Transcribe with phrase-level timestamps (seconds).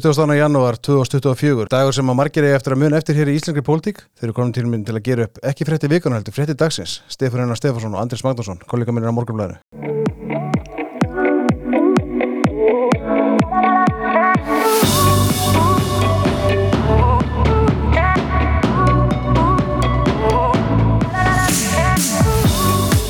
[0.00, 0.32] 20.
[0.38, 3.98] janúar 2024, dagur sem að margir er eftir að muna eftir hér í Íslengri pólitík.
[4.16, 7.02] Þeir eru komin til minn til að gera upp ekki frétti vikuna heldur, frétti dagsins.
[7.12, 9.60] Stefán Einar Stefansson og Andris Magnússon, kollega minnir á morgunblæðinu.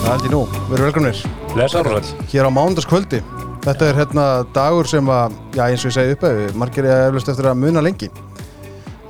[0.03, 1.25] Það held ég nú, við erum velkomnir.
[1.55, 3.23] Blessaður Hér á mándaskvöldi.
[3.63, 4.25] Þetta er hérna
[4.55, 7.83] dagur sem að, já eins og ég segi uppæði, margir er eflust eftir að muna
[7.85, 8.09] lengi.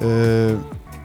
[0.02, 0.59] Uh,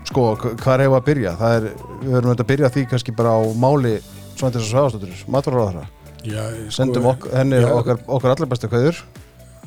[0.09, 0.25] sko,
[0.59, 1.35] hvað hefur að byrja?
[1.39, 1.67] Það er,
[2.01, 3.93] við verðum auðvitað að byrja því kannski bara á máli
[4.37, 5.85] Svandis og Svæðastóttur, matvaráðara.
[6.27, 6.43] Já,
[6.75, 8.99] Sendum ok, henni já, okkar, okkar allir bestu kveður.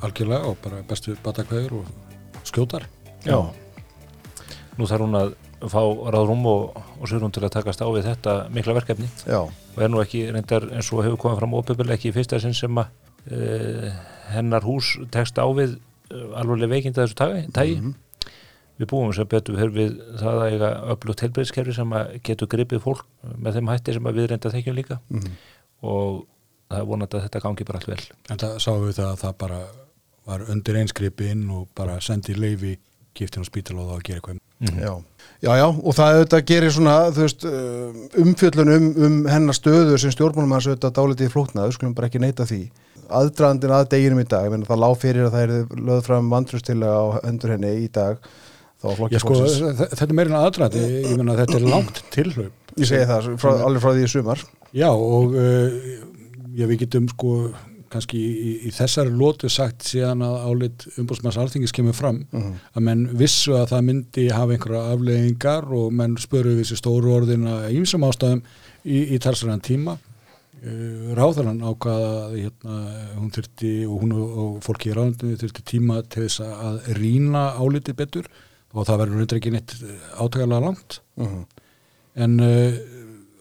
[0.05, 2.85] algjörlega og bara bestu batakveður og skjótar
[3.25, 3.37] Já.
[4.77, 5.33] Nú þarf hún að
[5.69, 5.81] fá
[6.13, 9.81] ráðrúm og, og sér hún til að takast á við þetta mikla verkefni Já, og
[9.85, 12.81] er nú ekki reyndar eins og hefur komið fram óbyrgulega ekki í fyrsta sinn sem
[12.81, 12.89] að
[13.35, 13.91] uh,
[14.35, 17.95] hennar hús tekst á við uh, alvarlega veikinda þessu tagi, tagi.
[18.81, 22.85] við búum sem betur við, við það að eiga öflugt helbreyðskerfi sem að getur gripið
[22.85, 25.01] fólk með þeim hætti sem að við reynda þekkjum líka
[25.81, 26.25] og
[26.71, 29.25] það er vonandi að þetta gangi bara allt vel en það sáum við það að
[29.25, 29.65] það bara
[30.31, 32.77] var undir einskripi inn og bara sendi leifi
[33.17, 34.93] giftin og spítal og að gera eitthvað já.
[35.41, 40.13] Já, já, og það auðvitað gerir svona, veist, uh, umfjöllun um, um hennar stöðu sem
[40.13, 42.61] stjórnmálum hans auðvitað dálítið flóknað, við skulum bara ekki neyta því.
[43.19, 46.31] Aðdraðandinn að deginum í dag, ég meina það lág fyrir að það er lögð fram
[46.33, 48.23] vantrústilega á hendur henni í dag,
[48.81, 49.35] Já, sko,
[49.77, 52.71] þetta er meirinn aðdraði, ég menna þetta er langt tilhlaup.
[52.81, 54.45] Ég segi það, frá, alveg frá því í sumar.
[54.73, 55.75] Já, og uh,
[56.57, 57.35] já, við getum sko
[57.91, 63.03] kannski í, í þessari lótu sagt síðan að álit umbúrsmanns alþingis kemur fram að menn
[63.19, 68.07] vissu að það myndi hafa einhverja afleðingar og menn spöru við þessi stóru orðina ímsum
[68.07, 68.45] ástæðum
[68.85, 69.97] í, í talsverðan tíma
[70.61, 72.77] uh, ráðarann ákvaða að hérna,
[73.17, 77.97] hún þurfti og hún og, fólki í ráðandinu þurfti tíma til þess að rýna álitið
[78.03, 78.29] betur
[78.73, 79.77] og það verður hundur ekki neitt
[80.21, 81.41] átækarlega langt Mhm.
[82.17, 82.79] en uh,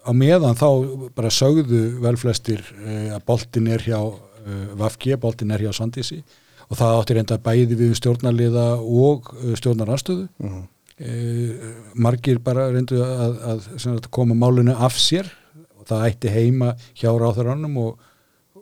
[0.03, 0.67] á meðan þá
[1.15, 6.23] bara sögðu velflestir uh, að boltin er hjá uh, Vafgi, boltin er hjá Sandísi
[6.69, 10.63] og það átti reynda bæði við stjórnarliða og uh, stjórnaranstöðu Mhm.
[10.99, 15.29] uh, margir bara reyndu að, að, sagt, koma málinu af sér
[15.89, 18.07] það ætti heima hjá ráþarannum og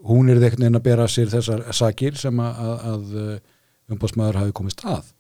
[0.08, 4.84] hún er þekknin að bera sér þessar sakir sem að, að, að umbásmaður hafi komist
[4.88, 5.14] að.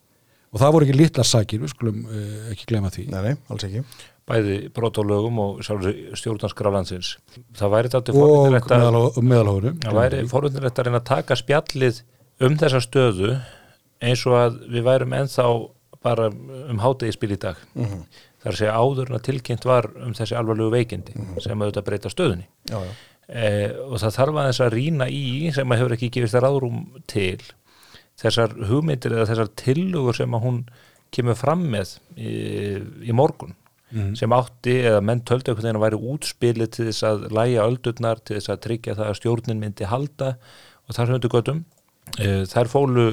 [0.54, 3.10] Og það voru ekki litla sakir, við skulum uh, ekki glema því.
[3.12, 3.84] Nei, nei, alls ekki.
[4.28, 7.14] bæði brot á lögum og stjórnarskraflandsins
[7.56, 8.16] það væri þetta
[9.24, 12.02] meðalhóru það væri að reyna að taka spjallið
[12.44, 13.38] um þessa stöðu
[14.04, 15.48] eins og að við værum ennþá
[16.04, 17.62] bara um hátegispil í dag
[18.48, 22.12] þar að segja áður en að tilkynnt var um þessi alvarlegu veikindi sem auðvitað breyta
[22.14, 22.48] stöðunni.
[22.72, 22.92] Já, já.
[23.28, 25.24] eh, og það þarf aðeins að rýna í
[25.56, 27.48] sem að hefur ekki gefist það ráðrúm til
[28.18, 30.60] þessar hugmyndir eða þessar tillugur sem að hún
[31.14, 32.32] kemur fram með í,
[33.08, 33.56] í morgun.
[34.20, 38.20] Sem átti eða menn töldu einhvern veginn að væri útspilið til þess að læja öldurnar
[38.20, 40.34] til þess að tryggja það að stjórnin myndi halda
[40.88, 41.62] og þar höndu göttum
[42.20, 43.06] e, þær fólu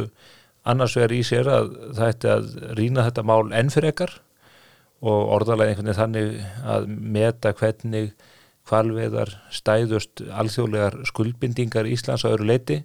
[0.66, 2.48] annars vegar í sér að það ætti að
[2.80, 4.16] rýna þetta mál enn fyrir ekkar
[5.04, 8.14] og orðalega einhvern veginn þannig að meta hvernig
[8.68, 12.78] hvalveðar stæðust alþjóðlegar skuldbindingar Íslands á öðru leiti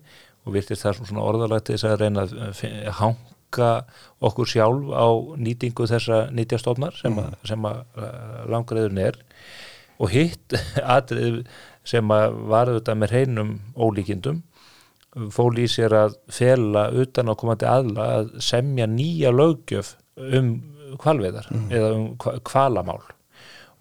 [0.43, 3.71] og virtist það svona orðalega til þess að reyna að hanga
[4.29, 5.07] okkur sjálf á
[5.39, 9.17] nýtingu þessa nýtjastofnar sem, að, sem að uh, langreðurinn er.
[9.99, 10.55] Og hitt
[10.97, 11.41] atrið
[11.87, 14.43] sem að var auðvitað með hreinum ólíkindum
[15.33, 20.51] fól í sér að fela utan á komandi aðla að semja nýja löggjöf um
[21.01, 22.05] kvalveðar eða um
[22.47, 23.01] kvalamál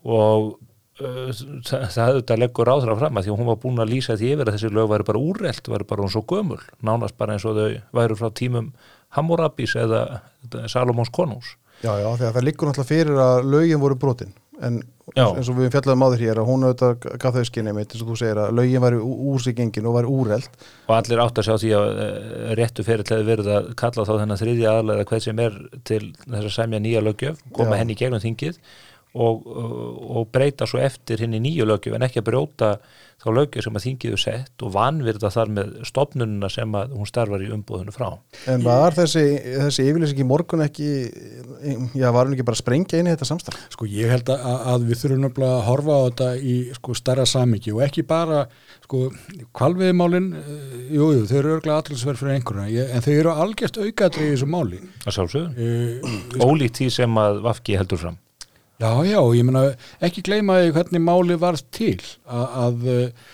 [0.04, 0.58] og
[1.02, 1.30] uh,
[1.64, 4.32] það, það auðvitað leggur ráðra fram að því að hún var búin að lýsa því
[4.34, 7.46] yfir að þessi lög væri bara úrrelt, væri bara hún svo gömul nánast bara eins
[7.48, 8.72] og þau væru frá tímum
[9.16, 10.20] Hammurabis eða
[10.68, 14.32] Salomons konús Já, já, að það liggur náttúrulega fyrir að lögin voru brotin
[14.62, 14.80] en
[15.16, 15.24] Já.
[15.38, 18.10] eins og við fjallaðum áður hér að hún auðvitað gaf þau skinni mitt eins og
[18.10, 20.48] þú segir að lögin væri ú- úr sig gengin og væri úreld
[20.88, 24.04] og allir átt að sjá því að uh, réttu fyrir til að verið að kalla
[24.04, 25.56] þá þennan þriðja aðlega hvað sem er
[25.88, 27.80] til þess að semja nýja löggjöf, koma Já.
[27.84, 28.60] henni gegnum þingið
[29.18, 29.46] og,
[30.18, 32.72] og breyta svo eftir henni nýju löggjöf en ekki að brjóta
[33.18, 37.08] þá löggjöf sem að þingið er sett og vanvirða þar með stopnununa sem að hún
[37.10, 38.12] starfar í umbúðinu frá.
[38.46, 39.24] En var þessi,
[39.64, 40.86] þessi yfirlýsing í morgun ekki,
[41.98, 43.58] já, var hún ekki bara að sprengja inn í þetta samstarf?
[43.74, 44.44] Sko ég held að,
[44.74, 48.44] að við þurfum nefnilega að horfa á þetta í sko starra samiki og ekki bara
[48.86, 49.02] sko
[49.58, 50.30] kvalviðmálin,
[50.94, 54.32] jú, jú, þau eru örglega allinsverð fyrir einhverjana, ég- en þau eru algjört aukaðri í
[54.36, 54.80] þessu máli.
[55.04, 55.50] að sjálfsögðu.
[55.58, 58.18] Uh, Ólíkt því sem að Vafki heldur fram.
[58.78, 59.64] Já, já, ég meina
[60.04, 61.96] ekki gleyma því hvernig máli varð til
[62.26, 63.26] að, að uh,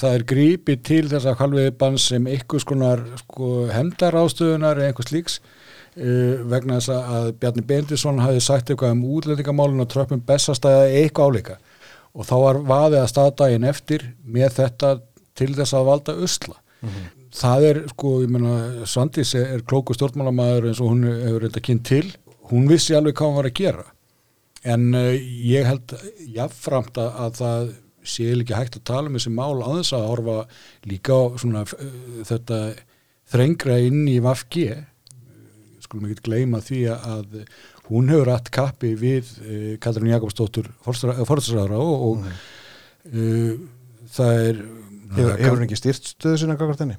[0.00, 6.42] það er grípi til þessa kvalviðbann sem einhvers konar sko hemdarástöðunar eða einhvers líks uh,
[6.50, 11.58] vegna þess að Bjarni Bendisson hafi sagt eitthvað um útlendingamálinu og tröppum bestastæða eitthvað áleika
[12.18, 14.96] og þá var vaðið að staðdægin eftir með þetta
[15.38, 16.56] til þess að valda usla.
[17.38, 18.54] Það er, sko, ég meina,
[18.88, 22.06] Svandís er klóku stjórnmálamæður eins og hún hefur reynda kynnt til.
[22.50, 23.84] Hún vissi alveg hvað hún var að gera.
[24.68, 25.14] En uh,
[25.48, 25.94] ég held
[26.34, 27.72] jáfnframt að, að það
[28.08, 30.36] sé ekki hægt að tala um þessi mál á þess að horfa
[30.88, 32.60] líka á svona, uh, þetta
[33.28, 34.68] þrengra inn í VFG.
[35.84, 37.40] Skulum ekki gleyma því að
[37.88, 42.28] hún hefur rætt kappi við uh, Katrín Jakobsdóttur fórstræðara og, og
[43.12, 43.54] uh,
[44.12, 44.62] það er
[45.16, 46.96] Hefur, hann ekki styrt stöðu sinna kakvart henni?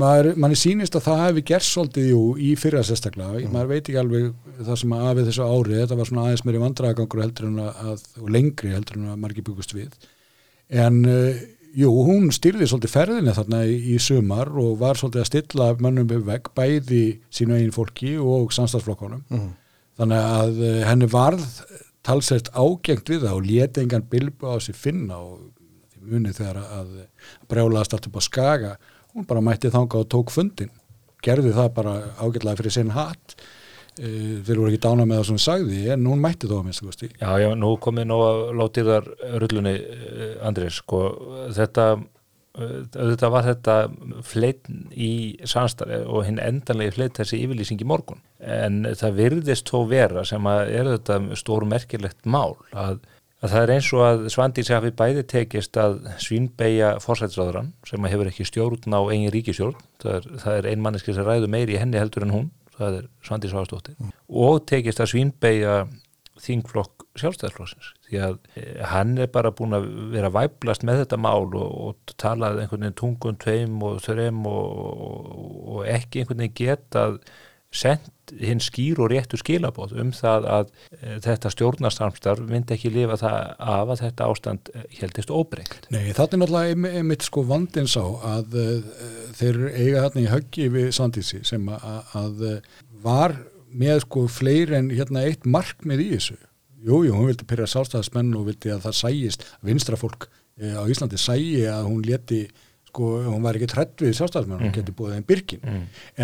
[0.00, 3.98] maður, manni sýnist að það hefði gerst svolítið jú í fyrra sérstaklega maður veit ekki
[4.00, 4.30] alveg
[4.64, 8.02] það sem að afið þessu ári þetta var svona aðeins meiri vandragangur heldur en að,
[8.22, 9.92] og lengri heldur en að margir byggust við
[10.84, 11.42] en uh,
[11.78, 16.08] jú, hún styrði svolítið ferðinni þarna í, í sumar og var svolítið að stilla mönnum
[16.10, 19.52] við veg bæði sínu eigin fólki og samstagsflokkonum Mhm.
[20.00, 21.46] þannig að uh, henni varð
[22.08, 25.50] talsett ágengt við það og leti engan bilbu á sig finna og
[26.10, 26.92] muni þegar að
[27.50, 28.74] brjálaðast allt upp á skaga.
[29.14, 30.74] Hún bara mætti þanga og tók fundin
[31.24, 35.38] gerði það bara ágætlega fyrir sinn hatt uh, þeir voru ekki dána með það sem
[35.38, 37.10] hún sagði en hún mætti þó að minnstu kosti.
[37.16, 39.10] Já, já, nú komið nú að látið þar
[39.42, 39.74] rullunni,
[40.46, 41.02] Andrés, sko,
[41.56, 41.88] þetta,
[42.58, 43.76] eh, auðvitað var þetta
[44.28, 45.12] fleitn í
[45.42, 48.22] samstarfi og hinn endanlega fleitt þessi yfirlýsing í morgun.
[48.38, 53.02] En það virðist þó vera sem að er þetta stór merkilegt mál að,
[53.38, 58.30] að það er eins og að Svandís hafi bæði tekist að svínbeigja forsætsráðurann sem hefur
[58.30, 61.80] ekki stjórn á eigin ríkisjórn, það er, það er ein manneski sem ræður meiri í
[61.80, 65.80] henni heldur en hún, það er Svandís Svástóttir, og tekist að svínbeigja
[66.42, 71.48] þingflokk sjálfstæðarflokksins því að eh, hann er bara búin að vera væplast með þetta mál
[71.48, 76.58] og, og talað einhvern veginn tungun tveim og þreim og, og, og ekki einhvern veginn
[76.60, 77.18] getað
[77.74, 83.16] sendt hinn skýr og réttu skilabóð um það að e, þetta stjórnarsamstarf myndi ekki lifa
[83.20, 85.88] það af að þetta ástand eh, heldist óbreykt.
[85.92, 88.90] Nei, það er náttúrulega einmi- einmitt sko vandins á að uh,
[89.38, 92.60] þeir eiga þarna í höggi við Sandísi sem að,
[93.04, 93.36] var
[93.68, 96.38] með sko fleiri en hérna eitt markmið í þessu.
[96.84, 100.82] Jú, jú, hún vildi pyrra sálstæðismenn og vildi að það sæjist, vinstra fólk uh, á
[100.88, 102.46] Íslandi sæji að hún leti
[102.88, 105.68] sko, hún var ekki trett við sjálfstæðismenn, hún geti búið þeim byrkin.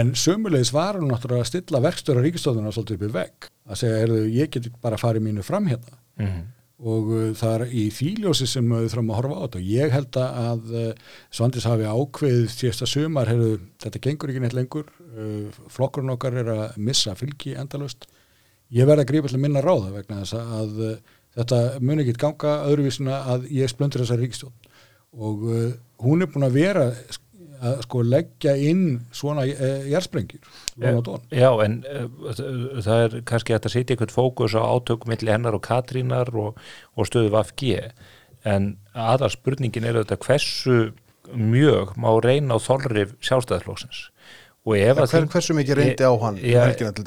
[0.01, 3.49] En sömulegis var hún náttúrulega að stilla verkstöra ríkistofnuna svolítið upp í vegg.
[3.69, 5.99] Að segja, erðu, ég geti bara farið mínu fram hérna.
[6.21, 6.45] Mm
[6.85, 9.61] og uh, það er í þýljósi sem við þurfum að horfa á þetta.
[9.61, 14.57] Og ég held að uh, Svandis hafi ákveðið síðasta sumar, heyrðu, þetta gengur ekki neitt
[14.59, 14.91] lengur.
[15.15, 18.05] Uh, flokkurinn okkar er að missa fylgi endalust
[18.75, 20.95] ég verð að grípa til að minna ráða vegna þess að uh,
[21.39, 24.55] þetta mun ekki ganga öðruvísina að ég splöndur þessa ríkistjón
[25.15, 25.67] og uh,
[26.05, 26.89] hún er búin að vera
[27.65, 30.43] að sko leggja inn svona jærsprengjur
[30.83, 32.35] lón og dón Já, en uh,
[32.85, 36.61] það er kannski að setja einhvern fókus á átökum milli hennar og Katrínar og,
[36.95, 37.79] og stöðu VFG
[38.45, 40.79] en aðal spurningin er auðvitað hversu
[41.33, 44.09] mjög má reyna á þolrif sjálfstæðarflóksins
[44.65, 46.41] og ef að Hver, hversu mikið reyndi á hann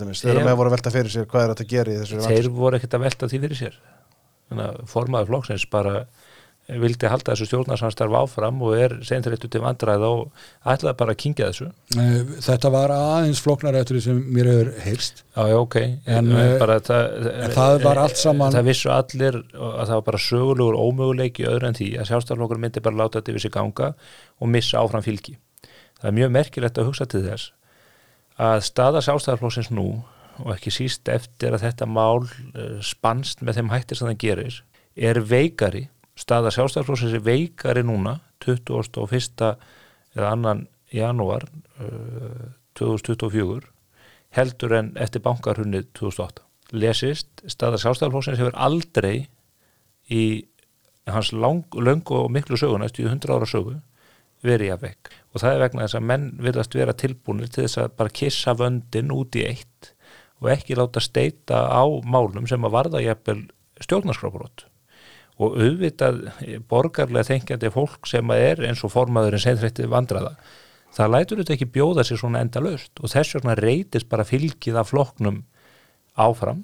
[0.02, 0.24] dæmis?
[0.24, 2.50] Þegar maður voru að velta fyrir sér hvað er þetta að gera í þessu þeir
[2.54, 3.78] voru ekkert að velta því fyrir sér.
[4.88, 5.94] Formaður flokksins bara
[6.68, 11.48] vildi halda þessu stjórnarsamstarf áfram og er seinþreyttu til vandræða og ætlaði bara að kingja
[11.48, 11.68] þessu.
[12.44, 15.24] Þetta var aðeins flóknar eftir því sem mér hefur heyrst.
[15.38, 15.78] Já, já, ok.
[16.12, 20.06] En, eh, bara, það, en það var allt saman- Það vissu allir að það var
[20.12, 23.94] bara sögulegur ómöguleiki öðru en því að sjálfstæðarflokkur myndi bara láta þetta yfir sig ganga
[24.42, 25.38] og missa áfram fylgi.
[26.02, 27.52] Það er mjög merkilegt að hugsa til þess
[28.38, 30.04] að staða sjálfstæðarflokksins nú
[30.44, 34.60] og ekki síst eftir að þetta mál eh, spannst með þeim hættir sem það gerir
[34.98, 35.88] er veikari
[36.18, 39.54] staða sjálfstæðarflokksins er veikari núna 21.
[40.18, 41.46] eða annan janúar
[41.82, 43.68] uh, 2024
[44.38, 46.46] heldur en eftir bankarhunnið 2008
[46.78, 49.28] lesist staða sjálfstæðarflokksins hefur aldrei
[50.12, 50.24] í
[51.08, 53.78] hans lang, löngu og miklu sögu næstu í 100 ára sögu
[54.46, 57.82] verið að vekk og það er vegna þess að menn virðast vera tilbúinir til þess
[57.84, 59.94] að bara kissa vöndin út í eitt
[60.42, 63.40] og ekki láta steita á málum sem að varða jafnvel
[63.82, 64.68] stjórnarskrábrot
[65.38, 66.24] og auðvitað
[66.70, 70.32] borgarlega þengjandi fólk sem að er eins og formaðurinn seinþrættið vandraða
[70.98, 74.80] það lætur þetta ekki bjóða sér svona enda löst og þess vegna reytist bara fylgið
[74.82, 75.44] af flokknum
[76.18, 76.64] áfram.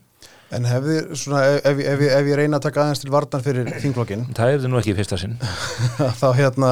[0.53, 3.69] En hefði svona, ef, ef, ef, ef ég reyna að taka aðeins til vartan fyrir
[3.81, 5.35] þingflokkin það er þið nú ekki í fyrsta sinn.
[6.21, 6.71] Þá hérna,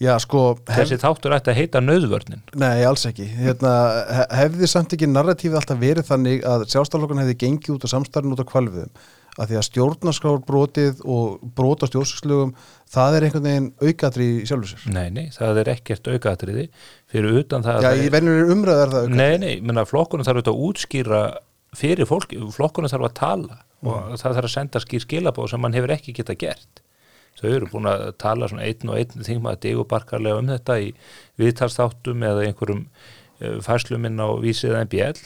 [0.00, 3.28] já sko hef, þessi þáttur ætti að heita nöðvörnin Nei, alls ekki.
[3.40, 3.72] Hérna,
[4.18, 8.36] he- hefði samt ekki narratífið alltaf verið þannig að sjálfstaflokkan hefði gengið út á samstarfin
[8.36, 8.92] út á kvalviðum
[9.36, 12.54] að því að stjórnarskrárbrotið og brota stjórnskslugum
[12.92, 14.86] það er einhvern veginn aukatri í sjálfur sér.
[14.94, 16.64] Nei, nei, það er ekkert aukaðatriði
[17.12, 20.40] fyrir utan það Já, í venjulegri umræðu er það aukatri Nei, nei, menna, flokkunum þarf
[20.40, 21.22] auðvitað að útskýra
[21.76, 25.76] fyrir fólki, flokkunum þarf að tala og það þarf að senda skýr skilabóð sem mann
[25.76, 26.82] hefur ekki geta gert.
[27.36, 30.86] Þau eru búin að tala svona einn og einn þingma að digubarkarlega um þetta í
[31.42, 35.20] viðtalsþáttum eða einhverjum uh, færsluminn á vísið MBL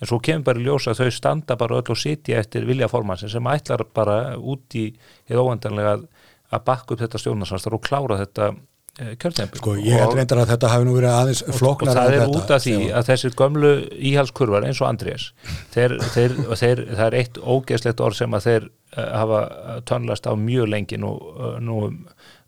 [0.00, 3.30] en svo kemur bara í ljós að þau standa bara öll og sitja eftir viljaformansin
[3.32, 4.88] sem ætlar bara út í
[5.30, 6.06] eða óendanlega að,
[6.50, 10.54] að bakka upp þetta stjórnarsamstar og klára þetta uh, kjörtempil Sko, ég held reyndar að
[10.54, 13.74] þetta hafi nú verið aðeins og flóknar það er út af því að þessir gömlu
[14.10, 15.28] íhalskurvar eins og Andrés
[15.76, 19.44] þeir, þeir, þeir, það er eitt ógeðslegt orð sem að þeir uh, hafa
[19.90, 21.84] tönlast á mjög lengi nú, uh, nú,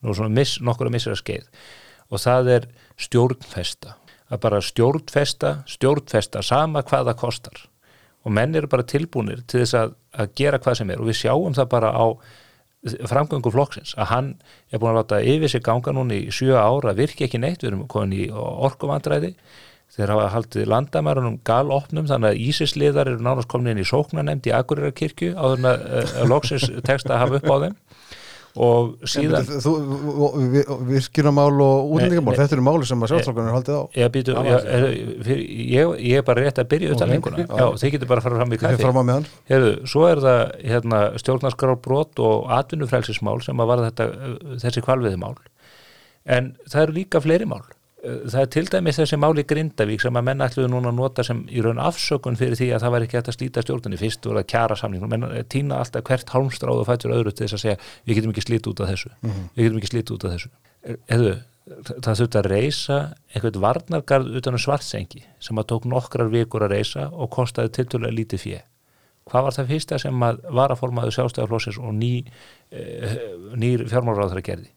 [0.03, 1.47] nú svona miss, nokkur að missra skeið.
[2.07, 2.67] Og það er
[3.03, 3.97] stjórnfesta
[4.33, 7.61] að bara stjórnfesta, stjórnfesta sama hvað það kostar.
[8.27, 11.03] Og menn eru bara tilbúinir til þess að, að gera hvað sem er.
[11.03, 12.07] Og við sjáum það bara á
[13.07, 14.29] framgöngu flokksins að hann
[14.71, 17.73] er búin að láta yfir sig ganga núna í sjö ára virki ekki neitt, við
[17.73, 19.33] erum komin í orkumandræði
[19.97, 24.55] þeir hafa haldið landamærunum galopnum þannig að Ísisliðar eru nánast komin inn í sóknanemnd í
[24.57, 27.77] Akureyrakirkju áður en að uh, loksins tekst að hafa upp á þeim
[28.57, 29.73] og síðan En þú,
[30.89, 32.41] virkjunamál og útlendingamál, Nei, nei.
[32.43, 33.83] þetta eru máli sem að sjálfslokkanu er haldið á.
[34.01, 34.97] Ég, býtu, ég,
[35.75, 38.41] ég, ég er bara rétt að byrja utan lenguna, já, þið getur bara að fara
[38.41, 38.89] fram í kaffi
[39.51, 45.37] Heyrðu, svo er það hérna, stjórnarskrárbrot og atvinnufrælsismál sem að var þetta, uh, þessi kvalviðimál
[46.27, 47.63] en það eru líka fleiri mál
[48.05, 51.25] það er til dæmis þessi mál í Grindavík sem að menn ætluðu núna að nota
[51.25, 54.29] sem í raun afsökun fyrir því að það var ekki hægt að slíta stjórnunni fyrst
[54.29, 57.57] og að kjara samning menn uh, týna alltaf hvert hálmstráð og fættur öðru til þess
[57.57, 59.13] að segja við getum ekki slítið út af þessu.
[59.57, 60.53] Við getum ekki slítið út af þessu.
[61.11, 61.33] Heyrðu,
[62.05, 63.01] það þurfti að reysa
[63.33, 68.21] einhvern varnargarð utan um svartsengi sem að tók nokkrar vikur að reysa og kostaði tiltölulega
[68.21, 68.63] lítið fjö
[69.27, 72.13] hvað var það fyrsta sem að varaformaðu sjálfstæðarflósins og ný,
[72.71, 73.17] uh,
[73.59, 74.71] nýr fjármálráður gerði?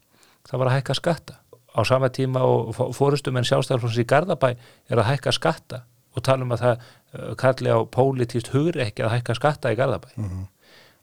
[0.50, 1.36] Það var að hækka skatta
[1.80, 4.50] á sama tíma og fórustum en sjálfstæðarflósins í Garðabæ
[4.90, 5.82] er að hækka skatta
[6.18, 9.78] og tala um að það uh, kalli á pólitíft hugur ekki að hækka skatta í
[9.80, 10.10] Garðabæ.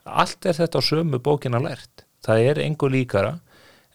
[0.07, 2.05] Allt er þetta á sömu bókina lært.
[2.27, 3.39] Það er engu líkara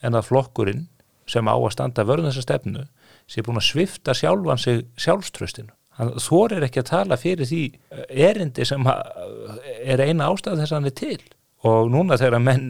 [0.02, 0.86] en að flokkurinn
[1.30, 2.86] sem á að standa vörðum þessa stefnu
[3.30, 7.60] sé búin að svifta sjálfan sig sjálfströstinu hann þorir ekki að tala fyrir því
[7.92, 11.20] uh, erindi sem að- er eina ástæð þess að hann er til.
[11.68, 12.66] Og núna þegar að menn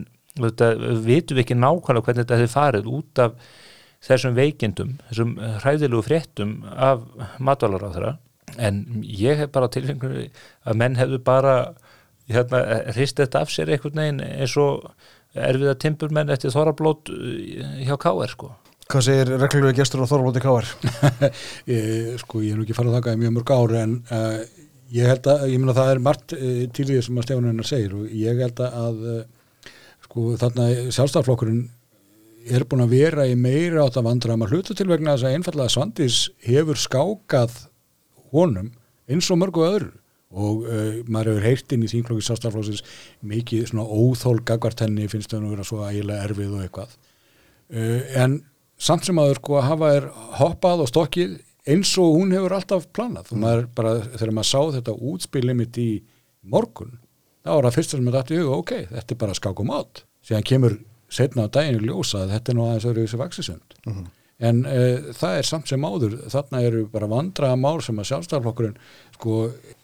[1.07, 3.35] vitum við ekki nákvæmlega hvernig þetta hefur farið út af
[4.03, 7.05] þessum veikindum, þessum hræðilegu fréttum af
[7.43, 8.17] matvælaráðra
[8.59, 11.57] en ég hef bara tilfengur að menn hefðu bara
[12.31, 12.63] hérna,
[12.97, 14.91] hrist þetta af sér einhvern veginn eins og
[15.33, 17.13] erfiða timburmenn eftir þorablót
[17.87, 18.35] hjá K.R.
[18.35, 18.53] sko
[18.93, 20.07] Hvað segir reglulegu gestur á
[20.43, 20.67] Káar?
[21.71, 21.77] e,
[22.21, 24.41] sko ég hef nú ekki farið að þakka í mjög mörg ár en uh,
[24.93, 27.69] ég held að, ég meina það er margt uh, til því sem að Stefán hennar
[27.69, 29.71] segir og ég held að uh,
[30.09, 31.63] sko þarna sjálfstaflokkurinn
[32.51, 35.29] er búin að vera í meira átt að vandra að maður hluta til vegna þess
[35.29, 37.59] að einfallega Svandís hefur skákað
[38.33, 38.73] honum
[39.11, 39.93] eins og mörgu öðru.
[40.33, 42.85] Og uh, maður hefur heyrt inn í þínflokki sjálfstaflokksins
[43.29, 46.97] mikið svona óþól gagvart henni finnst þau nú vera svo ægilega erfið og eitthvað.
[47.69, 48.39] Uh, en
[48.81, 50.09] samt sem aður sko að hafa er
[50.41, 51.37] hoppað og stokkið
[51.69, 53.29] eins og hún hefur alltaf planað.
[53.35, 55.91] Og maður bara, þegar maður sá þetta útspilið mitt í
[56.43, 56.97] morgun
[57.43, 59.69] þá var það fyrst sem maður dætti í huga, ok, þetta er bara skák og
[59.69, 60.03] mát.
[60.23, 60.79] Síðan kemur
[61.13, 63.79] setna á daginu ljósa að þetta er nú aðeins öðru þessi vaksisund
[64.43, 68.79] en uh, það er samt sem áður þarna eru bara vandraða mál sem að sjálfstæðarflokkurinn
[69.19, 69.37] sko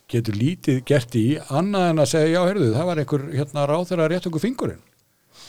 [0.08, 3.84] getur lítið gert í annað en að segja já, heyrðu, það var einhver hérna ráð
[3.90, 4.80] þeirra rétt okkur fingurinn.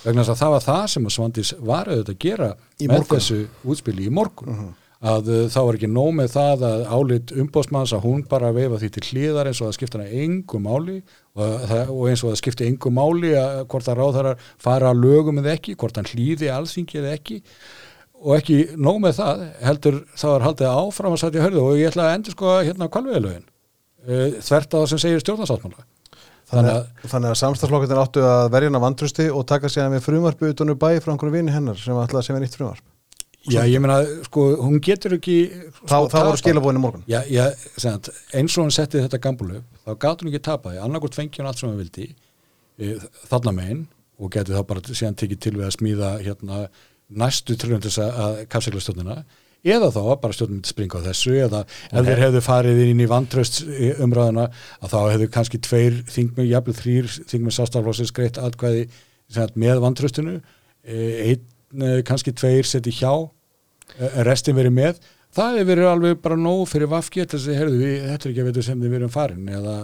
[0.03, 2.93] Vegna þess að það var það sem að Svandís var auðvitað að gera Í með
[2.97, 3.13] morgun.
[3.15, 3.39] þessu
[3.71, 4.59] útspili í morgun
[4.99, 8.79] að uh, þá var ekki nóg með það að álit umbóðsmanns að hún bara veifa
[8.81, 10.95] því til hliðar eins og það skipta hana engu máli
[11.39, 11.53] og,
[11.87, 15.53] og eins og það skipti engu máli að hvort það ráðarar fara að lögum eða
[15.55, 17.39] ekki, hvort hann hlýði alþingi eða ekki
[18.19, 21.93] og ekki nóg með það heldur þá er haldið áfram að sætja hörðu og ég
[21.93, 25.87] ætla að endur sko hérna kvalveðilögin uh, þvert á það sem segir stjórnarsáttmála
[26.49, 30.49] Þannig að, þannig að samstagsflokkurinn áttu að verja hana vantrusti og taka sér með frumarpi
[30.49, 32.85] utan úr bæ frá einhverju vini hennar sem ætlaði að segja nýtt frumarp.
[33.47, 37.03] Já, ég meina, sko, hún getur ekki sko, Þá, þá voru skilabóðin í morgun.
[37.07, 37.45] Já, já,
[37.79, 41.47] segant, eins og hún setti þetta gambulu þá gátt hún ekki tapaði, annarkvort fengi hún
[41.47, 42.97] allt sem hún vildi e,
[43.31, 43.85] þarna megin
[44.19, 46.63] og geti þá bara síðan tekið til við að smíða hérna
[47.09, 49.21] næstu þess að- kapsæklastöndina
[49.63, 53.07] eða þá bara stjórnum myndi springa á þessu eða ef þeir hefðu farið inn í
[53.11, 53.61] vantraust
[54.03, 54.45] umræðuna
[54.83, 58.85] að þá hefðu kannski tveir þingmið, jafnvel þrýr þingmið sástaflósins greitt atkvæði
[59.59, 60.37] með vantraustinu
[61.73, 63.13] einn kannski tveir seti hjá
[63.97, 65.01] eh, restin verið með.
[65.35, 68.95] Það hefur verið alveg bara nóg fyrir vafki þetta er ekki að veitu sem þið
[68.95, 69.75] verðum farin eða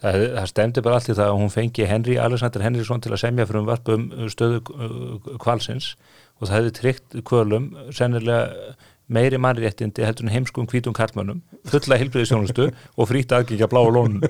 [0.00, 3.22] það, það stemdi bara allt í það að hún fengi Henry Alexander Henriksson til að
[3.22, 5.92] semja fyrir um varp um stöðu uh, kvalsins
[6.40, 8.74] og það hefði tryggt kvölum sennilega
[9.10, 14.22] meiri mannréttindi heldur en heimskum hvítum karlmönnum fulla hilbriðisjónustu og frýtt aðgengja blá og lónun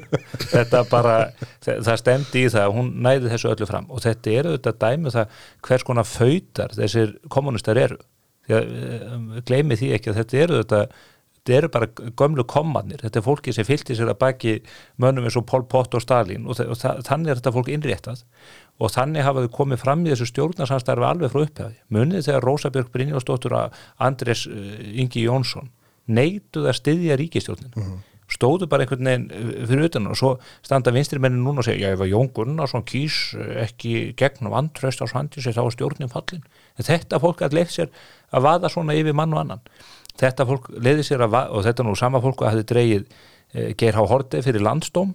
[0.55, 1.17] þetta bara,
[1.67, 3.89] það stemdi í það hún næði þessu öllu fram.
[3.93, 8.01] Og þetta eru þetta dæmi um það hvers konar fautar þessir kommunistar eru.
[8.51, 10.85] Eh, gleymi því ekki að þetta eru þetta
[11.41, 14.57] þetta eru bara gömlu komanir þetta er fólki sem fylgti sér að baki
[15.01, 18.25] mönnum eins og Pol Pot og Stalin og, og þannig er þetta fólk innréttað
[18.81, 21.75] og þannig hafaðu komið fram í þessu stjórnarsamstarfi alveg frá upphæði.
[21.93, 24.71] Munið þegar Rósabjörg Brynjósdóttur að Andrés uh,
[25.01, 25.69] Ingi Jónsson
[26.11, 27.99] neituð að styðja ríkistjórnin mm -hmm.
[28.35, 30.31] stóðu bara einhvern veginn uh, fyrir utan og svo
[30.63, 34.57] standa vinstri mennin núna og segja já ef að Jón Gunnarsson kýs uh, ekki gegnum
[34.57, 36.45] andröst á svandis þá er stjórnin fallin.
[36.79, 37.89] En þetta fólk að leitt sér
[38.33, 39.61] að vaða svona yfir mann og annan.
[40.17, 43.05] Þetta fólk leiði sér að vaða og þetta nú sama fólk að hefði dreyið
[43.53, 45.15] eh, Geir Há Horti fyrir landstóm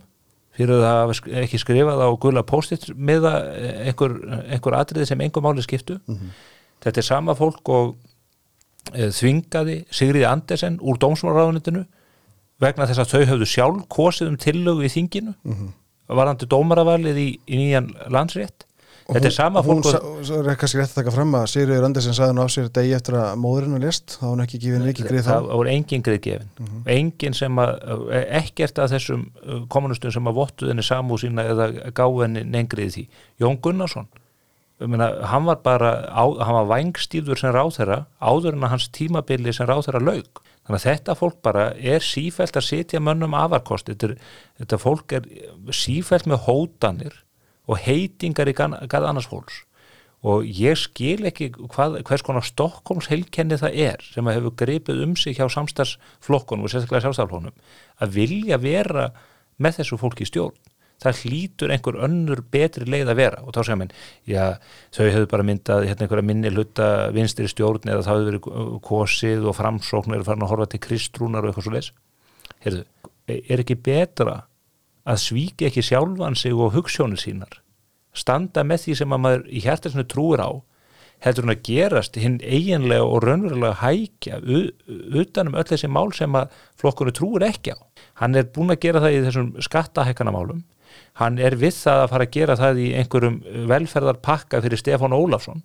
[0.55, 5.63] fyrir að hafa ekki skrifað á gula post-it með einhver, einhver atriði sem einhver máli
[5.65, 6.35] skiptu mm -hmm.
[6.85, 7.95] þetta er sama fólk og
[8.93, 11.85] e, þvingaði Sigriði Andersen úr dómsmálaráðunitinu
[12.59, 15.73] vegna þess að þau höfðu sjálf kosið um tillögu í þinginu mm -hmm.
[16.07, 18.64] varandi dómaravalið í, í nýjan landsrétt
[19.05, 22.33] Þetta er sama fólk Hún er kannski rétt að taka fram að Sigriður Andersen saði
[22.33, 25.05] nú á sér degi eftir að móðurinn var lest þá var hún ekki gefin ekki
[25.05, 25.29] greið þá.
[25.29, 26.83] Það voru engin greið gefin mm -hmm.
[26.95, 27.73] engin sem að,
[28.41, 32.95] ekkert að þessum uh, kommunistum sem að vottu þenni samú sína eða gáði henni nengriði
[32.95, 33.07] því.
[33.39, 34.09] Jón Gunnarsson
[34.79, 39.53] Meina, hann var bara, á, hann var vangstíður sem ráþæra, áður en að hans tímabili
[39.55, 40.41] sem ráþæra laug.
[40.65, 44.17] Þannig að þetta fólk bara er sífælt að setja mönnum afarkost, þetta,
[44.59, 45.29] þetta fólk er
[45.71, 47.15] sífælt með hótanir
[47.65, 49.63] og heitingar í gæða annars fólks.
[50.25, 55.03] Og ég skil ekki hvað, hvers konar Stokkóms heilkenni það er sem að hefur greipið
[55.05, 57.53] um sig hjá samstagsflokkunum og sérstaklega sjálfstaflónum
[58.01, 59.11] að vilja vera
[59.61, 60.57] með þessu fólki í stjórn.
[61.03, 63.43] Það hlýtur einhver önnur betri leið að vera.
[63.43, 63.93] Og þá segja mér,
[64.25, 64.43] já
[64.95, 69.45] þau hefur bara myndað hérna einhverja minni hluta vinstri stjórn eða það hefur verið kosið
[69.51, 71.91] og framsókn er farin að horfa til kristrúnar og eitthvað svo leis
[72.65, 72.85] Heyrðu,
[73.27, 74.39] er ekki betra
[75.05, 77.61] að svíki ekki sjálfan sig og hugssjónu sínar
[78.15, 80.51] standa með því sem að maður í hjertarsinu trúir á
[81.23, 84.39] heldur hann að gerast hinn eiginlega og raunverulega hækja
[85.21, 87.79] utanum öll þessi mál sem að flokkurnu trúir ekki á.
[88.19, 90.63] Hann er búin að gera það í þessum skattahækkanamálum
[91.19, 93.39] hann er við það að fara að gera það í einhverjum
[93.71, 95.63] velferðarpakka fyrir Stefán Ólafsson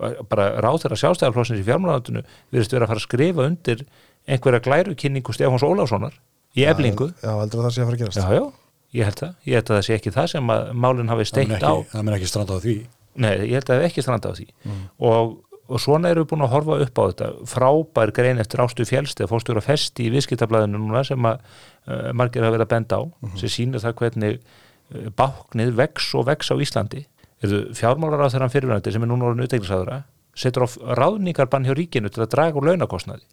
[0.00, 3.84] bara ráð þeirra sjálfstæðarflósins í fjármálaðandunu virðist verið að fara að skrifa undir
[4.30, 6.16] einhverja glærukynningu Stefáns Ólafssonar
[6.56, 7.10] í eflingu.
[7.20, 8.20] Já, heldur það sé að fara að gerast.
[8.20, 8.59] Já, já
[8.96, 11.62] ég held það, ég held að það sé ekki það sem að málinn hafi steikt
[11.62, 11.74] á.
[11.92, 12.74] það mér ekki stranda á því.
[13.20, 14.46] Nei, ég held að það hef ekki stranda á því.
[14.64, 14.82] Mm.
[15.10, 15.36] og,
[15.70, 17.28] og svona erum við búin að horfa upp á þetta.
[17.50, 22.42] Frábær grein eftir ástu fjálst eða fórstjóra festi í viðskiptablaðinu núna sem að uh, margir
[22.42, 26.50] hafa verið að benda á mm sem sínur það hvernig uh, báknið vex og vex
[26.50, 27.04] á Íslandi.
[27.40, 30.02] Fjármálar á þeirra fyrirvænandi sem er núna orðin utveiklisaðura
[30.36, 33.24] setur á ráðningarbann hjá ríkinu til að draga úr launakostnaði.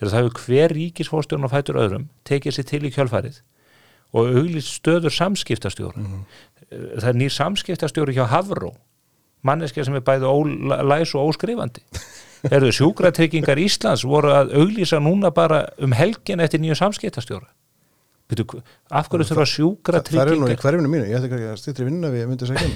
[0.00, 3.40] Það hefur hver ríkisfórstjórn og fætur öðrum tekið sér til í kjölfarið
[4.12, 5.96] og auglist stöður samskiptastjóra.
[5.96, 7.00] Mm -hmm.
[7.00, 8.74] það er nýr samskiptastjóri hjá Havró
[9.46, 10.30] manneskja sem er bæði
[10.88, 11.84] læs og óskrifandi.
[12.54, 17.50] Erðu sjúkratryggingar Íslands voru að auglýsa núna bara um helgin eftir nýju samskiptastjóra?
[18.30, 21.86] Af hverju þurfa sjúkratryggingar það er nú í hverjunu mínu, ég ætti ekki að styrta
[21.88, 22.68] vinna við myndi segja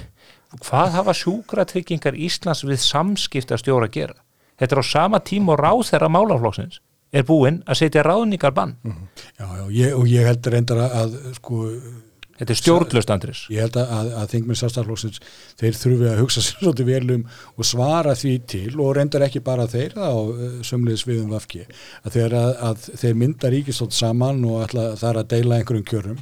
[0.52, 4.18] um hvað hafa sjúkratryggingar Íslands við samskiptastjóra að gera?
[4.58, 6.80] Þetta er á sama tím og ráð þeirra málaflóksins
[7.14, 9.28] er búinn að setja ráðningar bann mm -hmm.
[9.38, 11.68] Já, já, ég, og ég held reyndar að sko
[12.34, 13.40] Þetta er stjórnlust, Andris.
[13.52, 15.20] Ég held að, að, að þingminn sástaflóksins,
[15.60, 17.22] þeir þurfi að hugsa sér svolítið velum
[17.54, 21.62] og svara því til og reyndar ekki bara þeir á uh, sömliðis viðum vafki,
[22.02, 25.88] að þeir, að, að þeir mynda ríkistótt saman og ætla, það er að deila einhverjum
[25.92, 26.20] kjörum,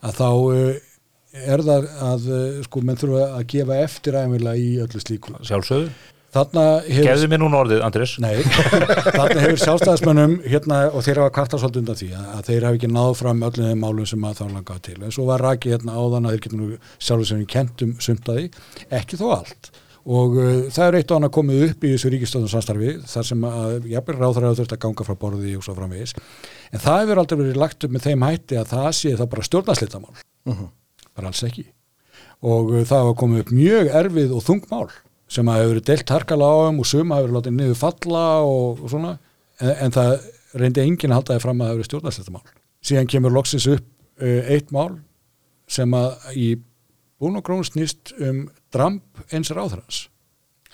[0.00, 0.90] að þá uh,
[1.52, 5.36] er það að uh, sko menn þurfa að gefa eftir æmiðla í öllu slíku.
[5.44, 5.92] Sjálfsögðu?
[6.34, 11.82] Gefðu mér núna orðið, Andris Nei, þarna hefur sjálfstæðismönnum hérna, og þeir hafa kvartað svolítið
[11.82, 14.84] undan því að þeir hafa ekki náð fram öllum þeim málum sem að þá langaði
[14.88, 14.96] til.
[14.98, 16.68] En svo var Raki hérna áðan að þeir getur nú
[16.98, 18.48] sjálfur sem við kentum sumtaði
[18.98, 19.70] ekki þó allt.
[20.04, 23.46] Og uh, það er eitt og annað komið upp í þessu ríkistöðum samstarfi þar sem
[23.48, 26.12] að jafnveg ráðræður þurft að ganga frá borði og svo framvegis.
[26.74, 29.46] En það hefur aldrei verið lagt upp með þeim hætti að það sé það bara
[29.48, 30.58] stjórnaslitamál uh mhm.
[30.58, 30.68] -huh.
[31.16, 31.64] bara alls ekki.
[32.44, 34.90] Og uh, það hafa komið upp mjög erfið og þungmál
[35.34, 38.92] sem að hefur delt harkala á þeim og suma hefur látið niður falla og, og
[38.92, 39.16] svona.
[39.60, 40.12] En, en það
[40.60, 42.46] reyndi enginn að halda þið fram að það hefur verið stjórnarsletta mál
[42.84, 43.86] síðan kemur loksins upp
[44.22, 44.98] uh, eitt mál
[45.70, 46.48] sem að í
[47.20, 48.44] búin og grún snýst um
[48.74, 50.04] dramp eins ráðhrans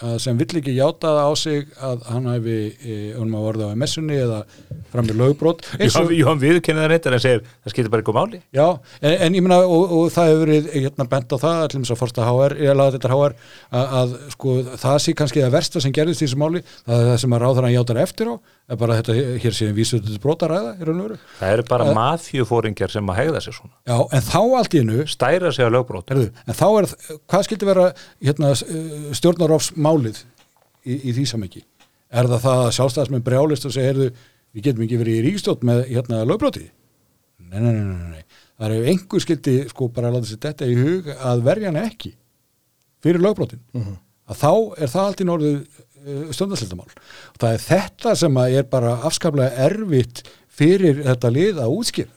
[0.01, 2.59] að sem vill ekki játa það á sig að hann hafi
[3.21, 4.41] um að vorða á messunni eða
[4.91, 8.41] fram í lögbrót Jón, Jón viðkennið það reyndar en segir það skiptir bara ykkur máli.
[8.57, 8.67] Já,
[9.01, 11.93] en, en ég meina og, og það hefur verið hérna bent á það allir eins
[11.93, 13.37] og fórsta HR, ég laði þetta HR
[13.71, 17.11] að, að sko það sé kannski það versta sem gerðist í þessu máli, það er
[17.11, 18.35] það sem að ráður hann játar eftir á,
[18.71, 22.93] er bara þetta hér séum þetta brotaræða í raun og veru Það eru bara mafjufóringar
[22.93, 26.13] sem að hegða sér svona Já, en þá allt í hennu stæra sig á lögbrót
[26.13, 26.91] Herðu, en þá er,
[27.31, 27.87] hvað skildi vera
[28.21, 28.53] hérna,
[29.19, 31.65] stjórnarófsmálið í, í því samhengi?
[32.11, 34.11] Er það það að sjálfstæðismenn brjálist og segja, heyrðu,
[34.55, 36.71] við getum ekki verið í ríkstjótt með hérna lögbrótið?
[37.51, 38.41] Nei, nei, nei, nei, nei.
[38.61, 41.79] Það er einhver skildi, sko, bara að láta sér þetta í hug að verja hann
[41.81, 42.13] ekki
[43.01, 43.63] fyrir lögbrótin.
[43.73, 44.01] Mm -hmm.
[44.31, 44.53] Að þá
[44.85, 45.53] er það allt í norðu
[46.07, 46.93] uh, stjórnarsildamál.
[47.41, 50.25] Það er þetta sem er bara afskaplega erfitt
[50.61, 52.17] fyrir þetta lið að útskýra.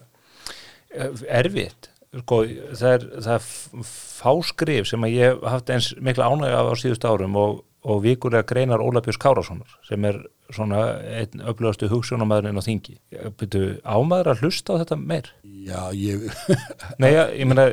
[1.26, 1.90] Erfitt?
[2.14, 2.44] Sko,
[2.78, 7.08] það er, það er fáskrif sem að ég haft eins mikla ánægja af á síðust
[7.10, 10.20] árum og, og vikulega greinar Ólafjörns Kárássonar sem er
[10.54, 13.00] svona einn öflugastu hugsunamæðurinn á þingi.
[13.40, 15.32] Byrju, ámaður að hlusta á þetta meir?
[15.42, 16.28] Já, ég...
[17.02, 17.66] Nei, ég meina,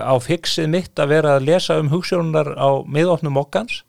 [0.00, 3.82] á fixið mitt að vera að lesa um hugsunar á miðofnum okkans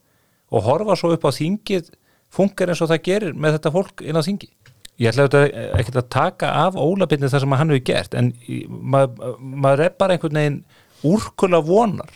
[0.51, 1.91] og horfa svo upp á þingið
[2.33, 4.49] funkar eins og það gerir með þetta fólk inn á þingi.
[4.97, 8.31] Ég ætla auðvitað ekki að taka af Ólafjörni það sem hann hefur gert en
[8.67, 10.61] maður mað er bara einhvern veginn
[11.05, 12.15] úrkula vonar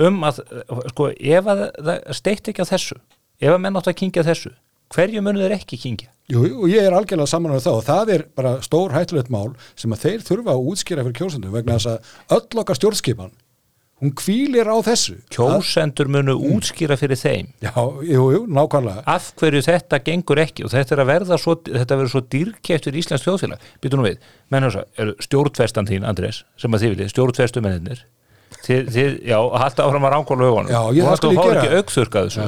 [0.00, 0.40] um að,
[0.92, 2.96] sko, ef að það steitt ekki á þessu,
[3.40, 4.52] ef að menn átt að kingja þessu,
[4.92, 6.10] hverju munur þeir ekki kingja?
[6.32, 9.52] Jú, og ég er algjörlega saman á það og það er bara stór hættulegt mál
[9.78, 13.34] sem að þeir þurfa að útskýra fyrir kjósendum vegna þess að öll okkar stjórnskipan
[14.02, 15.16] hún kvílir á þessu.
[15.32, 16.56] Kjósendur munu mm.
[16.56, 17.52] útskýra fyrir þeim.
[17.64, 17.72] Já,
[18.04, 19.04] jú, jú, nákvæmlega.
[19.08, 22.96] Af hverju þetta gengur ekki og þetta er að verða svo, þetta verður svo dýrkæftur
[22.96, 24.28] í Íslands þjóðfélag, nú við.
[24.52, 26.44] Menn þess að, stjórnfestan þín Andrés?
[26.60, 28.04] Sem að þið viljið, stjórnfestu menninir
[28.64, 30.70] þið, þið, já, halda áfram að ránkóla augunum.
[30.72, 32.46] Já, ég það skulle gera ekki aukþurkað þessu.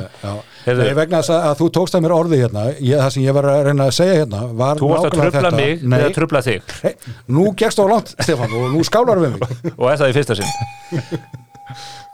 [0.69, 3.37] Nei, vegna þess að, að þú tókst að mér orði hérna ég, það sem ég
[3.39, 5.99] var að reyna að segja hérna var Þú varst að tröfla mig Nei.
[6.01, 6.75] eða tröfla þig.
[6.83, 9.55] Hey, Nú gegst á langt, Stefán, og nú skálar við mig.
[9.81, 10.53] Og er það í fyrsta sinn.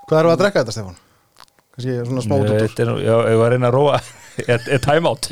[0.05, 1.01] Hvað eru að drekka þetta, Stefán?
[1.75, 3.99] Kanski svona smá út Þetta er nú, já, ég var að reyna að róa
[4.43, 5.29] er, er time out?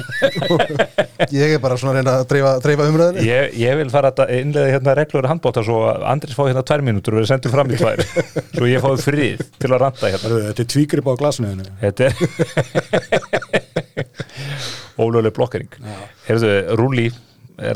[1.35, 4.33] Ég er bara svona að reyna að dreifa, dreifa umræðinni ég, ég vil fara að
[4.37, 7.73] innlega hérna reglur handbóta svo að Andris fá hérna tvær mínútur og við sendum fram
[7.73, 8.03] í tvær.
[8.57, 10.41] Svo ég fáið frið til að ranta hérna.
[10.51, 12.15] Þetta er tvígrip á glasinu Þetta er
[15.03, 15.77] ólöguleg blokkering.
[16.27, 17.09] Herðu, Rúli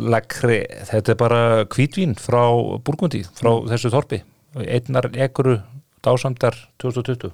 [0.02, 2.42] Lakri, þetta er bara kvítvín frá
[2.84, 4.22] Burgundi, frá þessu þorpi.
[4.56, 5.58] Einnar ekuru
[6.06, 7.32] dásamdar 2020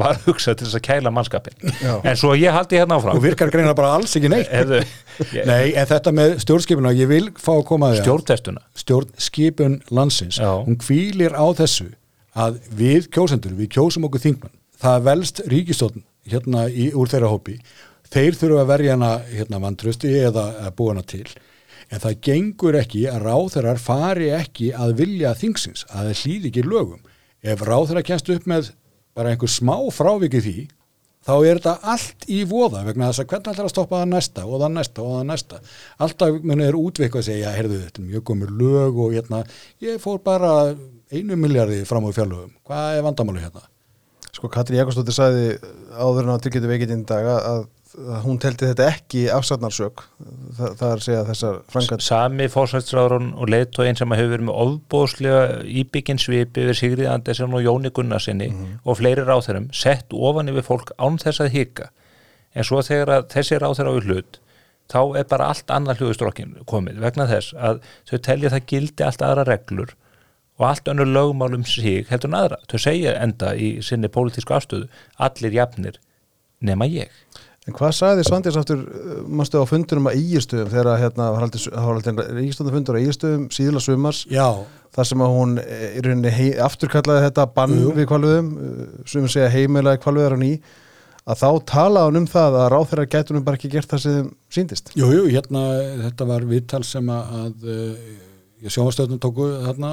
[0.00, 1.94] var hugsað til þess að kæla mannskapin Já.
[2.02, 3.16] en svo ég haldi hérna áfram.
[3.16, 4.50] Og virkar greina bara alls ekki neitt.
[5.50, 10.40] Nei, en þetta með stjórnskipuna, ég vil fá að koma að stjórntestuna stjórnskipun landsins.
[10.42, 10.50] Já.
[10.66, 11.92] hún kvílir á þessu
[12.34, 17.58] að við kjósendur, við kjósum okkur þingmann það velst ríkistofn hérna í, úr þeirra hópi.
[18.14, 21.26] Þeir þurfa að verja hana hérna vantrösti eða búa hana til.
[21.92, 26.64] En það gengur ekki að ráþeirar fari ekki að vilja þingsins að það hlýði ekki
[26.66, 27.02] lögum
[27.44, 28.72] ef ráþeirar kennst upp með
[29.14, 30.56] bara einhver smá frávikið því
[31.24, 34.44] þá er þetta allt í voða vegna þess að hvernig ætlar að stoppa það næsta
[34.44, 35.60] og það næsta og það næsta
[36.06, 39.44] alltaf muni er útveik að segja heyrðu þetta mjög komur lög og hérna
[39.84, 40.50] ég fór bara
[41.14, 43.64] einu miljardi fram á fjárlögum, hvað er vandamáli hérna?
[44.34, 45.46] Sko Katri Jakobsdóttir sagði
[45.94, 47.64] áður en á tryggjötu veikindin dag að, að
[48.24, 50.02] hún teldi þetta ekki afsatnarsök
[50.56, 54.60] það, það er að segja þessar frangat Sami fórsætsráðurinn og leiðtóin sem hefur verið með
[54.64, 55.42] ofbóðslega
[55.82, 58.48] íbyggin svipi við Sigrið Andersen og Jóni Gunnarsinni
[58.82, 61.90] og fleiri ráþærum sett ofan yfir fólk án þess að hika.
[62.54, 64.40] En svo þegar þessi ráþæra á hlut
[64.90, 67.78] þá er bara allt annað hljóðustrokkin komið vegna þess að
[68.10, 69.94] þau telja það gildi allt aðra reglur
[70.58, 72.58] og allt önnur lögmál um sig heldur en aðra.
[72.70, 74.90] Þau segja enda í sinni pólitísku afstöðu
[75.22, 76.02] allir jafnir
[76.64, 77.10] nema ég
[77.64, 78.80] En hvað sagði Svandís aftur
[79.24, 81.28] mástu á fundunum að ígistöðum þegar að, hérna
[82.42, 84.24] ígistöðum fundur að ígistöðum síðla sumars?
[84.28, 84.48] Já,
[84.92, 87.94] þar sem að hún eh, í rauninni afturkallaði þetta bann Jú.
[87.96, 88.50] við kvalviðum
[89.08, 90.52] sem segja heimilaði kvalviðar á ný
[91.24, 94.28] að þá talaði hún um það að ráþærar gætu hún bara ekki gert það sem
[94.52, 95.64] síndist jú, jú, hérna
[96.02, 97.68] þetta var viðtal sem að, að
[98.64, 99.92] ég sjónastöðnum tóku þarna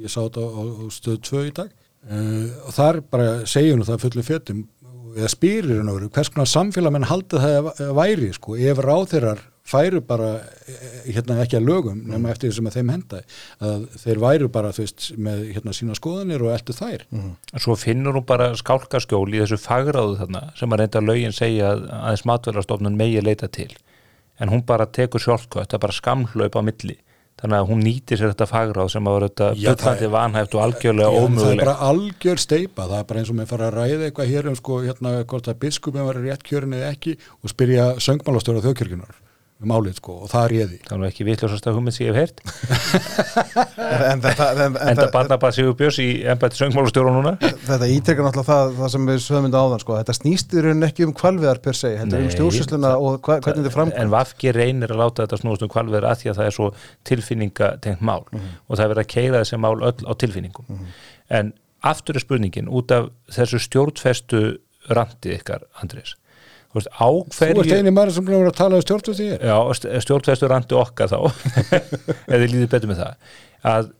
[0.00, 0.62] ég sá þetta á, á,
[0.94, 1.70] stöð 2 í dag.
[2.10, 4.62] Og þar bara segjum það fullu fjötum
[5.16, 10.00] eða spyrir hennar hvers konar samfélag menn haldið það að væri sko, ef ráþeirar færu
[10.02, 10.30] bara
[10.66, 13.20] eh, hérna ekki að lögum nema eftir því sem að þeim henda
[13.66, 17.04] að þeir væru bara þú veist með hérna sína skoðanir og eldu þær.
[17.58, 21.86] Svo finnur hún bara skálkaskjól í þessu fagráðu þarna sem að reynda lögin segja að
[22.00, 23.70] aðeins matverðarstofnun megi leita til.
[24.40, 26.96] En hún bara tekur sjálfkvætt, það er bara skamhlaup á milli
[27.40, 31.08] þannig að hún nýtir sér þetta fagráð sem að vera þetta er- vanhæft og algjörlega
[31.08, 33.78] en það er ómöguleg bara algjör steipa, það er bara eins og með fara að
[33.80, 37.52] ræða eitthvað hér um sko, hérna, hvort að biskupin var rétt kjörin eða ekki og
[37.54, 39.29] spyrja söngmálastjóra þjóðkirkjunar um
[39.68, 40.76] álið sko og það réði.
[40.86, 42.38] það er nú ekki vitlausasta hugmynd sem ég hef heyrt.
[44.00, 47.32] En þetta, en, en, enda þetta, barnabað Sigur Björns í embætti söngmálastjóra núna.
[47.40, 49.96] Þetta ítrekkar náttúrulega það, það sem við sögum þetta áðan sko.
[49.98, 53.36] þetta snýst í rauninni ekki um kvalviðar per se heldur um Nei, stjórnsýsluna og hva,
[53.44, 56.40] hvernig þetta en framkvæm Vafki reynir að láta þetta snúast um hvalverð að því að
[56.40, 56.70] það er svo
[57.10, 58.22] tilfinningatengt mál.
[58.30, 60.80] Og það er verið að keira þessi mál öll á tilfinningum.
[61.28, 61.52] En
[61.92, 64.44] aftur er spurningin út af þessu stjórnfestu
[64.88, 66.16] randi ykkar, Andrés
[66.70, 69.28] þú veist, á Þú ert hverju eini maður sem glemur að tala um stjórnstu því
[69.36, 69.56] já,
[70.06, 71.18] stjórnfestu randi okkar þá
[72.32, 73.34] eða líður betur með það.
[73.70, 73.90] Að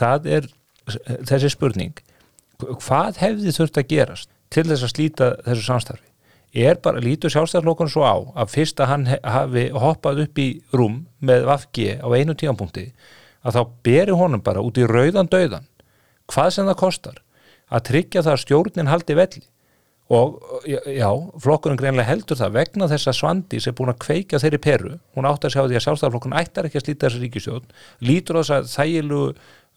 [0.00, 0.50] það er
[1.28, 2.02] þessi spurning
[2.64, 6.08] hvað hefði þurft að gerast til þess að slíta þessu samstarfi?
[6.54, 11.00] Er bara, lítur sjálfstæðarflokkun svo á að fyrst að hann hafi hoppað upp í rúm
[11.18, 12.84] með Vafgi á einu tíðanpunkti
[13.42, 15.66] að þá beri honum bara út í rauðan döðan
[16.30, 17.18] hvað sem það kostar
[17.74, 19.42] að tryggja það að stjórnin haldi velli
[20.12, 21.08] og já,
[21.40, 24.90] flokkurinn greinlega heldur það vegna þess að Svandi sem er búin að kveika þeirri peru,
[25.16, 27.70] hún átt að sjá því að sjálfstæðarflokkun ættar ekki að slíta þessi ríkistjórn
[28.04, 29.22] lítur þess að þægilu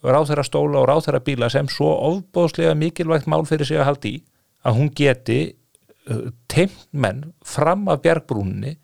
[0.04, 4.20] ráþæra stóla og ráþæra bíla sem svo ofbóðslega mikilvægt mál fyrir sig að haldi í
[4.68, 5.40] að hún geti
[6.12, 8.76] uh, teimt menn fram af bjargbrúninni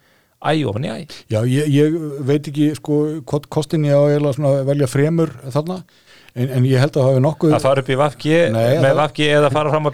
[0.44, 0.98] æ ofan í æ.
[1.32, 5.84] Já, ég, ég veit ekki sko hvort kostin ég að velja fremur þarna,
[6.36, 9.26] en, en ég held að hafa nokkuð að fara upp í Vafki með það- Vafki
[9.30, 9.88] eða fara fram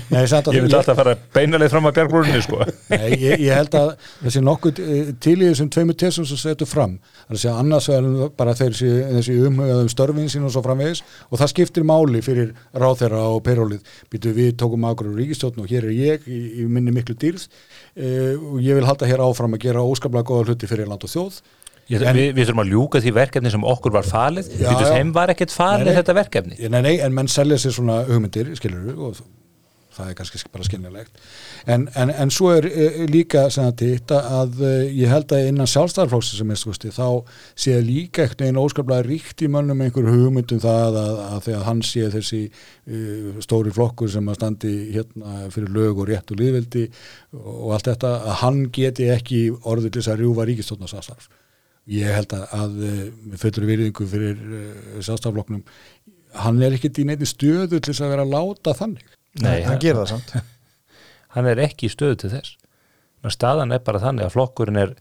[0.32, 2.58] samt að ég ég- alltaf fara beinalið fram af bjargbrúninni sko.
[2.90, 3.92] Nei, ég, ég held að
[4.24, 6.96] þessi nokkuð eh, til í þessum tveimur tesum sem setur fram.
[7.28, 11.04] Þannig að segja annars vegar bara þeir sé, þessi umhugaðum störfin sín og svo framvegis.
[11.30, 15.70] Og það skiptir máli fyrir ráþeira og perólið býtu við tókum ákveður úr ríkistjóðn og
[15.70, 17.46] hér er ég í, í minni miklu dýrð.
[17.94, 21.10] Uh, og ég vil halda hér áfram að gera óskaplega góða hluti fyrir land og
[21.14, 21.40] þjóð
[21.90, 24.52] Ég, En- við, við þurfum að ljúka því verkefni sem okkur var falið.
[24.60, 24.86] Já, já.
[24.94, 26.58] þeim var ekkert falið Nei, þetta verkefni.
[26.70, 29.22] Nei, nei, en menn selja sér svona hugmyndir, skilur og
[30.00, 31.20] það er kannski bara skinnilegt
[31.70, 35.70] en, en, en svo er e, líka sem þetta að e, ég held að innan
[35.70, 37.06] sjálfstæðarflóksin sem er skusti þá
[37.64, 41.82] sé líka ekkert einn óskaplega ríkt í mönnum einhver hugmyndum það að, að þegar hann
[41.86, 43.02] sé þessi e,
[43.44, 46.86] stóri flokkur sem að standi hérna fyrir lög og rétt og liðvildi
[47.40, 51.30] og allt þetta að hann geti ekki orðið til þess að rjúfa ríkistofnarsamstarf
[51.90, 55.62] ég held að, að eh, með fullur virðingu fyrir uh, sjálfstafloknum
[56.44, 59.14] hann er ekkert í neitt stöðu til þess að vera að láta þannig.
[59.42, 60.34] Nei, hann gerir það samt.
[61.34, 62.56] Hann er ekki í stöðu til þess.
[63.22, 64.94] Men staðan er bara þannig að flokkurinn er,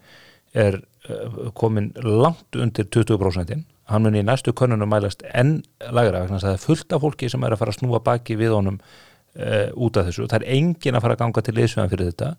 [0.53, 0.75] er
[1.09, 5.59] uh, komin langt undir 20% hann mun í næstu könnunum mælast enn
[5.95, 8.01] lagra vegna þess að það er fullt af fólki sem er að fara að snúa
[8.05, 11.55] baki við honum uh, út af þessu, það er engin að fara að ganga til
[11.57, 12.29] liðsveðan fyrir þetta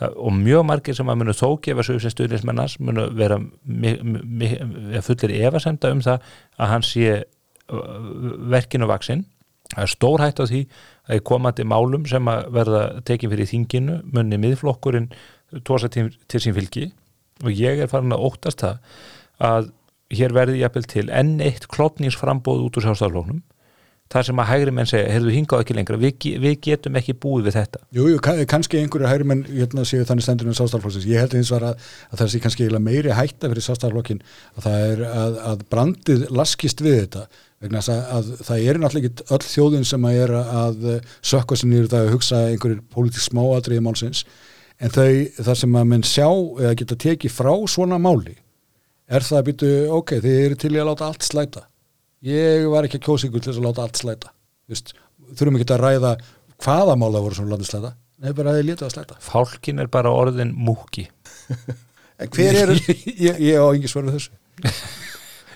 [0.00, 3.38] og mjög margir sem að munu þó gefa sig sem stuðnismennars munu vera
[5.04, 7.22] fullir efasemda um það að hann sé
[8.52, 9.26] verkinu vaksinn
[9.72, 10.62] það er stór hætt á því
[11.08, 15.10] að í komandi málum sem að verða tekin fyrir þinginu munni miðflokkurinn
[15.66, 16.90] tósa til, til sín fylgi.
[17.42, 18.98] Og ég er farin að óttast það
[19.42, 19.70] að
[20.12, 23.40] hér verði jafnvel til enn eitt klopningsframbóð út úr sjálfstaflóknum
[24.12, 25.98] þar sem að hægri menn segja, heyrðu hingað ekki lengra.
[26.00, 27.80] Við, við getum ekki búið við þetta.
[27.96, 31.06] Jú, jú, kann- kannski einhverju hægri menn hérna séu þannig stendur en sástaflokksins.
[31.08, 34.20] Ég held eins og að, að það sé kannski meiri hætta fyrir sástaflokkin
[34.58, 37.24] að það er að, að brandið laskist við þetta.
[37.62, 40.86] Vegna að, að það er náttúrulega ekki öll þjóðin sem að er að
[41.32, 44.24] sökka sér nýður það að hugsa einhverjir pólitísk smáatriði málsins.
[44.82, 48.34] En þau, það sem að menn sjá eða geta tekið frá svona máli
[49.12, 51.62] er það að býtu, ok, þið eru til í að láta allt slæta
[52.26, 54.32] ég var ekki að kjósa ykkur til þess að láta allt slæta.
[54.70, 54.92] Vist,
[55.36, 56.12] þurfum ekki að ræða
[56.62, 57.94] hvaða mála voru svona látið slæta.
[58.22, 59.16] Nei, bara að þið létu að slæta.
[59.24, 61.08] Fálkin er bara orðin múki
[62.22, 64.36] en hver eru, ég, ég, ég á engi svör við þessu.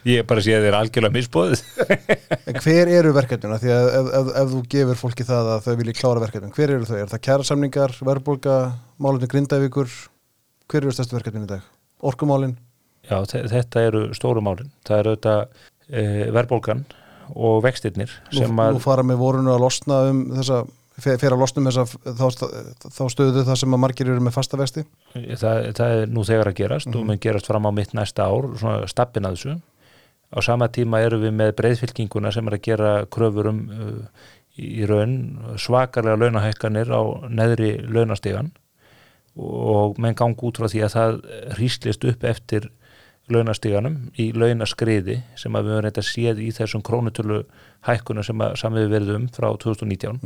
[0.06, 1.62] Ég bara sé að þið er algjörlega misbóðið
[2.52, 3.56] en hver eru verkefnina?
[3.58, 6.72] Því að ef, ef, ef þú gefur fólki það að þau vilji klára verkefnin, hver
[6.76, 6.92] eru þau?
[7.00, 8.58] Er það kjærasamningar, verðbólga,
[9.02, 9.90] málunni grindavíkur?
[10.70, 11.66] Hver eru stærstu verkefnin í dag?
[12.06, 12.54] Orkumálin?
[13.10, 14.70] Já, þe- þetta eru stóru málin.
[14.86, 15.34] Það eru þetta
[15.90, 16.84] e, verðbólgan
[17.34, 20.64] og vextirnir sem að nú fara með vorunu að losna um þessa
[20.96, 21.84] fer að losna um þessa
[22.16, 22.52] þá,
[22.88, 24.84] þá stöðu það sem að margir eru með fasta vexti.
[25.12, 28.48] Það, það er nú þegar að gerast og mun gerast fram á mitt næsta ár
[28.56, 29.56] svona stappin að þessu.
[30.32, 34.24] Á sama tíma eru við með breyðfylkinguna sem er að gera kröfur um uh,
[34.56, 35.16] í raun
[35.60, 38.54] svakalega launahækkanir á neðri launastegan
[39.36, 41.16] og menn gangi út frá því að það
[41.58, 42.70] hríslist upp eftir
[43.32, 47.40] launastíganum í launaskriði sem að við höfum reynda séð í þessum krónutölu
[47.86, 50.20] hækkuna sem að samið verið um frá 2019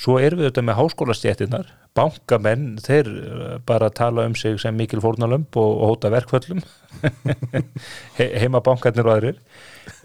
[0.00, 5.02] svo erum við auðvitað með háskólastjættinnar bankamenn, þeir uh, bara tala um sig sem mikil
[5.02, 6.62] fórnalömb og, og hóta verkföllum.
[8.18, 9.40] He heima bankarnir og aðrir.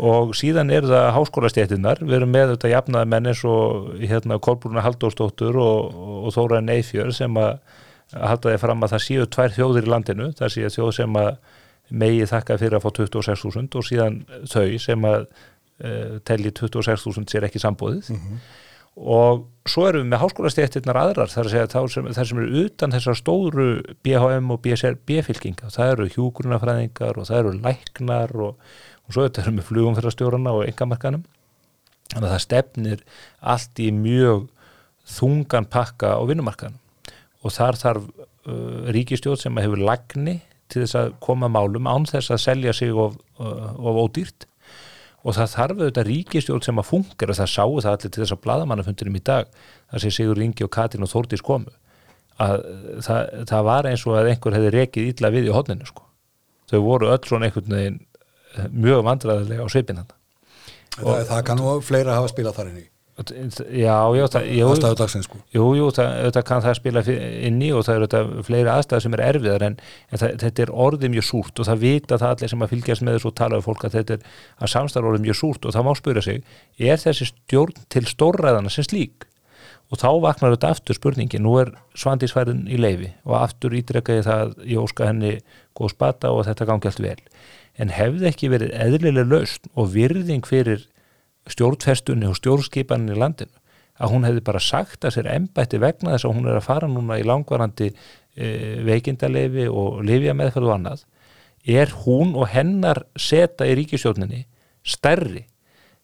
[0.02, 4.86] Og síðan eru það háskólastjættinnar við erum með auðvitað jafnaði menn eins og hérna Kolbrúna
[4.86, 7.60] Halldórsdóttur og, og Þóra Neyfjör sem að
[8.16, 10.32] halda þið fram að það séu tvær þjóðir í landinu.
[10.40, 11.32] Það séu þjóð sem að
[11.90, 17.48] megi þakka fyrir að fá 26.000 og síðan þau sem að uh, telli 26.000 sér
[17.50, 18.14] ekki sambóðið
[18.96, 22.62] og svo erum við með háskólastéttirnar aðrar þar að segja þá sem, þar sem eru
[22.64, 23.68] utan þessar stóru
[24.08, 28.70] BHM og BSR B-fylkinga það eru hjúgrunafræðingar og það eru læknar og,
[29.04, 31.26] og svo erum við flugum fyrir stjórana og engamarkanum
[32.14, 33.04] þannig að það stefnir
[33.44, 34.48] allt í mjög
[35.18, 36.80] þungan pakka á vinnumarkanum
[37.46, 40.40] og þar þarf uh, ríkistjóð sem hefur lagni
[40.72, 44.48] til þess að koma málum án þess að selja sig of, of ódýrt.
[45.26, 48.36] Og það þarf auðvitað ríkistjórn sem að funker og það sáu það allir til þess
[48.36, 49.48] að bladamannafundinum í dag
[49.92, 51.74] það sé Sigur Ingi og Katrin og Þórdís komu
[52.42, 52.66] að
[53.06, 56.04] það, það var eins og að einhver hefði rekið illa við í hodninu sko.
[56.72, 58.02] þau voru öll svona einhvern veginn
[58.76, 60.12] mjög vandræðilega á svipin hann
[60.98, 64.72] það, það kann nú fleira hafa spilað þar inn í Já, já, það, jú,
[65.24, 65.38] sko.
[65.56, 67.04] Jú, jú, það, þetta kann það spila
[67.48, 69.78] inn í og það eru þetta fleiri aðstæður sem er erfiðar en,
[70.12, 73.06] en það, þetta er orðið mjög súrt og það vita það allir sem að fylgjast
[73.08, 74.26] með þessu og tala um fólk að þetta er
[74.60, 76.42] að samstarf orðið mjög súrt og það má spura sig
[76.92, 79.28] er þessi stjórn til stórræðana sem slík?
[79.94, 84.56] Og þá vaknar þetta aftur spurningin, nú er svandísfærin í leifi og aftur ítrekkaði það
[84.66, 85.38] ég óska henni
[85.78, 87.20] góð spata og þetta gangi allt vel.
[87.80, 90.88] En hefði ekki verið eðlilega lausn og virðing fyrir
[91.52, 93.54] stjórnfestunni og stjórnskipanin í landinu
[93.96, 96.90] að hún hefði bara sagt að sér embætti vegna þess að hún er að fara
[96.92, 98.48] núna í langvarandi e,
[98.84, 101.06] veikindalefi og lifja meðferð og annað
[101.66, 104.44] er hún og hennar seta í ríkisjóninni
[104.86, 105.46] stærri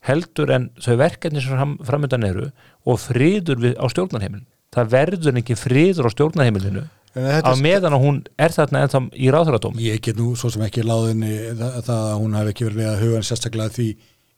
[0.07, 2.47] heldur en þau verkefni sem fram, framöndan eru
[2.87, 4.47] og friður við, á stjórnarheimilinu?
[4.71, 9.31] Það verður ekki friður á stjórnarheimilinu En á meðan að hún er þarna ennþá í
[9.35, 12.87] ráðhverjadóm Ég get nú svo sem ekki láðinni það, það að hún hafi ekki verið
[12.87, 13.87] að huga sérstaklega að því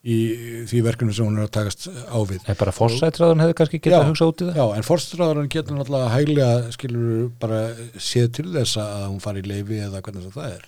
[0.04, 0.18] í
[0.68, 2.44] því verkefni sem hún er að takast á við.
[2.52, 4.02] er bara fórsættraðun hefði kannski getað Já.
[4.02, 7.62] að hugsa út í það Já, en forstráðurinn getur náttúrulega hæglega skilur bara
[7.96, 10.66] séð til þess að hún fari í leifi eða hvernig sem það er.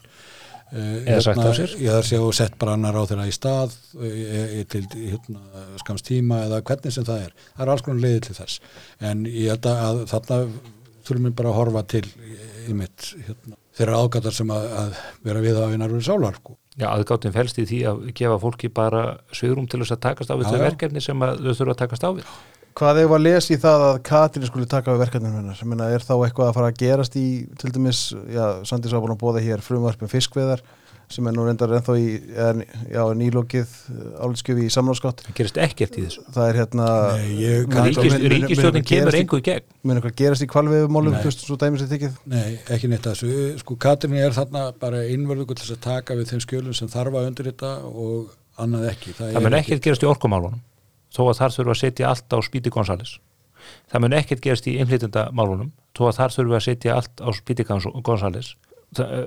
[0.65, 1.75] Uh, Eða sagt af sér.
[1.77, 5.43] Ég þarf sé og sett bara annar á þeirra í stað e, e, til hérna,
[5.83, 7.35] skams tíma eða hvernig sem það er.
[7.51, 8.63] Það er alls konar leiði til þess.
[9.11, 10.39] En ég held að þarna
[11.05, 12.05] þurfum við bara að horfa til
[12.65, 16.39] í mitt hérna, þeirra ágætar sem að, að vera við að vinna við sálar.
[16.41, 16.57] Sko.
[16.75, 20.35] Já, aðgáttin felst í því að gefa fólki bara sviðrum til þess að takast á
[20.35, 22.33] við þau verkefni sem þau þurfa að takast á við.
[22.75, 25.61] Hvað hefur að lesa í það að Katrin skulle taka við verkefninu hennar?
[25.61, 27.27] Ég meina, er þá eitthvað að fara að gerast í,
[27.61, 30.65] til dæmis, já, Sandís var búin að bóða hér frumvarpum fiskveðar
[31.11, 32.05] sem er nú reyndar ennþá í,
[32.91, 33.73] já, nýlokið
[34.25, 35.25] álitskjöfi í samráðskátt.
[35.27, 36.23] Það gerist ekkert í þessu.
[36.35, 36.87] Það er hérna,
[38.35, 39.67] ríkistjóðin kemur í gegn.
[39.85, 40.49] mun eitthvað gerast í
[41.25, 42.17] veist, svo dæmis er þykið?
[42.31, 43.43] Nei, ekki neitt að þessu.
[43.61, 47.19] Sko, Katrin er þarna bara einverðugur til þess að taka við þeim skjölum sem þarf
[47.19, 49.15] að undir þetta og annað ekki.
[49.19, 50.61] Það mun ekkert gerast í orkumálunum
[51.15, 53.17] þó að þar þurfa að setja allt á spíti Gonzales.
[53.91, 57.65] Það mun ekkert gerast í innflytjandamálunum þó að þar þurfa að setja allt á spíti
[57.67, 58.55] Gonzales.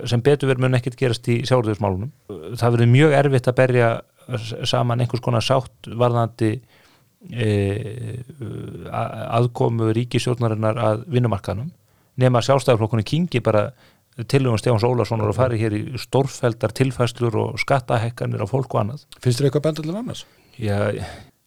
[0.09, 2.11] Sem betur verður mun ekkert gerast í sjáurðursmálunum.
[2.59, 3.89] Það verður mjög erfitt að berja
[4.69, 6.51] saman einhvers konar sátt varðandi
[7.33, 7.47] e,
[8.93, 11.71] aðkomu ríkisjóðnarinnar að vinnumarkanum
[12.19, 13.69] nema sjálfstæðarflokkunni kingi bara
[14.27, 19.05] tilugum Stefáns Ólarssonar og fari hér í stórfeldar tilfæslur og skattahekkanir á fólk og annað.
[19.23, 20.25] Finnst þér eitthvað benda til annars?
[20.59, 20.79] Já,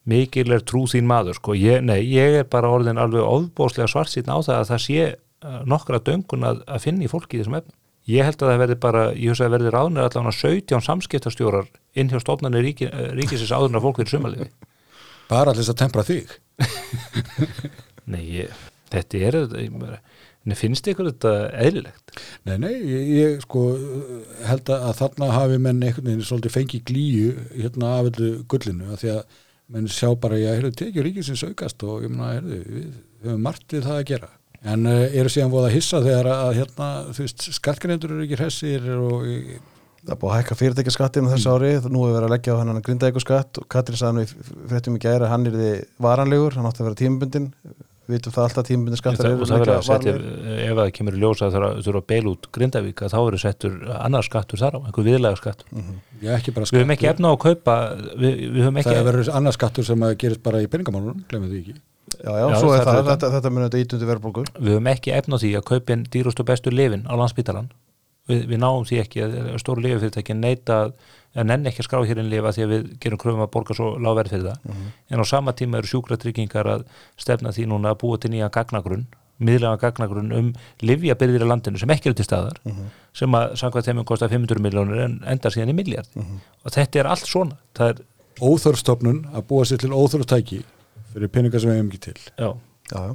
[0.08, 1.56] mikil er trú þín maður sko.
[1.58, 5.60] ég, nei, ég er bara orðin alveg ofbóðslega svartsýtn á það að það sé uh,
[5.68, 7.76] nokkra döngun að, að finna í fólki í þessum efnum.
[8.10, 12.10] Ég held að það verði bara, ég hugsa að verði ráðnir allavega 17 samskiptastjórar inn
[12.10, 14.48] hjá stofnarnir ríki, eh, ríkisins áður en að fólk verið sumaliði.
[15.30, 16.34] Bara allir þess að tempra þig.
[18.12, 19.38] Nei, ég, þetta er,
[20.42, 22.16] Nei, finnst ykkur þetta eðlilegt?
[22.48, 23.60] Nei, nei, ég, ég sko
[24.42, 29.04] held að þarna hafi menn einhvern veginn svolítið fengið glíu hérna af öllu gullinu að
[29.04, 29.36] því að
[29.72, 32.88] menn sjá bara, já, heyrðu, tekið ríkisins aukast og ég meina, heyrðu, við
[33.28, 34.32] höfum margt við það að gera.
[34.62, 38.38] En uh, eru síðan voða að hissa þegar að hérna, þú veist, skattgrendur eru ekki
[38.38, 39.24] hressir og
[40.02, 42.82] Það er búið að hækka fyrirtækjaskattinu þessu ári, nú hefur verið að leggja á hennan
[42.82, 44.30] grindækuskatt og Katrin sagði nú í
[44.72, 45.68] fréttum í gæra að hann er því
[46.02, 47.44] varanlegur, hann átti að vera tímabundin,
[48.10, 49.46] við vitum það alltaf tímabundin skattar eru
[50.56, 53.44] ef það kemur í ljósa að það þurfa að beila út Grindavík að þá verður
[53.44, 55.86] settur annar skattur þar á, einhver viðlega skattur.
[56.18, 57.78] já, ekki bara Við höfum ekki efna á að kaupa,
[58.18, 61.54] við, við höfum ekki Það verður annars skattur sem að gerist bara í peningamálunum, glemum
[61.54, 61.78] því ekki.
[62.22, 62.92] Já, já, Já, svo er það.
[62.98, 63.30] það, þetta.
[63.36, 64.50] þetta, munið þetta ítundi verðbólgur.
[64.58, 67.70] við höfum ekki efna á því að kaupin dýrust og bestu lifin á landsbítalan
[68.28, 70.76] við, við náum því ekki að stóru lifafyrirtæki neita
[71.32, 73.74] að nenn ekki að skrá hér inn lifa því að við gerum kröfum að borga
[73.78, 74.76] svo lágverð fyrir það.
[75.10, 76.84] En á sama tíma eru sjúkratryggingar að
[77.16, 79.06] stefna því núna að búa til nýja gagnagrunn
[79.42, 80.50] miðlega gagnagrunn um
[80.84, 82.60] livjabyrðir í landinu sem ekki eru til staðar
[83.16, 87.08] sem að samkvæmt þeimum kostar 500 miljónir en endar síðan í miljard og þetta er
[87.10, 87.56] allt svona.
[87.74, 88.04] Það er,
[88.42, 90.60] Óþörfstofnun að búa sér til óþörftæki
[91.14, 92.18] fyrir peningar sem við hefum ekki til.
[92.38, 92.50] já,
[92.92, 93.14] Já, já.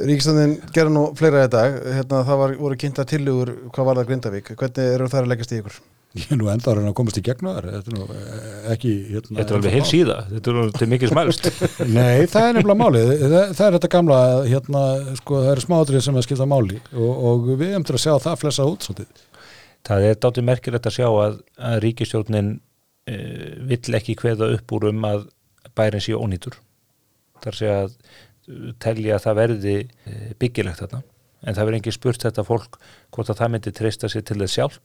[0.00, 4.06] Ríkistöndin gerði nú fleira í dag, hérna, það var, voru kynnta tillugur hvað var það
[4.10, 5.80] Grindavík, hvernig eru það að leggast í ykkur?
[6.18, 8.92] Ég er nú enda að komast í gegn á þar, þetta er nú eh, ekki...
[9.12, 11.44] Hérna, þetta er alveg heil síða þetta er nú til mikið smælst
[11.98, 14.82] Nei, það er nefnilega málið, það, það er þetta gamla, hérna,
[15.20, 18.14] sko, það eru smáatrið sem er skipta máli og, og við hefum til að sjá
[18.26, 19.22] það flessa út svolítið.
[19.90, 21.38] það er dátið merkilegt að sjá að,
[21.70, 22.50] að ríkistjórnin
[23.06, 23.20] e,
[23.70, 25.28] vill ekki kveða upp úr um að
[25.76, 26.58] bærin sé ónýtur.
[27.44, 31.02] Þar sé að uh, telja að það verði e, byggilegt þarna.
[31.40, 32.80] En það verður engin spurt þetta fólk
[33.14, 34.80] hvort að það myndi treysta sér til þess sjálf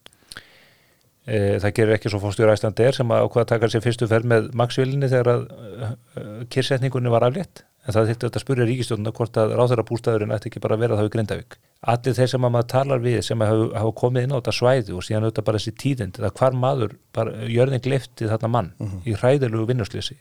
[1.25, 4.29] e, það gerir ekki svo fórstjóra æslandi er sem að ákvaða taka sér fyrstu ferð
[4.31, 5.87] með maksvílinni þegar að uh,
[6.21, 7.65] uh, kyrsetningunni var aflétt.
[7.85, 10.95] En það þyrfti að spurja ríkistjórnuna hvort að ráðara bústæðurinn ætti ekki bara að vera
[10.97, 11.57] það við Grindavík.
[11.93, 14.95] Allir þeir sem að maður talar við sem hafa, hafa komið inn á þetta svæði
[14.95, 18.71] og síðan auðvitað bara þessi tíðind eða hvar maður, bara jörðin glefti þarna mann
[19.05, 20.17] í hræðilegu vinnuslýsi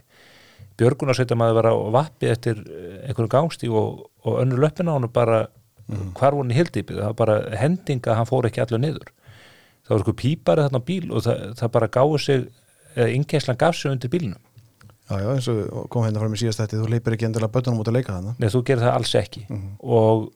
[0.81, 5.11] Björgunarsveitar maður var á vappi eftir eh, einhverjum gangstíg og, og önnur löppina á hann
[5.13, 5.45] bara
[5.85, 9.11] hvar voru hann í hildýpið, það var bara hendinga hann fór ekki allir niður.
[9.85, 12.47] Það var eitthvað pípari þarna bíl og það, það bara gáði sig,
[12.95, 14.41] eða innkenslan gaf sig undir bílnum.
[15.05, 17.83] Já, já, eins og kom hérna fram í síðast þetta, þú leipir ekki endilega bötunum
[17.83, 18.33] út að leika þarna.
[18.41, 19.43] Nei, þú gerir það alls ekki.
[19.85, 20.31] Og uh,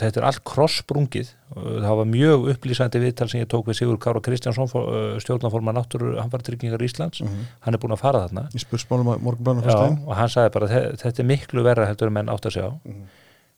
[0.00, 3.98] þetta er allt krossprungið uh, það var mjög upplýsandi viðtal sem ég tók við Sigur
[4.00, 7.20] Kára Kristjánsson uh, stjórnaforma náttúru hamfartryggingar Íslands.
[7.66, 8.46] Hann er búin að fara þarna.
[9.26, 9.76] Morgunblánu Já,
[10.08, 12.66] og hann sagði bara "Þe- þetta er miklu verra heldur en menn átt að sjá.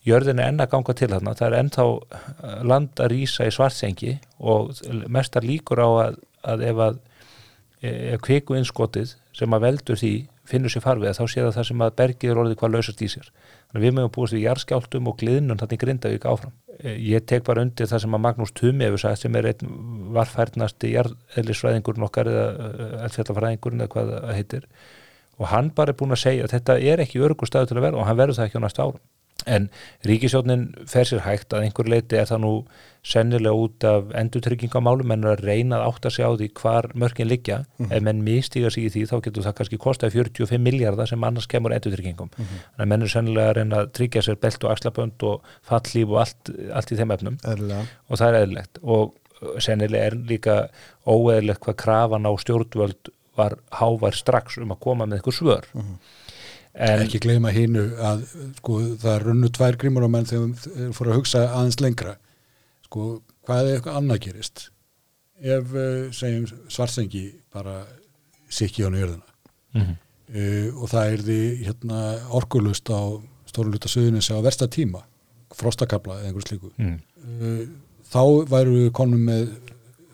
[0.05, 1.33] Jörðin er enn að ganga til þarna.
[1.39, 1.85] Það er ennþá
[2.69, 4.75] land að rýsa í svartsengi og
[5.09, 6.99] mestar líkur á að, að ef að
[7.85, 10.13] ef kviku innskotið sem að veldur því
[10.49, 13.09] finnur sér farfið þá sé það það sem að bergið er orðið hvað lausast í
[13.13, 13.31] sér
[13.83, 16.53] við mögum búist við jarðskjáltum og gliðnum þannig Grindavík áfram.
[16.79, 19.73] Eh, ég tek bara undir það sem að Magnús Tumi hefur sagt sem er einn
[20.15, 22.69] varfærnasti jarðeðlisfræðingurinn okkar eða
[23.09, 24.69] eldfjallafræðingurinn eða hvað það heitir.
[25.41, 27.89] Og hann bara er búin að segja að þetta er ekki örgu staðu til að
[27.89, 29.03] vera og hann verður það ekki á næsta árum
[29.47, 29.69] en
[30.07, 32.53] ríkisjónin fer sér hægt að einhver leiti er það nú
[33.05, 37.59] sennilega út af endurtryggingamálum en að reyna að átta sig á því hvar mörkin liggja.
[37.91, 41.49] Ef menn mistiga sig í því þá getur það kannski kostað 45 miljardar sem annars
[41.51, 42.31] kemur endurtryggingum.
[42.39, 46.15] Þannig að menn er sennilega að reyna að tryggja sér belt og axlabönd og fallíf
[46.15, 47.39] og allt, allt í þeim efnum.
[47.45, 47.85] Eðlilega.
[48.09, 48.83] og það er eðlilegt.
[48.83, 50.59] Og sennilega er líka
[51.05, 55.67] óeðlilegt hvað krafan á stjórnvöld var hávær strax um að koma með eitthvað svör
[56.75, 58.23] en ekki gleyma hínu að
[58.59, 62.17] sko, það runnu tvær grímur á menn þegar þeir fóru að hugsa aðeins lengra.
[62.89, 64.65] Sko, hvað er eitthvað annað gerist?
[65.45, 67.85] Ef, uh, segjum svartsengi bara
[68.49, 69.31] sikki á nýjörðina
[69.75, 69.95] Mhm.
[70.35, 72.01] uh, og það er því hérna,
[72.31, 73.01] orkulust á
[73.51, 75.03] stórun luta söðunis á versta tíma
[75.55, 76.71] frostakabla eða einhver slíku.
[76.79, 77.01] Mm,
[77.41, 77.67] uh,
[78.11, 79.49] þá væru við konum með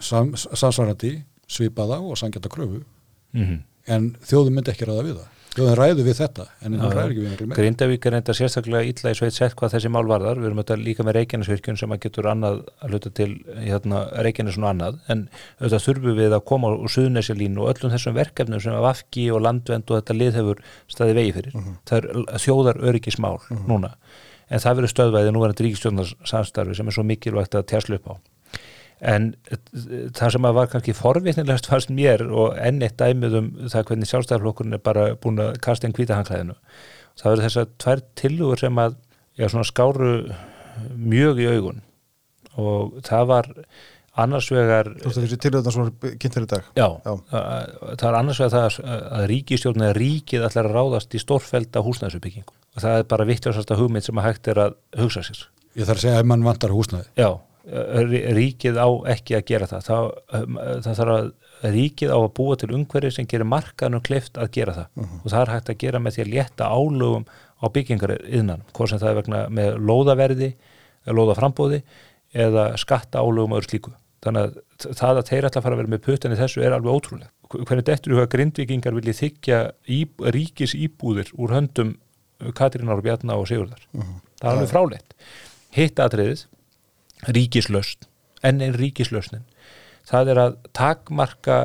[0.01, 2.85] sam, samsvarandi svipaða og sangjata kröfu.
[3.33, 7.13] Mm en þjóðum myndi ekki ráða við það þjóðum ræðu við þetta en hún ræður
[7.13, 10.05] ekki við miklu meira Grindavík er enda sérstaklega illa í sveit sett hvað þessi mál
[10.07, 13.29] varðar, við erum þetta líka með Reykjanesvirkjun sem að getur annað að hluta til
[13.59, 15.01] hérna, Reykjanes og annað.
[15.11, 15.27] En
[15.59, 19.45] auðvitað þurfum við að koma úr suðnesjalínu og öllum þessum verkefnum sem að Vafki og
[19.47, 23.95] Landvend og þetta lið hefur staði vegi fyrir, það er þjóðar öryggismál núna,
[24.51, 28.15] en það verður stöðvæði nú er þetta ríkistjórnarsamstarfi sem er svo mikilvægt að tjáslu upp
[28.15, 28.15] á
[29.01, 29.59] en eh,
[30.17, 34.11] það sem að var kannski forvitnilegast fannst mér og enn eitt dæmið um það hvernig
[34.11, 36.57] sjálfstæðarflokkurinn er bara búin að kasta einn hvítahangklæðinu
[37.21, 38.99] það verður þessar tvær tillugur sem að
[39.41, 40.11] já, svona skáru
[40.97, 41.81] mjög í augun.
[42.61, 43.49] Og það var
[44.21, 46.65] annars vegar Þú veist þessi tilhjóðan sem var kynnt fyrir í dag?
[46.77, 47.13] Já, Já.
[47.41, 51.21] að- það er annars vegar það að, að ríkistjórn eða ríkið ætlar að ráðast í
[51.23, 55.45] stórfelda húsnæðsubyggingum og það er bara vittjósasta hugmynd sem að hægt er að hugsa sér.
[55.79, 57.09] Ég þarf að segja ef mann vantar húsnæði.
[57.19, 57.31] Já,
[57.71, 59.87] ríkið á ekki að gera það.
[59.87, 60.09] Það,
[60.87, 61.31] það þarf að
[61.75, 65.41] ríkið á að búa til umhverfi sem gerir markaðnum kleift að gera það og það
[65.43, 67.27] er hægt að gera með því að létta álögum
[67.61, 70.51] á byggingar innan, hvort sem það er vegna með lóðaverði,
[71.13, 71.83] lóðaframbóði
[72.33, 73.93] eða skatta álögum og öðru slíku.
[74.25, 76.77] Þannig að það að þeir ætla að fara að vera með puttan í þessu er
[76.77, 77.31] alveg ótrúlega.
[77.51, 79.61] Hvernig dettur þú að grindvikingar vilji þykja
[79.97, 81.95] íb, ríkis íbúðir úr höndum
[82.57, 83.83] Katrínar og Bjarna og Sigurðar.
[84.41, 85.17] Það er alveg fráleitt.
[85.77, 86.45] Hitt atriðið
[87.29, 88.07] ríkislausn,
[88.47, 89.45] enn einn ríkislausnin.
[90.09, 91.59] Það er að takmarka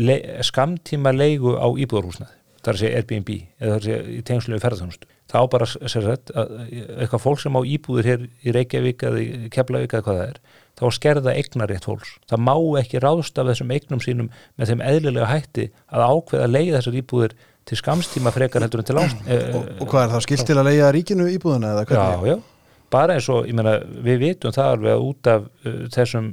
[0.00, 4.16] le, skamtíma leigu á íbúðarhúsnaði það er að segja Airbnb eða það er að segja
[4.18, 6.54] í tengslu við ferðarþjónustu þá bara sér þetta að
[7.02, 10.40] eitthvað fólk sem á íbúður hér í Reykjavík eða í Keflavík eða hvað það er
[10.78, 12.14] þá skerða eignarétt fólks.
[12.30, 16.54] Það má ekki ráðst af þessum eignum sínum með þeim eðlilega hætti að ákveða að
[16.54, 17.34] leiða þessar íbúður
[17.68, 20.70] til skamstíma frekar heldur en til ást og, og hvað er það skilt til að
[20.70, 22.30] leiða ríkinu íbúðuna eða Já, hvernig?
[22.30, 22.57] já,
[22.90, 26.32] bara eins og ég meina, við vitum það alveg að út af uh, þessum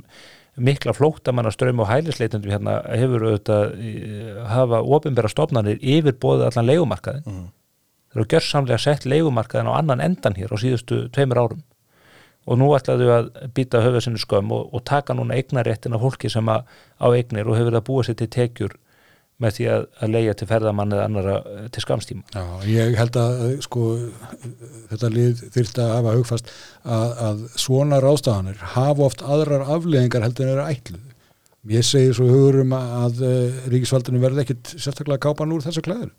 [0.55, 7.25] mikla flóttamanna ströym og hælisleitendum hérna hefur auðvitað uh, hafa ofinbæra stofnanir yfirbóðið allan leigumarkaðin
[7.25, 7.45] Mhm.
[8.15, 11.63] þeir eru gjörsamlega sett leigumarkaðin á annan endan hér á síðustu tveimur árum
[12.47, 16.29] og nú ætlaðu að býta höfuð sinni skömm og, og taka núna eignaréttin af fólki
[16.29, 16.63] sem að,
[17.01, 18.75] á eignir og hefur verið að búa sér til tekjur
[19.43, 23.17] með því að, að leia til ferðamann eða annara eh, til skamstíma Já, ég held
[23.19, 23.87] að eh, sko,
[24.91, 30.47] þetta lið þyrfti að hafa hugfast að, að svona ráðstafanir hafa oft aðrar afleðingar heldur
[30.47, 31.11] en eru ætluð.
[31.65, 36.11] Ég segi svo hugurum að, að uh, ríkisvaldinu verði ekkit sérstaklega kápan úr þessu klæður.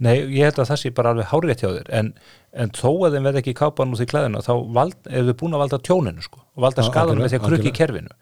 [0.00, 2.08] Nei, ég held að það sé bara alveg hárétt hjá þér en,
[2.56, 5.64] en þó að þeim verði ekki kápan úr því klæðinu þá erum við búin að
[5.66, 8.16] valda tjóninu sko, og valda Já, skadanum með því að krukki í kerfinu.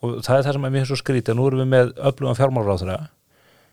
[0.00, 2.96] Og það er það sem er mér svo skrítið nú erum við með öflugan fjármálráðra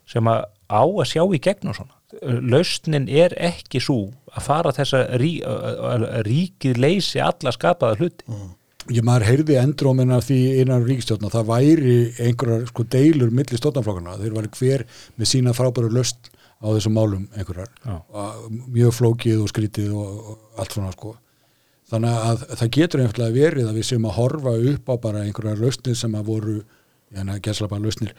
[0.09, 1.95] sem að á að sjá í gegnum svona.
[2.23, 8.39] Lausnin er ekki svo að fara þessa rí, að ríkið leysi alla skapaða hluti.
[8.89, 11.95] Ég maður heyrði endrómin af því innan ríkistjórna það væri
[12.25, 14.85] einhverjar sko deilur milli stjórnaflokkana, þeir væri hver
[15.19, 17.69] með sína frábæru löst á þessum málum einhverjar,
[18.49, 21.13] mjög flókið og skrítið og, og allt svona sko.
[21.89, 25.61] Þannig að það getur einfallega verið að við séum að horfa upp á bara einhverjar
[25.61, 26.57] lausnir sem að voru
[27.15, 28.13] hérna gæsla bara lausnir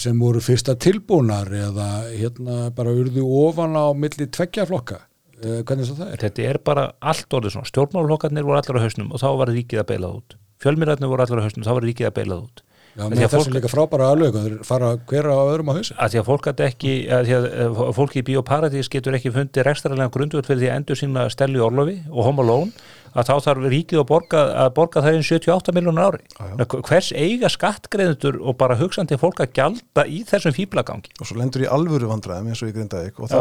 [0.00, 5.00] sem voru fyrsta tilbúnar eða hérna bara urðu ofan á milli tveggja flokka.
[5.44, 6.22] Eh, hvernig svo það er?
[6.24, 7.70] þetta er bara allt orðið svona.
[7.70, 10.36] Stjórnmálflokkarnir voru allir á hausnum og þá var ríkið að beilað út.
[10.64, 12.62] Fjölmýrarnir voru allir á hausnum og þá var ríkið að beilað út.
[12.94, 16.12] Já, að þessum fólk- líka frábæra aflögu, þeir fara hver á öðrum á hausin að
[16.12, 20.12] því að fólk ekki að því að eh, fólki í bioparadís getur ekki fundið rekstralega
[20.14, 22.70] grundvöld fyrir því að endur sína stelu orlofi og home alone
[23.14, 26.24] að þá þarf ríkið að borga, að borga það inn 78 miljónar ári.
[26.34, 31.38] Já, hvers eiga skattgreðendur og bara hugsandi fólk að gjalda í þessum fýblagangi og svo
[31.38, 33.40] lendur í alvöru vandræðum eins og í Grindavík og þá,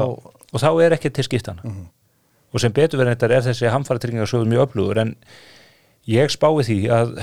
[0.53, 1.76] og þá er ekki til skiptana
[2.53, 5.15] og sem betur verið þetta er þessi hamfaratryggingarsjóður mjög öflugur en
[6.09, 7.15] ég spái því að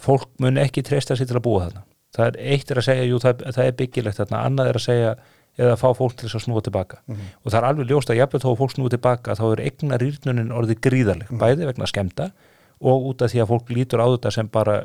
[0.00, 1.84] fólk mun ekki treysta sér til að búa þarna.
[2.16, 4.84] Það er eitt er að segja, jú það, það er byggilegt þarna, annað er að
[4.86, 5.10] segja
[5.58, 7.00] eða að fá fólk til þess að snúa tilbaka.
[7.42, 10.54] Og það er alveg ljóst að jafnveg að fólk snúa tilbaka þá er eigna rýrnunin
[10.54, 12.30] orðið gríðarleg bæði vegna skemmta
[12.78, 14.78] og út af því að fólk lítur á þetta sem bara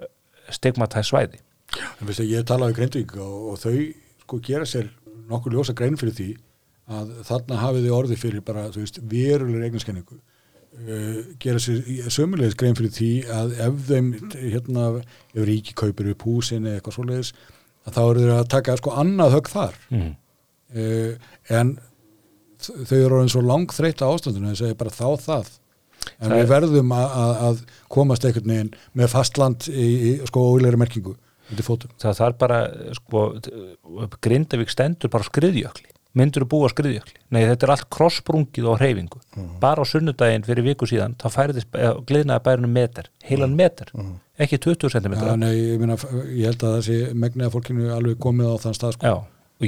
[0.49, 1.39] stigmatæð svæði.
[2.01, 3.77] En veistu, ég talaði við Grindvík og, og þau
[4.23, 4.89] sko gera sér
[5.29, 6.29] nokkur ljósa grein fyrir því
[6.93, 12.77] að þarna hafið þau orðið fyrir bara, veist, verulegur eignarskenningu uh, gera sér sömulegis grein
[12.77, 14.89] fyrir því að ef þeim hérna,
[15.33, 17.31] ef ríki kaupir upp húsin eða eitthvað svoleiðis,
[17.87, 19.79] að þá eru þau að taka sko annað högg þar.
[19.93, 20.11] Mm.
[20.75, 21.75] Uh, en
[22.63, 25.51] þau eru orðin svo langþreytt á ástandinu að segja bara þá það.
[26.19, 27.59] En Það við er- verðum að, að, að
[27.95, 31.15] komast einhvern veginn með fastland í, í sko ólegri merkingu
[32.01, 32.57] það þarf bara
[32.97, 33.21] sko,
[34.23, 35.89] Grindavík stendur bara á skriðjökli.
[36.13, 37.15] Myndur búa á skriðjökli?
[37.33, 39.19] Nei þetta er allt krossprungið og hreyfingu.
[39.63, 41.73] Bara á sunnudaginn fyrir viku síðan þá færðist
[42.09, 43.89] gliðnaði bærinu meter heilan meter,
[44.37, 45.97] ekki 20 cm Já, nei, ég, meina,
[46.29, 49.09] ég held að það sé megnið að fólkinu alveg komið á þann stað sko.
[49.09, 49.15] Já,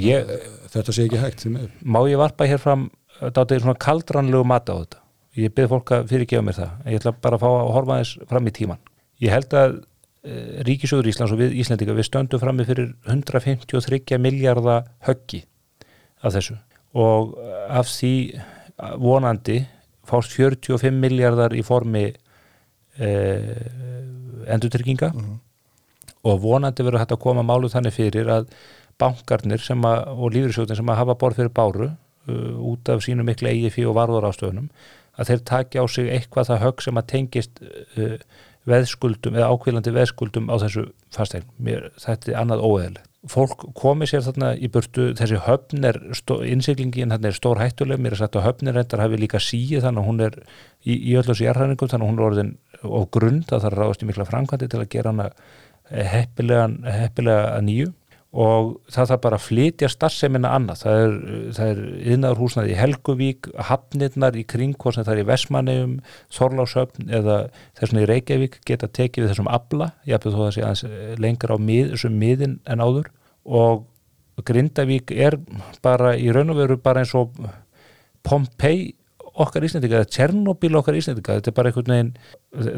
[0.02, 0.36] ég,
[0.74, 1.46] þetta sé ekki hægt
[1.84, 2.90] má ég varpa hér fram
[3.22, 5.02] dátið svona kaldranlegu mata á þetta?
[5.36, 6.76] Ég byrð fólk að fyrirgefa mér það.
[6.88, 8.84] Ég ætla bara að fá að horfa aðeins fram í tíman
[9.24, 9.78] ég held að
[10.26, 15.44] e, Ríkisjóður Íslands og við Íslendinga við stöndum frammi fyrir 153 miljardar höggi
[16.22, 16.58] af þessu.
[16.96, 17.36] Og
[17.70, 18.14] af því
[19.02, 19.62] vonandi
[20.08, 23.10] fást 45 miljardar í formi e,
[24.52, 25.12] endurtrygginga.
[26.26, 28.50] Og vonandi verður hægt að koma málu þannig fyrir að
[29.02, 33.26] bankarnir sem að, og lífriðsjóðin sem að hafa borð fyrir báru uh, út af sínu
[33.28, 34.70] mikla eigi fí og varðarástöðunum
[35.16, 38.18] að þeir taki á sig eitthvað það högg sem að tengist uh,
[38.70, 41.46] veðskuldum eða ákvílandi veðskuldum á þessu fastegn.
[41.62, 43.12] Mér, þetta er annað óeðilegt.
[43.30, 45.98] Fólk komi sér þarna í burtu, þessi höfn er,
[46.46, 50.04] innsiklingin þarna er stór hættuleg, mér er sagt að höfnir reyndar hafi líka síið þannig
[50.04, 50.38] að hún er
[50.86, 52.52] í, í öllu þessu jarðhæningum þannig að hún er orðin
[52.86, 55.30] og grund að það ráðast í mikla framkvæmdi til að gera hana
[56.14, 56.68] heppilega,
[57.00, 57.90] heppilega að nýju
[58.36, 61.14] og það þarf bara að flytja starfseminna annað, það er,
[61.56, 61.78] það er
[62.12, 65.94] yðnaður húsnaði í Helguvík, hafnirnar í kring, hvort sem það er í Vestmanneum
[66.36, 67.38] Þorláshöfn eða
[67.80, 71.56] þessum í Reykjavík geta tekið við þessum abla, ég hafði þó að sé aðeins lengra
[71.56, 73.12] á mið, þessum miðin en áður.
[73.46, 73.86] Og
[74.46, 75.40] Grindavík er
[75.86, 77.32] bara í raun og veru bara eins og
[78.26, 78.96] Pompei
[79.36, 82.16] okkar Íslendinga, eða Tjernobyl okkar Íslendinga, þetta er bara einhvern veginn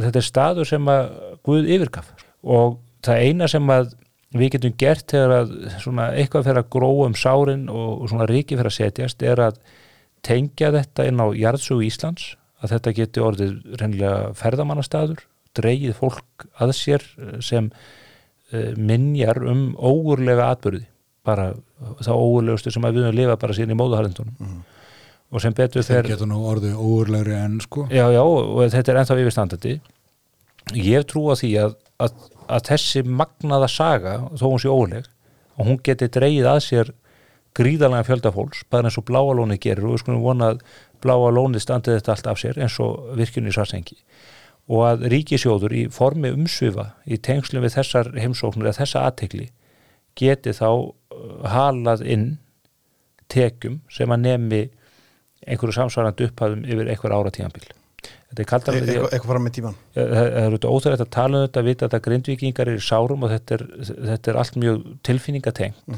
[0.06, 1.08] þetta er staður sem að
[1.48, 2.12] Guð yfirgaf.
[2.46, 3.96] Og það eina sem að
[4.36, 5.54] við getum gert þegar að
[5.84, 9.44] svona eitthvað fyrir að gróa um sárin og, og svona ríki fyrir að setjast er
[9.48, 9.62] að
[10.26, 15.22] tengja þetta inn á jarðsögu Íslands að þetta geti orðið reynilega ferðamannastaður,
[15.58, 20.86] dreigið fólk að sér eh, sem uh, minjar um ógurlega atbyrði,
[21.28, 21.52] bara
[22.02, 24.58] þá ógurlegustu sem að við höfum lifað bara síðan í móðuharðindunum.
[25.28, 27.84] Og sem betur þeir fer geta nú orðið óurlegri en sko.
[27.92, 29.74] Já, já, og þetta er ennþá yfirstandandi.
[30.80, 32.16] Ég trú að því að, að,
[32.48, 35.10] að þessi magnaða saga þó hún sé óleg
[35.58, 36.94] og hún geti dreigið að sér
[37.58, 40.60] gríðalega fjöldafólks, bara eins og bláalóni gerir og við skulum vona að
[41.02, 43.98] bláalóni standið þetta allt af sér eins og virkjunni svarsengi
[44.68, 49.48] og að ríkisjóður í formi umsvifa í tengslum við þessar heimsóknir eða þessa aðtekli
[50.18, 50.92] geti þá uh,
[51.48, 52.28] halað inn
[53.32, 54.62] tekjum sem að nemi
[55.48, 57.68] einhverju samsvarandi upphæðum yfir einhver ára tímanbíl
[58.38, 61.46] þetta er kaldar eitthvað eitthvað fram með tíman það er auðvitað óþægilegt að tala um
[61.46, 63.64] þetta að vita að þetta grindvíkingar er í sárum og þetta er,
[64.12, 65.96] þetta er allt mjög tilfinningatengt.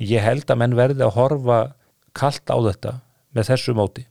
[0.00, 1.60] Ég held að menn verði að horfa
[2.16, 2.94] kalt á þetta
[3.36, 4.06] með þessu móti.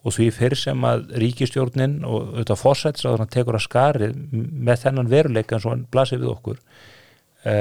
[0.00, 4.86] Og því fyrir sem að ríkistjórnin og auðvitað fórsættis að hann tekur að skari með
[4.86, 6.60] þennan veruleika eins og hann blasir við okkur
[7.44, 7.56] e,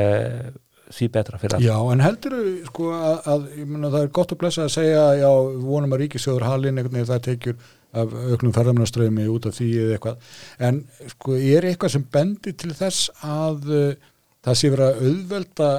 [0.95, 2.37] því betra fyrir Já, en heldur
[2.69, 5.29] sko að, að ég meina, það er gott að blessa að segja já,
[5.67, 7.59] vonum að ríkisjóður halin veginn það tekjur
[7.97, 10.29] af auknum ferðamnaströmi út af því eða eitthvað.
[10.67, 10.83] En
[11.15, 14.11] sko er eitthvað sem bendir til þess að uh,
[14.45, 15.71] það sé vera auðvelda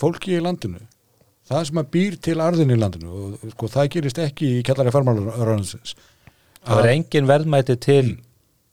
[0.00, 0.82] fólki í landinu?
[1.50, 4.92] Það sem að býr til arðin í landinu og sko það gerist ekki í kjallari
[4.94, 5.96] farmálarransins
[6.64, 8.04] það var engin verðmæti til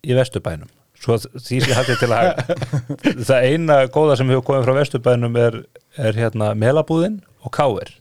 [0.08, 0.70] í vesturbænum.
[0.98, 2.30] Svo því sem hætti til að
[3.28, 5.60] það eina góða sem hefur komið frá vesturbænum er,
[5.98, 7.92] er hérna melabúðin og káir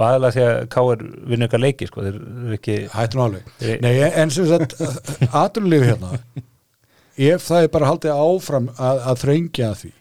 [0.00, 3.50] og aðalega því að káir vinna ykkar leiki sko, þeir eru ekki Hættu alveg.
[3.60, 3.92] Þeir- Nei,
[4.24, 4.74] en sem sagt,
[5.42, 6.14] aturlífi hérna,
[7.20, 9.92] ef það er bara haldið áfram að, að þrengja því,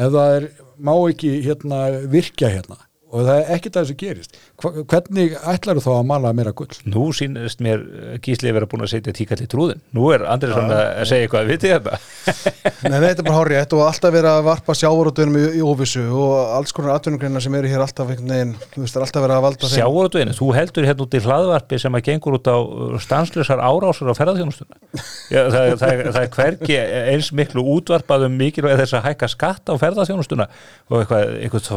[0.00, 0.48] ef það er,
[0.80, 2.78] má ekki hérna virkja hérna
[3.10, 6.70] og það er ekkert að þessu gerist, hvernig ætlar þú þá að mala meira gull?
[6.84, 10.70] nú sínist mér eh, gísli vera búin að setja tíkall í trúðin nú er Andrisson
[10.72, 11.94] að segja eitthvað vitið þetta?
[12.90, 16.02] Nei, nei, þetta er bara rétt og alltaf verið að varpa sjávarútunum í, í óvissu
[16.16, 19.36] og alls konar atvinnugreina sem eru hér alltaf einhvern veginn, þú veist, er alltaf verið
[19.36, 19.74] að valda þeim.
[19.74, 22.56] Sjávarútveginu, þú heldur hérna út í hlaðvarpi sem að gengur út á
[23.04, 24.74] stanslösar árásur á ferðarþjónustuna
[25.30, 26.78] það, það, það, það er hvergi
[27.14, 30.46] eins miklu útvarpað um mikilvæg þess að hækka skatt á ferðarþjónustuna
[30.88, 31.68] og eitthvað, eitthvað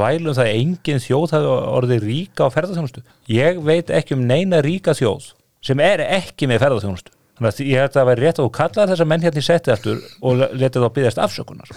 [2.74, 3.04] það að ferðarþjónustu
[3.34, 7.82] ég veit ekki um neina ríka þjóð sem er ekki með ferðarþjónustu þannig að ég
[7.82, 10.42] held að það væri rétt að þú kallar þessa menn hérna í setti aftur og
[10.54, 11.72] letið þá byggðast afsökunar.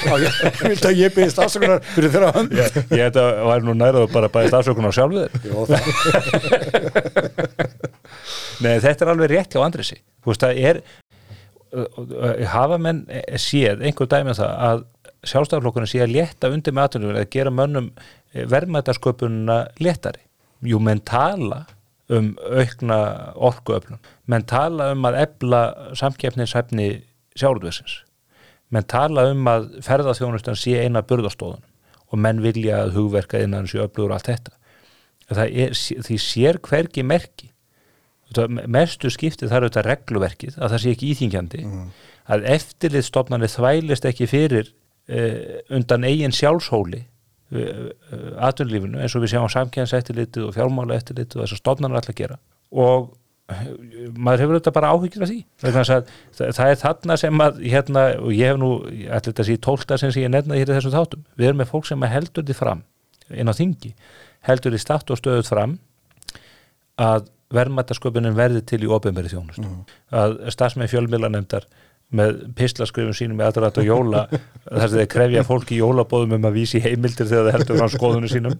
[0.00, 2.54] Ég vil að ég byrðist afsökunar fyrir þeirra hönd.
[2.56, 5.28] ég, ég held að það væri nú nærað að bara byggðast afsökunar það,
[8.64, 10.80] Nei, þetta er alveg rétt hjá Andrisi Þú veist, það er
[12.50, 13.04] hafa menn
[13.38, 14.80] séð einhver dæmi um það að
[15.28, 17.90] sjálfstæðarflokkurinn sé að létta undir með atvinnum að gera mönnum
[18.34, 20.22] verðmætasköpununa léttari.
[20.66, 21.64] Jú, menn tala
[22.10, 23.00] um aukna
[23.34, 24.00] orkuöflun.
[24.26, 25.62] Menn tala um að ebla
[25.98, 26.92] samkeppnishæfni
[27.38, 28.00] sjálfurðsins
[28.74, 31.62] menn tala um að ferðarþjónustan sé eina burðastóðun
[32.10, 34.56] og menn vilja að hugverka innan sér öflugur og allt þetta.
[35.30, 37.50] Er, því sér hvergi merki.
[38.70, 41.62] Mestu skiptið þar auðvitað regluverkið að það sé ekki íþingjandi
[42.30, 47.00] að eftirlitstofnarnir þvælist ekki fyrir uh, undan eigin sjálfshóli
[47.54, 47.88] uh,
[48.48, 52.38] atvinnlífinu eins og við sjáum samkjænseftirlitið og fjármála eftirlitið og þessar stofnarnir alltaf gera.
[52.70, 53.10] Og
[53.50, 53.66] eh,
[54.14, 55.40] maður hefur auðvitað bara áhyggjur af því.
[55.64, 58.70] Þess að það, er þarna sem að hérna, og ég hef nú,
[59.08, 61.26] ætla þetta að sé tólta sem ég nefnaði hér í þessum þáttum.
[61.36, 62.86] Við erum með fólk sem heldur því fram
[63.30, 63.92] inn á þingi,
[64.46, 65.76] heldur því statt og stöðut fram
[67.00, 69.64] að verðmættasköpunin verði til í ofinberi þjónust
[70.14, 71.66] að stafsmenn fjölmiðlanemdar
[72.16, 74.24] með pislaskrifum sínum með aðrætt og jóla
[74.66, 77.94] þar sem þeir krefja fólk í jólabóðum um að vísi heimildir þegar þeir heldur frá
[77.94, 78.58] skoðunum sínum.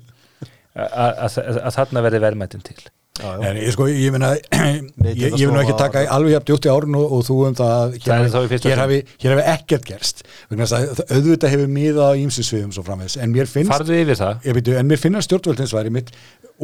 [0.71, 2.79] Að, að, að, að þarna verði verðmættin til.
[3.21, 6.97] En ég sko, ég meina ég, vil nú ekki taka alveg jafn djúpt í árun
[7.01, 9.89] og, og þú um það að Það hér, hafi, fyrsta hér, hafi, hér hafi ekkert
[9.89, 14.47] gerst auðvitað hefur miðað á ímsinsviðum svo framvegs, en mér finnst farðu yfir það.
[14.47, 16.15] Ég veitu, en mér finnast stjórnvöldins mitt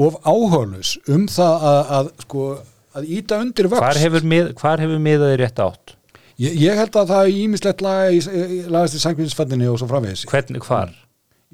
[0.06, 2.48] of áhörlus um það að, að sko,
[2.96, 3.84] að íta undir vöxt.
[3.84, 5.95] Hvar hefur, mið, hvar hefur miðaði rétt átt
[6.42, 8.20] ég, ég held að það er ímislegt laga í,
[8.72, 10.92] lagast í sangvinsfallinni og svo framvegs hvernig, hvar?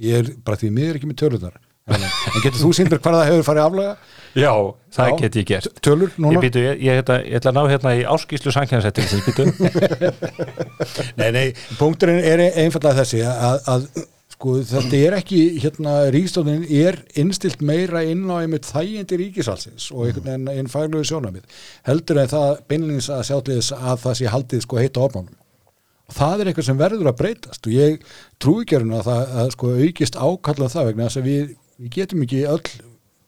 [0.03, 1.61] Ég er bara því miður ekki með tölunar
[1.91, 2.05] en
[2.45, 3.95] getur þú sínt mér hvað það hefur farið aflaga
[4.39, 4.53] já,
[4.95, 5.17] það Já.
[5.19, 5.81] get ég gert.
[5.83, 6.41] Tölur ég, núna?
[6.41, 9.09] býtu, ég, ég, ætla, ég ætla að ná hérna í áskýslu sankjæðansetting
[11.21, 11.45] Nei, nei,
[11.81, 13.89] punkturinn er einfallega þessi að, að
[14.43, 20.09] sko þetta er ekki hérna ríkstofnin er innstilt meira inn á einmitt þægindi ríkisalsins og
[20.09, 24.65] einhvern veginn einn faglegu sjónamið heldur en það beinlýnins að sjátliðis að það sé haldið
[24.67, 25.37] sko heita ofnánum
[26.11, 28.09] og það er eitthvað sem verður að breytast og ég
[28.43, 32.25] trúi ekki að það að sko aukist ákallað það vegna þess að við, við getum
[32.27, 32.67] ekki öll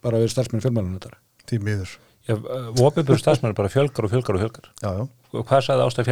[0.05, 1.91] bara verið starfsmenn fjölmælunum þetta því miður.
[2.25, 2.39] Já,
[2.81, 4.69] opinbjörn stafsmenn bara fjölgar og fjölgar og fjölgar.
[4.81, 5.05] Já, já,
[5.37, 6.07] og hvað sagði Ástæð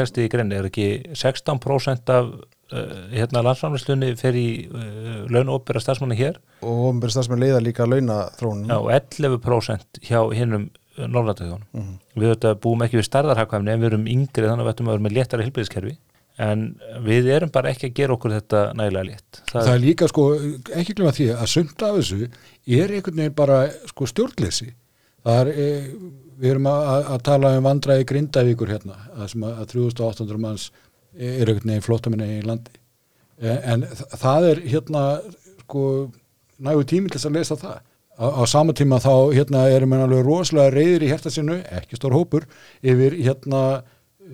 [2.73, 6.39] fjælsti í greinni ekki 16% af uh, hérna landsframlýslunni fer í uh, launopera stafsmanni hér
[6.63, 11.67] og ofnbæri stafsmenn leiða líka launaþróunum Já, og 11% hjá hinnum Norrlandaþjóðunum.
[11.73, 11.93] Mhm.
[12.21, 14.93] Við þetta búum ekki við starðarhagkvæmni en við erum yngri þannig að við ættum að
[14.93, 15.95] vera með léttara hilbyrðiskerfi
[16.39, 19.41] en við erum bara ekki að gera okkur þetta nægilega létt.
[19.53, 20.39] það er líka sko,
[20.75, 22.29] ekki glemma því að sumt af þessu
[22.67, 24.75] er einhvern veginn bara sko stjórnleysi
[25.25, 25.67] það er, e,
[26.41, 30.71] við erum að, að- tala um vandræði grindavíkur hérna að sem að, að 3800 manns
[31.19, 32.73] er einhvern veginn flótamenni í landi.
[33.43, 33.83] En,
[34.21, 35.01] það er hérna
[35.65, 35.87] sko
[36.63, 37.81] nægu tími til þess að lesa það.
[38.23, 41.97] Á, á sama tíma þá hérna erum við alveg rosalega reyðir í hérta sinu, ekki
[41.99, 42.45] stór hópur
[42.85, 43.63] yfir hérna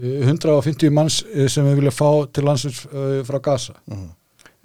[0.02, 3.76] eh, 150 manns eh, sem við vilja fá til landsins uh, frá Gaza.
[3.88, 4.08] Mhm.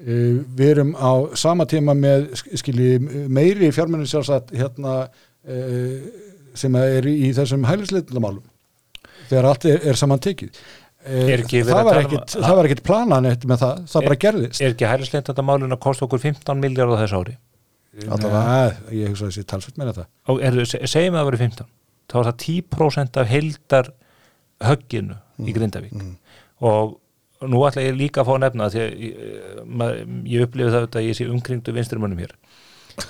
[0.04, 2.98] Uh, við erum á sama tíma með sk- skilji
[3.32, 6.08] meiri fjármennin sjálfsagt hérna uh,
[6.58, 8.44] sem er í þessum hælisleitundamálum
[9.30, 10.50] þegar allt er, er saman tekið.
[10.58, 13.80] uh, Er ekki verið það, að var um ekkit, að- ekkit planað neitt með það,
[13.92, 14.62] það Er- bara gerðist.
[14.64, 17.36] Er ekki hælisleint þetta málun að kosta okkur 15 miljard á þessu ári?
[17.94, 20.08] Nei, ég hugsa þessi talsveit meina það.
[20.32, 21.68] Og er, segjum að það verið 15
[22.10, 23.90] þá er það 10% af heildar
[24.64, 25.94] högginu í Grindavík.
[26.64, 27.00] og
[27.44, 29.14] nú ætla ég líka að fá að nefna því að ég,
[30.32, 32.32] ég upplifi það að ég sé umkringdu vinstrimönnum hér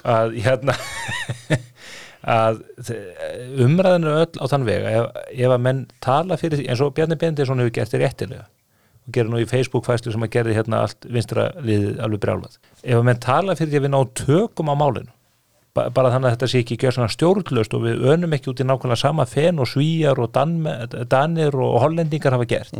[0.03, 0.73] að hérna
[2.23, 2.99] að þe-
[3.65, 6.93] umræðin er öll á þann vega ef, ef að menn tala fyrir því eins og
[6.95, 8.45] Bjarni Bendisson hefur gert þér réttilega
[9.03, 12.55] og gerir nú í Facebook fæslu sem að gerði hérna allt vinstra liðið alveg brjálað.
[12.83, 15.11] Ef að menn tala fyrir því að við ná tökum á málinu
[15.73, 18.61] ba bara þannig að þetta sé ekki gjör svona stjórnlaust og við önum ekki út
[18.61, 20.29] í nákvæmlega sama fen og svíjar og
[21.09, 22.75] danir og hollendingar hafa gert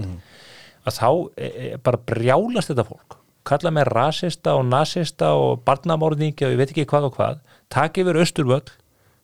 [0.84, 3.18] að þá e, e, bara brjálast þetta fólk.
[3.48, 7.40] Kalla með rasista og nasista og barnamorðingi og ég veit ekki hvað og hvað.
[7.72, 8.70] Taka yfir austurvöll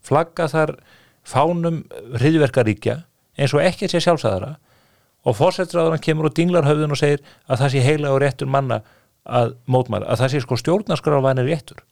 [0.09, 0.75] flagga þar
[1.29, 1.83] fánum
[2.17, 3.03] hriðverkaríkja
[3.39, 4.55] eins og ekkert sé sjálfsæðara
[5.27, 8.81] og fórsettraðurinn kemur og dinglar höfðun og segir að það sé heila og réttur manna
[9.29, 11.83] að mótmæla, að það sé sko stjórnarskráðvænir réttur.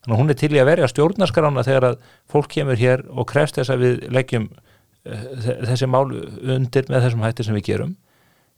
[0.00, 1.96] Þannig að hún er til í að verja stjórnarskrána þegar að
[2.30, 5.24] fólk kemur hér og krefst þess að við leggjum uh,
[5.72, 7.96] þessi mál undir með þessum hætti sem við gerum.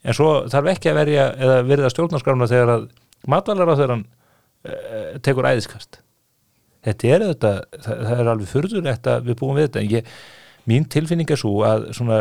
[0.02, 2.88] En svo þarf ekki að verja eða verða stjórnarskrána þegar að
[3.30, 6.02] matvalar á þegar hann uh, tekur æðiskast
[6.86, 10.12] þetta er þetta, það, það er alveg furðulegt að við búum við þetta en ég,
[10.70, 12.20] mín tilfinning er svo að svona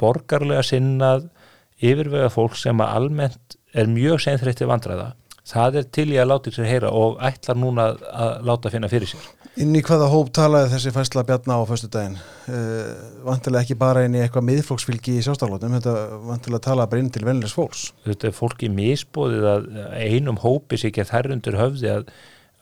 [0.00, 1.28] borgarlega sinnað
[1.76, 5.12] yfirvega fólk sem að almennt er mjög seinþreytti vandræða
[5.46, 8.90] það er til í að láta sér heyra og ætlar núna að, að láta finna
[8.90, 9.26] fyrir sér
[9.56, 12.18] Inn í hvaða hóp talaði þessi fæsla Bjarna á föstu daginn?
[12.44, 12.90] Uh,
[13.24, 15.94] vantilega ekki bara inn í eitthvað miðflóksfylgi í sjástarlótum, þetta
[16.26, 17.86] vantilega tala bara inn til venlega fólks.
[18.04, 22.12] þetta er fólki misbóðið að einum hópi sér ekki að þær undir höfði að,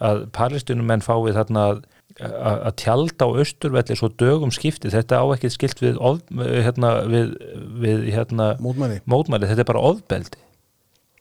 [0.02, 1.82] að palestinumenn fái þarna að,
[2.20, 7.34] að, tjalda á austurvelli svo dögum skipti, þetta á ekki skilt við, of, hérna, við,
[7.82, 9.00] við hérna, Mótmæli.
[9.10, 10.42] mótmæli, þetta er bara ofbeldi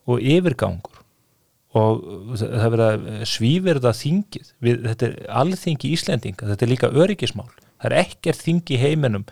[0.04, 1.00] og yfirgangur.
[1.74, 2.02] Og
[2.38, 7.48] það er verið að svíverða þingið, við, þetta er alþingi Íslendinga, þetta er líka öryggismál.
[7.82, 9.24] Það er ekkert þingi heiminum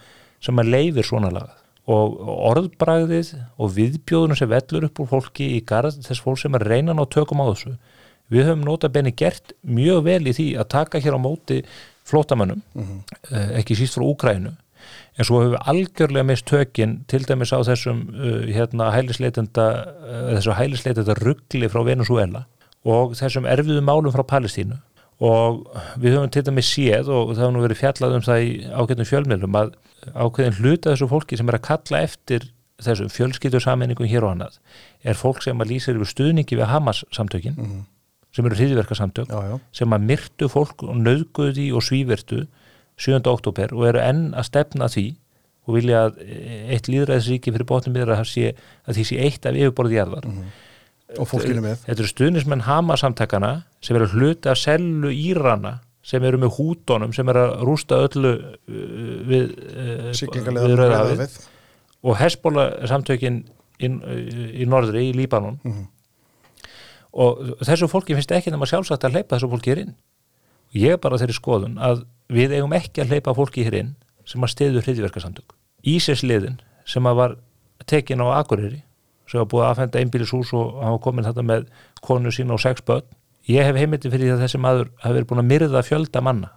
[0.42, 1.60] sem að leifir svona lagað.
[1.92, 2.18] Og
[2.48, 3.30] orðbragðið
[3.62, 7.06] og viðbjóðunum sem vellur upp úr fólki í garð þess fólk sem er reynan á
[7.10, 7.76] tökum á þessu
[8.32, 11.62] við höfum nota benni gert mjög vel í því að taka hér á móti
[12.08, 14.56] flótamönnum, eh, ekki síst frá Úkrænu
[15.18, 20.30] en svo hefur við algjörlega mist tökin til dæmis á þessum uh, hérna hælisleitenda uh,
[20.36, 22.46] þessu hælisleitenda ruggli frá Venezuela
[22.88, 24.80] og þessum erfiðu málum frá Palestínu.
[25.22, 25.60] Og
[26.02, 29.08] við höfum til dæmis séð og það hefur nú verið fjallað um það í ákveðnum
[29.10, 29.70] fjölmiðlum að
[30.16, 32.48] ákveðin hluta þessu fólki sem er að kalla eftir
[32.82, 34.56] þessum fjölskyldursamenningum hér og annað
[35.06, 37.60] er fólk sem að lýsir yfir stuðningi við Hamas samtökin
[38.32, 39.32] sem eru hriðverkasamtök
[39.76, 42.42] sem að myrtu fólk og nöðguðu því og svívertu
[43.02, 43.20] 7.
[43.28, 45.06] oktober og eru enn að stefna að því
[45.62, 46.16] og vilja að
[46.74, 48.52] eitt líðræðisríki fyrir bóttum miður að, sé,
[48.88, 50.28] að því sé eitt af yfirborðið jarðar
[51.20, 51.82] Og fólkinu með.
[51.84, 53.48] Þetta eru stuðnismenn Hama-samtakana
[53.84, 58.30] sem eru hluti af sellu Írana sem eru með hútonum sem eru að rústa öllu
[58.32, 58.78] uh,
[59.28, 60.80] við, uh, við
[61.20, 61.36] við.
[62.02, 63.42] og Hesbóla samtökin
[63.78, 63.90] í,
[64.64, 65.84] í norðri, í Líbanon Mhm.
[67.12, 69.94] Og þessu fólki finnst ekki nema sjálfsagt að hleypa þessu fólki hér inn.
[70.72, 73.94] Ég er bara þeirri skoðun að við eigum ekki að hleypa fólki hér inn
[74.28, 77.36] sem að stiðu hriðverkasamtök Ísesliðin sem að var
[77.90, 78.82] tekin á Akureyri
[79.28, 81.66] sem var búið að afhenda einbýlishús og var komin þetta með
[82.04, 83.06] konu sína og sex börn.
[83.50, 86.52] Ég hef heimildi fyrir því að þessi maður hafi verið búin að myrða fjölda manna.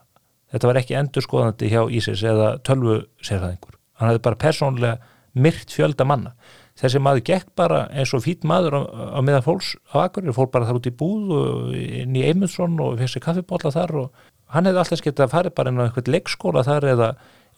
[0.53, 4.95] Þetta var ekki endurskoðandi hjá Ísis eða tölvu sérfæðingur hann hafði bara persónlega
[5.35, 6.33] myrt fjölda manna
[6.79, 8.81] þessi maður gekk bara eins og fýtt maður á,
[9.15, 12.75] á meðan fólks á Akureyri fór bara þar út í búð og inn í Eymundsson
[12.83, 14.23] og fekk sér kaffibólla þar og
[14.53, 17.09] hann hefði alltaf skemmt að fara bara inn á eitthvað leikskóla þar eða,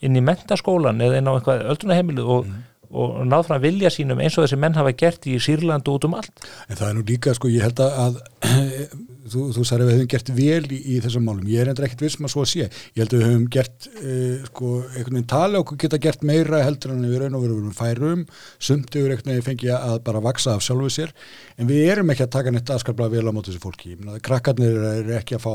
[0.06, 2.52] inn í mentaskólan eða inn á eitthvað öldrunaheimilu og,
[2.94, 6.08] og náð fram vilja sínum eins og þessi menn hafa gert í Sýrland og út
[6.08, 6.46] um allt.
[6.70, 8.22] En það er nú líka, sko, ég held að
[9.32, 11.48] þú, þú sagði að við höfum gert vel í, í þessum málum.
[11.50, 12.68] Ég er endur ekkert vissum að svo að sé.
[12.68, 16.62] Ég held að við höfum gert, uh, sko, einhvern veginn tala okkur geta gert meira
[16.64, 18.24] heldur en við raun og verum færum,
[18.58, 21.14] sumt yfir einhvern veginn fengið að bara vaksa af sjálfu sér,
[21.58, 23.96] en við erum ekki að taka neitt aðskaplega vel á móti þessu fólki.
[24.24, 25.52] Krakkarnir eru ekki að fá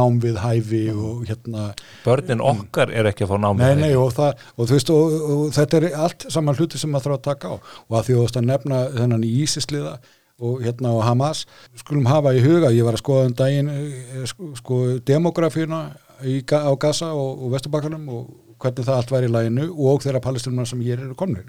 [0.00, 1.70] nám við hæfi og hérna,
[2.04, 5.42] börnin okkar er ekki að fá námið Nei, nei, og, það, og veist, og, og
[5.56, 8.48] þetta er allt saman hluti sem maður þarf að taka á og að því að
[8.50, 9.96] nefna þennan ísisliða
[10.40, 11.44] og hérna á Hamas.
[11.78, 15.82] Skulum hafa í huga, ég var að skoða um daginn eh, sko, sko demografíuna
[16.20, 18.22] á Gaza og, og Vesturbakkanum og
[18.60, 21.48] hvernig það allt væri í læginu og þeirra palestinumar sem hér eru komnir.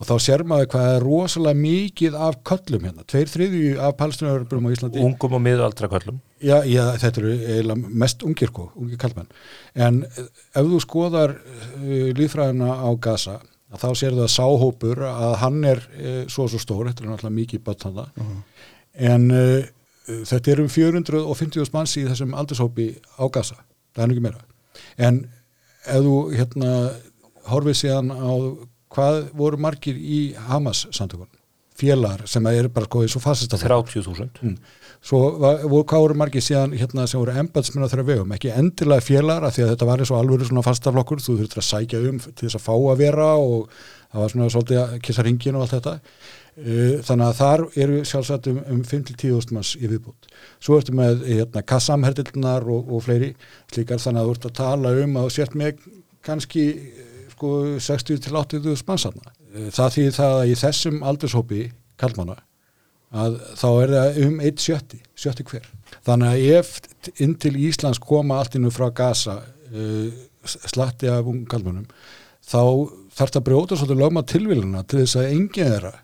[0.00, 4.68] Og þá sér maður hvað er rosalega mikið af köllum hérna, tveir þriðju af palestinumarbrum
[4.68, 5.02] á Íslandi.
[5.04, 6.22] Ungum og miðaldra köllum.
[6.40, 9.28] Já, já, þetta eru eiginlega mest ungir ungir kallmenn.
[9.76, 11.36] En eh, ef þú skoðar
[12.16, 13.36] lífræðina á Gaza,
[13.70, 17.36] að þá sér það sáhópur að hann er uh, svo svo stór, þetta er náttúrulega
[17.40, 18.06] mikið börn þarna,
[19.10, 19.68] en uh,
[20.26, 22.88] þetta eru um 450 manns í þessum aldurshópi
[23.20, 23.60] á Gaza,
[23.94, 24.42] það er nú ekki meira.
[24.98, 25.20] En
[25.86, 26.72] ef þú hérna
[27.50, 28.32] horfið síðan á
[28.90, 31.30] hvað voru margir í Hamas samtökun,
[31.78, 34.56] félagar sem er bara sko eins og fasista 30.000 Mm.
[35.00, 39.00] Svo voru- hvað voru margir síðan hérna sem voru embatsmenn á þeirra vegum, ekki endilega
[39.00, 42.00] félagar af því að þetta var eins og alvöru svona fastaflokkur, þú þurftir að sækja
[42.10, 43.70] um til þess að fá að vera og
[44.10, 45.94] það var svona svolítið að kissa ringin og allt þetta.
[46.60, 50.28] Uh, Þannig að þar eru sjálfsagt um, um 5-10 manns í viðbútt.
[50.60, 53.32] Svo ertu með hérna, kassamherdilnar og, og fleiri
[53.72, 55.80] slíkar þannig að þú ert að tala um að sért með
[56.26, 56.66] kannski
[57.32, 59.32] sko 60-80 mannsanna.
[59.72, 61.64] Það þýðir það að í þessum aldurshópi
[61.96, 62.36] kallmanna
[63.10, 65.68] að þá er það um 1 sjötti, sjötti hver.
[66.06, 70.10] Þannig að ef inn til Íslands koma allt innu frá Gaza uh,
[70.44, 71.88] slatti af ungum kallmönnum
[72.40, 72.62] þá
[73.14, 75.96] þarf það að brjóta svolítið lögma tilvíluna til þess að enginn þeirra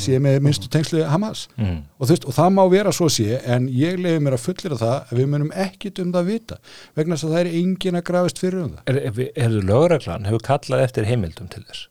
[0.00, 1.80] sé með minnstu tengslu Hamas mm.
[1.98, 4.94] og, veist, og það má vera svo sé en ég leiði mér að fullera það
[5.00, 6.58] að við munum ekkit um það vita
[6.96, 10.46] vegna þess að það er enginn að grafist fyrir um það er, er lögreglan hefur
[10.46, 11.88] kallað eftir heimildum til þess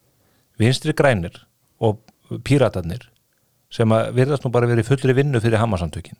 [0.61, 1.43] vinstri grænir
[1.83, 1.99] og
[2.47, 3.05] píratarnir
[3.71, 6.19] sem að virðast nú bara verið fullri vinnu fyrir Hamasamtökin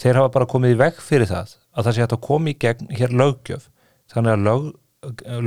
[0.00, 2.58] þeir hafa bara komið í veg fyrir það að það sé hægt að koma í
[2.64, 3.68] gegn hér löggjöf.
[4.12, 4.68] Þannig að lög,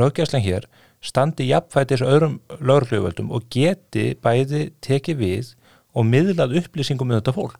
[0.01, 0.67] löggjæslen hér
[1.03, 5.53] standi jafnfætis öðrum lögregluvöldum og geti bæði tekið við
[5.97, 7.59] og miðlað upplýsingum um þetta fólk.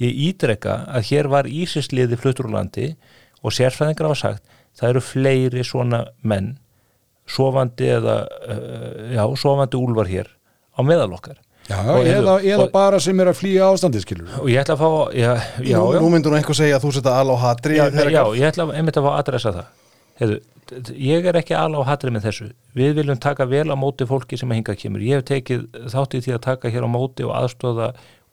[0.00, 2.94] Ég ídreka að hér var Ísisliði fluttur úr landi
[3.42, 6.54] og sérfræðingar hafa sagt það eru fleiri svona menn
[7.30, 10.30] sofandi eða uh, já, sofandi úlvar hér
[10.72, 11.40] á meðal okkar
[11.70, 14.74] Já, Og eða, eða og- bara sem er að flýja ástandið skilur og ég ætla
[14.74, 17.30] að fá já, já, nú, já, nú myndur hún eitthvað segja að þú setja al
[17.30, 19.68] á hatri já, þegar- já, ég ætla að- einmitt að fá að adressa það.
[20.70, 22.44] T- ég er ekki alveg á hatrið með þessu.
[22.78, 25.00] Við viljum taka vel á móti fólki sem að hinga kemur.
[25.02, 27.88] Ég hef tekið þátt í því að taka hér á móti og aðstóða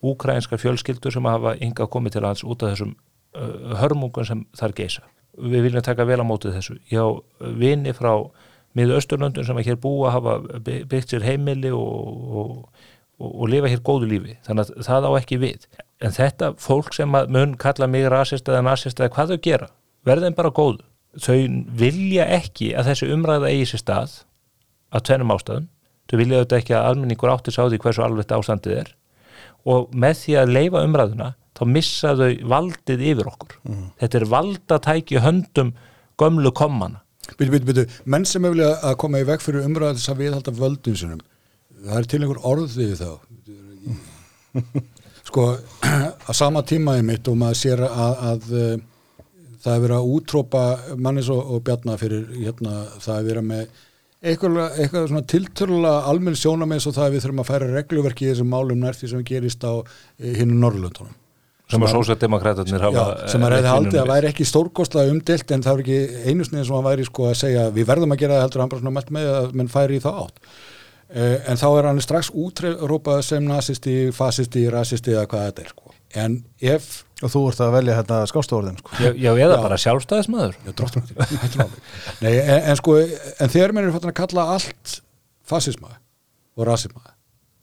[0.06, 2.92] úkrænskar fjölskyldur sem hafa hinga komið til hans út af þessum
[3.34, 5.02] uh, hörmungum sem þar geisa.
[5.38, 6.78] Við viljum taka vel á móti þessu.
[6.94, 7.02] Já,
[7.42, 8.14] vini frá
[8.78, 12.70] miður Östurlöndun sem að hér búa hafa by- byggt sér heimili og, og,
[13.20, 14.38] og, og lifa hér góðu lífi.
[14.48, 15.68] Þannig að það á ekki við.
[16.04, 19.72] En þetta fólk sem að mun kalla mig rasist eða nasist eða hvað þau gera
[20.08, 20.86] verða þeim bara góðu
[21.18, 21.38] þau
[21.80, 24.14] vilja ekki að þessi umræða eigi sér stað
[24.94, 25.66] af tvennum ástæðum.
[26.08, 28.94] Þau vilja auðvitað ekki að almenningur átti sá því hversu alveg ástandið er.
[29.68, 33.58] Og með því að leifa umræðuna þá missa þau valdið yfir okkur.
[34.00, 35.74] Þetta er valdatæki höndum
[36.22, 37.02] gömlu kommana.
[37.28, 40.54] Byttu, byttu, byttu, menn sem hefur að koma í veg fyrir umræðu þess að viðhalda
[40.56, 41.26] völdum sinum
[41.86, 43.12] það er til einhver orð við þá.
[45.28, 48.78] Sko á sama tíma í mitt og maður sér að, að uh,
[49.64, 50.64] það er verið að útrópa
[50.96, 53.68] mannis og, og bjarna fyrir hérna, það er verið með
[54.24, 58.32] eitthvað, eitthvað svona tiltölulega almenn sjónamenn svo það að við þurfum að færa regluverki í
[58.32, 59.74] þessum málum nær því sem gerist á
[60.18, 61.16] hinn Norrlöndunum
[61.68, 65.74] sem að sósjaldemokraterni hafa sem að reyði haldið að væri ekki stórkostlega umdelt en það
[65.74, 68.46] er ekki einu snið sem hann væri sko að segja við verðum að gera það
[68.46, 70.40] heldur hann bara svona mælt með að menn færi í þá átt
[71.08, 75.94] en þá er hann strax útrópað sem nazisti, fasisti, rasisti eða hvað þetta er sko
[76.16, 76.88] en ef
[77.24, 78.92] og þú ert að velja hérna skástóðin sko.
[79.02, 79.62] já, já, eða Já.
[81.58, 81.68] bara.
[82.22, 82.98] Nei, en, en sko,
[83.42, 84.98] en þegar mér er fattin að kalla allt
[85.48, 85.96] fasisma
[86.58, 87.02] og rasisma,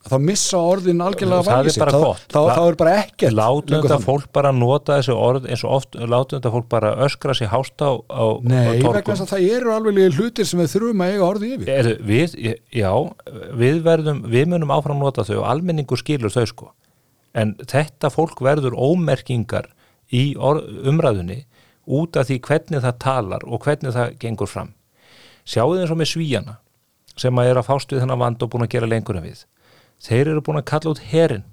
[0.05, 2.25] þá missa orðin algjörlega Það er bara þá, gott.
[2.29, 5.97] þá, þá er bara ekkert látum þetta fólk bara nota þessi orð eins og oft,
[5.97, 9.73] látum þetta fólk bara öskra sér hást á, á, Nei, vegna þess að það eru
[9.73, 11.91] alveg hlutir sem við þurfum að eiga orði yfir.
[12.05, 12.35] Við,
[12.75, 12.91] já,
[13.63, 16.69] við verðum við munum áfram nota þau og almenningur skilur þau sko.
[17.35, 19.71] En þetta fólk verður ómerkingar
[20.13, 21.41] í orð, umræðunni
[21.85, 24.71] út af því hvernig það talar og hvernig það gengur fram.
[25.45, 26.59] Sjáu eins og með svíjana
[27.17, 29.43] sem að er að fást við þennan vand og búin að gera lengur en við
[30.03, 31.45] þeir eru búin að kalla út herin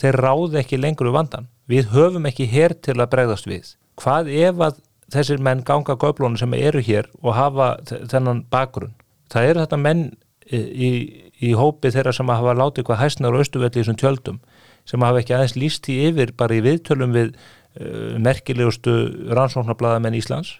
[0.00, 3.74] þeir ráði ekki lengur við vandan við höfum ekki her til að bregðast við.
[4.00, 4.80] Hvað ef að
[5.12, 8.94] þessir menn ganga göflónu sem eru hér og hafa þennan bakgrunn?
[9.32, 10.04] Það eru þetta menn
[10.52, 10.90] í,
[11.40, 14.40] í hópi þeirra sem hafa látið hvað hæsnar og austuvelli í þessum tjöldum
[14.88, 18.96] sem hafa ekki aðeins líst í yfir bara í viðtölum við uh, merkilegustu
[19.30, 20.56] rannsóknarbladamenn Íslands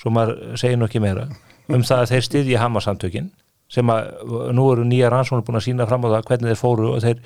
[0.00, 1.26] svo maður segir nú ekki meira
[1.70, 3.30] um það að þeir styðji Hamarsamtökin
[3.70, 4.08] sem að
[4.56, 7.20] nú eru nýja rannsóknar búin að sína fram á það hvernig þeir fóru og þeir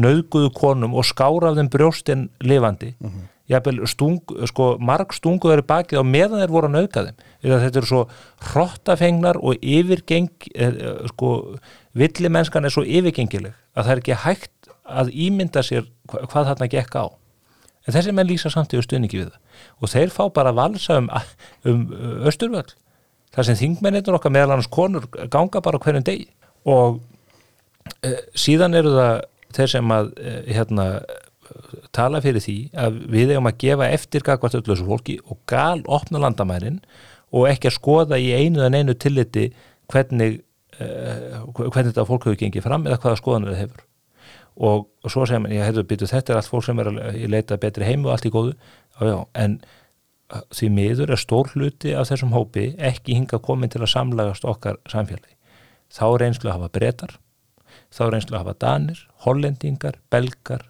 [0.00, 2.94] nöðguðu konum og skára af þeim brjóstinn lifandi.
[2.98, 3.28] Mm -hmm.
[3.50, 7.16] Jafnvel, stung, sko, marg stungu eru bakið á meðan þeir voru að nauka þeim.
[7.42, 8.02] Þetta eru svo
[8.52, 10.72] hrottafengnar og yfirgeng eh,
[11.10, 11.56] sko,
[11.92, 16.94] villimennskan er svo yfirgengileg að það er ekki hægt að ímynda sér hvað þarna gekk
[16.94, 17.06] á.
[17.86, 19.40] En þessi menn lýsa samtíðu stuðningi við það.
[19.82, 21.10] Og þeir fá bara valsa um,
[21.64, 21.86] um
[22.28, 22.76] östurvöld
[23.34, 26.28] þar sem þingmennir okkar meðal annars konur ganga bara hverjum degi.
[26.68, 27.00] Og
[28.04, 29.22] e, síðan eru það
[29.56, 30.86] þeir sem að e, hérna,
[31.96, 36.22] tala fyrir því að við hefum að gefa eftir gagvart öllusu fólki og gal opna
[36.22, 36.78] landamærin
[37.34, 39.48] og ekki að skoða í einu en einu tilliti
[39.90, 40.40] hvernig,
[40.78, 40.90] e,
[41.54, 43.86] hvernig þetta fólk hefur gengið fram eða hvaða skoðanir það hefur.
[44.60, 47.20] Og, og svo segja mér, ég hefðu býtuð þetta er allt fólk sem er að
[47.32, 48.56] leita betri heimu og allt í góðu.
[48.98, 49.54] Já, já, en
[50.54, 54.78] því miður er stór hluti af þessum hópi ekki hinga komin til að samlagast okkar
[54.90, 55.36] samfélagi.
[55.90, 57.14] Þá er einslu að hafa breytar,
[57.90, 60.66] þá er einslu að hafa danir, hollendingar, belgar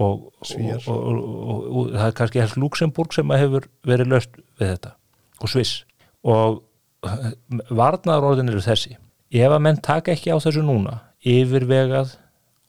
[0.00, 4.94] og, og, og, og það er kannski helst Luxemburg sem hefur verið löst við þetta
[5.42, 5.82] og Sviss
[6.22, 6.60] og
[7.72, 8.96] varnaðaróðin eru þessi.
[9.32, 12.14] Ef að menn taka ekki á þessu núna, yfirvegað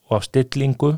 [0.07, 0.95] og af stillingu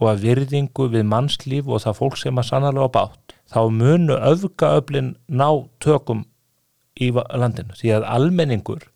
[0.00, 5.14] og af virðingu við mannslíf og það fólk sem að sannarlega bátt þá munu öfgaöflin
[5.28, 5.48] ná
[5.82, 6.24] tökum
[7.00, 7.74] í landinu.
[7.76, 8.86] Því að almenningur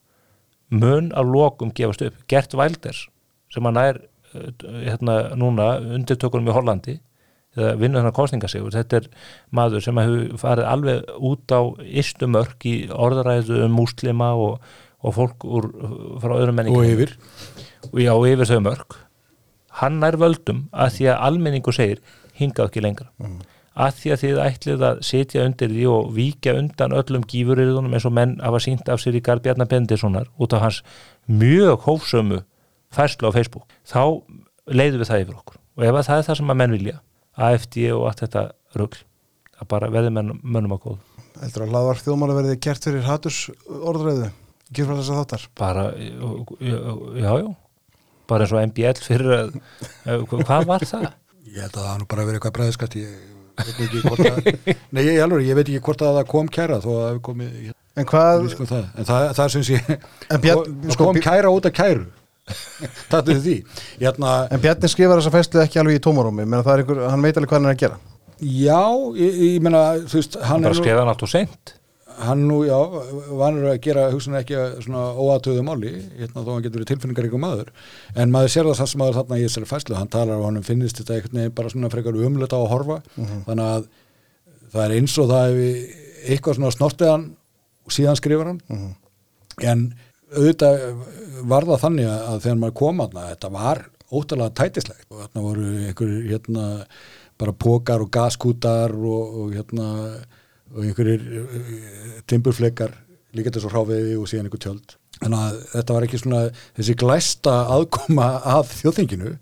[0.74, 2.16] mun að lokum gefast upp.
[2.30, 3.06] Gert Vælders
[3.52, 4.00] sem hann er
[4.34, 4.48] eh,
[4.88, 6.96] hérna núna undirtökunum í Hollandi
[7.54, 9.04] eða vinnu þannig kostningasegur þetta er
[9.54, 11.60] maður sem hefur farið alveg út á
[12.02, 14.58] istumörk í orðaræðu um múslima og,
[15.04, 15.70] og fólk úr,
[16.22, 17.14] frá öðrum menningum og yfir.
[17.92, 18.98] Og já, yfir þau mörk
[19.80, 22.00] hann er völdum að því að almenningu segir
[22.38, 23.10] hingað ekki lengra.
[23.22, 23.40] Mm.
[23.74, 28.06] Að því að þið ætlið að setja undir því og víkja undan öllum gífurriðunum eins
[28.06, 30.82] og menn hafa sínt af sér í Garð Bjarnar Bendissonar út af hans
[31.26, 32.44] mjög hófsömu
[32.94, 34.22] færslu á Facebook þá
[34.70, 35.58] leiðum við það yfir okkur.
[35.74, 37.00] Og ef það er það sem að menn vilja
[37.34, 38.44] AFD og allt þetta
[38.78, 39.00] rugg
[39.58, 41.02] að bara veði menn, mönnum að góð
[41.42, 44.28] Eldur að laðvar þjóðmála verði gert fyrir haturs orðræðu,
[44.70, 45.46] gerur þess að þáttar?
[45.58, 47.48] Bara, já, já
[48.30, 49.54] bara eins og MBL fyrir að,
[50.32, 51.06] hvað var það?
[51.44, 53.14] Ég held að það hann bara verið eitthvað bræðiskatt ég
[54.90, 57.20] Nei, ég, alveg, ég veit ekki hvort að það kom kæra þó að það hefði
[57.28, 58.86] komið hérna, En hvað sko það.
[58.98, 59.90] En það, það syns ég
[60.42, 62.08] Bjarn, sko, kom kæra út af kæru
[63.12, 63.54] Það er því
[64.00, 67.24] Hérna, En Bjarni skrifar þessa fæslu ekki alveg í tómarúmi menn það er einhver, hann
[67.24, 68.00] veit alveg hvað hann er að gera
[68.42, 68.82] Já,
[69.22, 71.76] ég, ég menna hann, hann bara skrifa hann allt og sent
[72.18, 72.76] hann nú, já,
[73.34, 77.42] vanur að gera hugsun ekki svona óatöðu máli hérna þó hann getur verið tilfinningar ykkur
[77.42, 77.70] maður
[78.14, 80.66] en maður sér það þess að maður þarna í þessari fæslu hann talar og hann
[80.66, 83.24] finnist þetta einhvern veginn bara svona frekar umlöta á að horfa mhm.
[83.26, 83.40] -huh.
[83.48, 83.88] þannig að
[84.74, 87.26] það er eins og það hefur eitthvað svona snortiðan
[87.84, 88.84] og síðan skrifar hann mhm.
[88.84, 89.66] -huh.
[89.70, 89.84] en
[90.34, 90.86] auðvitað
[91.50, 93.84] var það þannig að þegar maður kom aðna þetta var
[94.14, 96.64] ótalega tætislegt og þarna voru einhver hérna
[97.38, 99.88] bara pókar og gaskútar og, og hérna
[100.74, 102.92] og einhverjir uh, timburfleikar
[103.34, 104.98] líka svo hráfiði og síðan einhver tjöld.
[105.20, 106.42] Þannig að þetta var ekki svona
[106.76, 109.32] þessi glæsta aðkoma að þjóðþinginu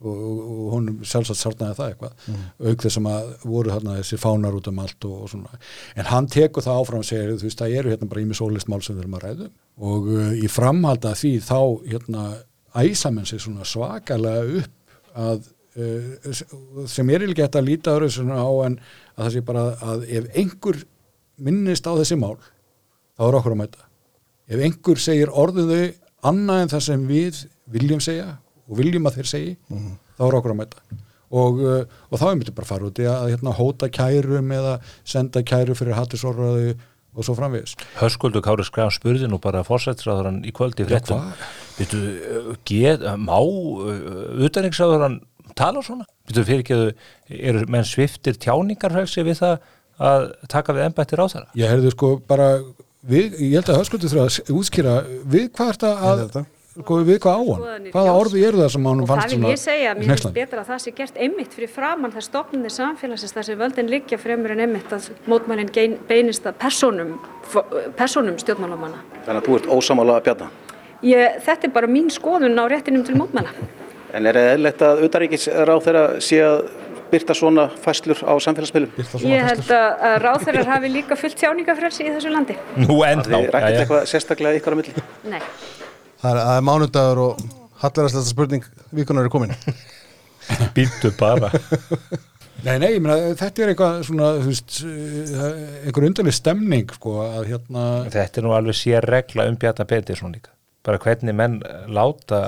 [0.00, 2.44] og, og hún sjálfsagt sárnaði það eitthvað mm.
[2.66, 5.60] auk þess að voru þarna þessi fánar út um allt og, og svona.
[5.94, 8.82] En hann tekur það áfram og segir þú veist það eru hérna bara ími sólistmál
[8.84, 9.48] sem við erum að ræðu
[9.90, 12.26] og uh, í framhalda því þá hérna
[12.80, 15.48] æsamenn sér svona svakalega upp að
[16.90, 18.78] sem er ekki hægt að líta öru svona á en
[19.16, 20.82] að það sé bara að ef einhver
[21.40, 22.36] minnist á þessi mál
[23.16, 23.88] þá er okkur að mæta
[24.50, 25.82] ef einhver segir orðuðu
[26.26, 28.34] annað en það sem við viljum segja
[28.68, 29.96] og viljum að þeir segi mm -hmm.
[30.18, 30.84] þá er okkur að mæta
[31.30, 34.54] og, uh, og þá er myndið bara að fara út í að hérna, hóta kærum
[34.54, 36.74] eða senda kæru fyrir hattisorraðu
[37.10, 37.74] og svo framvegis.
[37.98, 41.24] Hörskuldur Kári Skrán spurði nú bara fórsættisráðurann í kvöldi fréttum,
[43.18, 43.38] má
[44.46, 45.20] utanriksráðurann
[45.56, 46.06] tala svona?
[46.28, 46.86] Býtu fyrir ekki að
[47.50, 49.58] eru menn sviftir tjáningarfrelsi við það
[50.10, 51.50] að taka við ennbættir á það?
[51.60, 52.54] Ég heyrðu sko bara,
[53.06, 54.96] við, ég held að höfskuldu þurfa að útskýra
[55.34, 56.40] við hvað er það að
[56.80, 59.60] sko, við hvað á hann, hvaða orði eru það sem hann fannst það vil ég
[59.60, 63.48] segja, mér finnst betra að það sé gert einmitt fyrir framann það stopnir samfélagsins þar
[63.48, 67.16] sem völdin liggja fremur en einmitt að mótmælinn beinist að personum
[67.98, 70.52] personum stjórnmálamanna Þannig að þú ert ósamála að bjata
[71.00, 73.54] Ég, þetta er bara mín skoðun á réttinum til mótmæla.
[74.14, 76.60] En er eðlilegt að auðaríkis ráð þeirra sé að
[77.10, 78.90] byrta svona fæslur á samfélagsmiðlum?
[79.26, 82.54] Ég held að, að ráþeirar hafi líka fullt tjáningarfrelsi í þessu landi.
[82.78, 83.80] Nú Það ennþá er jæja.
[83.84, 85.04] eitthvað sérstaklega ykkar á milli?
[85.30, 85.40] Nei.
[86.20, 87.44] Það er, það er mánudagur og
[87.82, 89.54] hallaræslega spurning vikunar er komin
[90.76, 91.48] Býttu bara
[92.60, 95.44] Nei, nei, ég meina, þetta er eitthvað svona, þú veist, eh,
[95.88, 100.34] einhver undarleg stemning, sko, að hérna, Þetta er nú alveg sér regla um Bjarnar Pettersson
[100.36, 100.52] líka
[100.86, 101.58] bara hvernig menn
[101.92, 102.40] láta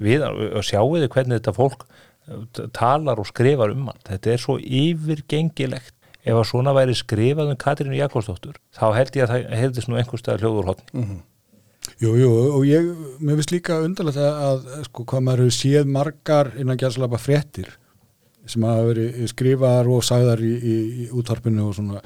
[0.00, 4.42] við og sjáu þið hvernig þetta fólk uh, talar og skrifar um hann þetta er
[4.42, 5.94] svo yfirgengilegt.
[6.24, 9.98] Ef að svona væri skrifað um Katrínu Jakobsdóttur þá held ég að það heldist nú
[10.00, 11.04] einhverstað hljóður hotni
[12.00, 12.86] jú, jú, og ég,
[13.20, 17.74] mér finnst líka undarlegt að, að, sko, hvað maður hefur séð margar innan gæðslapa fréttir
[18.48, 20.74] sem hafa verið skrifaðar og sagðar í, í,
[21.04, 22.02] í útvarpinu og svona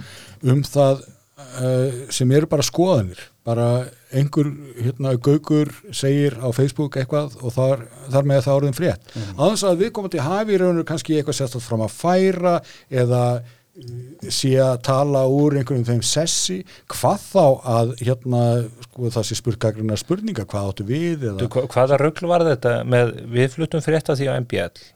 [0.46, 3.68] um það uh, sem eru bara skoðanir bara
[4.14, 9.30] einhver hérna gaukur segir á Facebook eitthvað og þar, þar með það orðin frétt mm.
[9.36, 12.54] aðeins að við komum til hafi í rauninu kannski eitthvað sérstætt fram að færa
[12.88, 16.58] eða uh, sé að tala úr einhverjum þeim sessi
[16.92, 17.46] hvað þá
[17.76, 18.42] að hérna
[18.88, 23.16] sko það sé spurgagrina spurninga hvað áttu við eða Hva, hvaða rögl var þetta með
[23.32, 24.86] við fluttum frétta því á MBL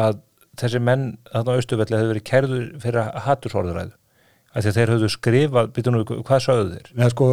[0.00, 0.20] að
[0.60, 3.96] þessi menn þarna á Östuvelli hefur verið kærður fyrir hattursorðuræðu
[4.50, 6.88] að þeir höfðu skrifað, býtum nú, hvað sögðu þeir?
[6.98, 7.28] Nei, sko,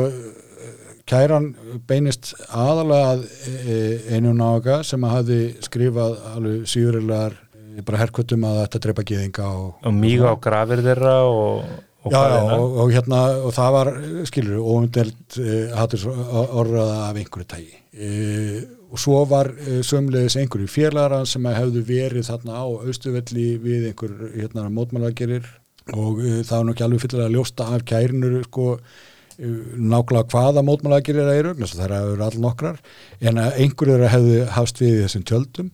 [1.07, 1.51] kæran
[1.87, 3.75] beinist aðalega að e,
[4.15, 7.37] einu nága sem að hafi skrifað alveg síðurilegar
[7.85, 11.67] bara herkvötum að þetta drepa geðinga og, og mýg á grafir þeirra og,
[12.07, 12.21] og já,
[12.57, 13.91] og, hérna og það var,
[14.29, 20.71] skilur, óumdelt e, hattur orðaða af einhverju tægi e, og svo var e, sömleiðis einhverju
[20.73, 25.45] félagara sem hefðu verið þarna á austuvelli við einhver hérna mótmálagerir
[25.93, 30.31] og e, það var nú ekki alveg fyllilega að ljósta af kærinu sko e, nákvæmlega
[30.33, 32.79] hvaða mótmálagerir það eru, þess að það eru all nokkrar
[33.21, 35.69] en að einhverju þeirra hefðu hafst við í þessum tjöldum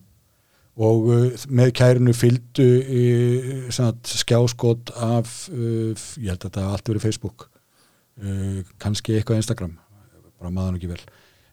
[0.84, 6.92] og uh, með kærinu fylgdu uh, skjáskot af uh, ég held að þetta hafi allt
[6.92, 7.48] verið Facebook
[8.78, 9.72] kannski eitthvað Instagram
[10.38, 11.00] bara maður ekki vel.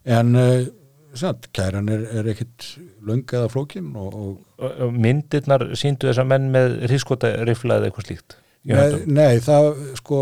[0.05, 0.35] En
[1.17, 2.67] sagt, kæran er, er ekkit
[3.01, 7.89] löng eða flókin og, og Og- myndirnar síndu þess að menn með hrískota rifla eða
[7.89, 10.19] eitthvað slíkt í nei, nei, það sko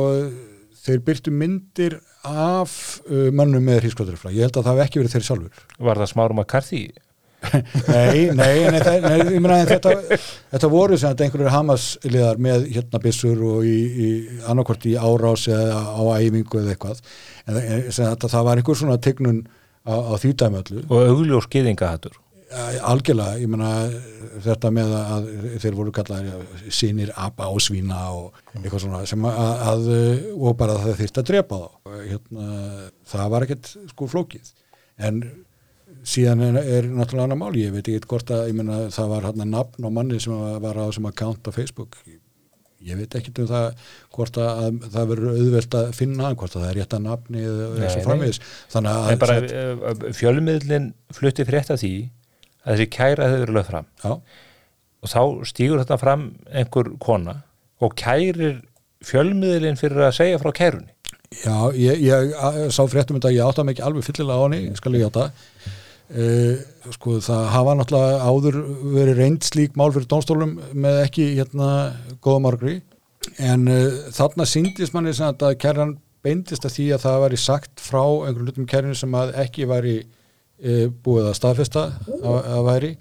[0.85, 2.71] þeir byrtu myndir af
[3.09, 5.69] uh, mönnum með hrískotarifla ég held að það hafi ekki verið þeir sjálfur.
[5.89, 6.83] Var það smárum að karþí
[7.87, 9.93] Nei, nei, nei, nei en þetta,
[10.51, 14.09] þetta voru sem þetta einhverjur hamasliðar með hérna byssur og í, í
[14.51, 17.03] annarkvort í árás eða á æfingu eða eitthvað.
[17.47, 19.45] En en það var einhver svona tegnun
[19.87, 20.83] á, á því dæmi öllu.
[20.89, 23.71] Og augljós gyðingahattur Æ, algjörlega, ég meina
[24.41, 25.27] þetta með að
[25.61, 29.91] þeir voru kallaðir sínir apa og svína og eitthvað svona sem að, að
[30.33, 31.69] og bara það þyrst að drepa þá.
[32.07, 32.47] Hérna,
[33.11, 34.49] það var ekkert sko flókið.
[34.99, 35.21] En
[36.07, 39.29] síðan er, er náttúrulega annar mál, ég veit ekki hvort að ég meina það var
[39.29, 42.01] hann nafn á manni sem var á sem account á Facebook.
[42.79, 43.73] Ég veit ekki um það
[44.15, 47.43] hvort að það verður auðvelt að finna hann, hvort að það er rétt að nafni
[47.43, 48.05] eða eins og nei.
[48.07, 48.39] framvegis.
[48.71, 50.87] Þannig að, að uh, fjölmiðlin
[51.17, 51.93] flutti frétta því
[52.69, 53.89] að þessi kæra hefur lögð fram.
[54.03, 54.11] Já,
[54.99, 57.39] og þá stígur þetta fram einhver kona
[57.81, 58.61] og kærir
[59.05, 60.93] fjölmiðlin fyrir að segja frá kærunni.
[61.29, 65.05] Já, ég, ég sá fréttum þetta, ég átta ekki alveg fyllilega á henni, skal ég
[65.07, 65.29] átta
[66.09, 66.61] uh,
[66.95, 68.59] sko það hafa náttúrulega áður
[68.95, 71.71] verið reynd slík mál fyrir dómstólum með ekki hérna
[72.23, 72.77] góða margri.
[73.37, 77.83] En uh, þarna síndist manni sem að kæran beindist að því að það væri sagt
[77.83, 79.99] frá einhverjum hlutum í kærinu sem að ekki væri
[80.59, 81.85] búið að staðfesta
[82.19, 82.91] að, væri.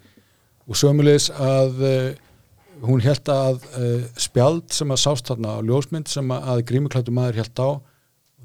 [0.69, 2.09] Og sömulegis að uh,
[2.87, 7.43] hún held að uh, spjald sem að sást þarna á ljósmynd sem að grímuklættu maður
[7.43, 7.71] held á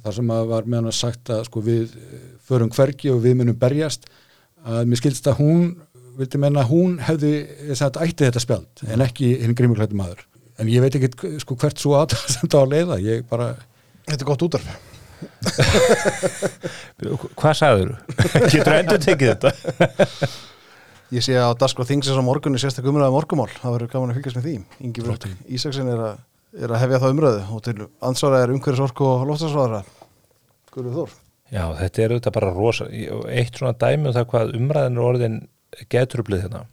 [0.04, 1.96] þar sem að var með hann að sagt að sko við
[2.44, 4.08] förum hvergi og við munum berjast
[4.64, 5.68] að mér skildist að hún
[6.18, 7.34] vildi menna að hún hefði
[7.76, 10.26] sagt, ætti þetta spjald en ekki hinn grímuklættu maður.
[10.62, 13.54] En ég veit ekki sko hvert svo að sem það á að leiða ég bara,
[14.04, 14.93] Þetta er gott útarf
[17.40, 17.94] hvað sagður
[18.50, 19.50] getur endur tekið þetta?
[21.14, 24.20] Ég sé að á Daskva Þingsins á morgunni sérstak umræða morgumál, það verður gaman að
[24.20, 24.54] fylgjast með því.
[24.88, 26.02] Ingi Björk Ísaksen er
[26.54, 27.76] er að hefja það umræðu og til
[28.06, 29.82] ansvara er umhverjus orku og loftarsvara
[30.74, 31.16] Guðrið Þór.
[31.54, 32.88] Já þetta er auðvitað bara rosa
[33.18, 35.40] og eitt svona dæmi um það hvað umræðin er orðin
[35.94, 36.64] geturblið hérna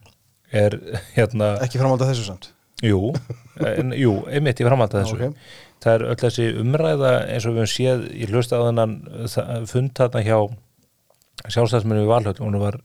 [0.50, 0.76] er
[1.14, 2.50] hérna Ekki framálda þessu samt?
[2.84, 3.10] Jú,
[3.60, 5.16] en, jú, einmitt í framhald að þessu.
[5.18, 5.48] Ok.
[5.80, 8.96] Það er öll þessi umræða eins og við höfum séð í hlusta á þennan
[9.32, 10.38] það- fund þarna hjá
[11.48, 12.76] sjálfstæðsmennu við Valhöll, hún var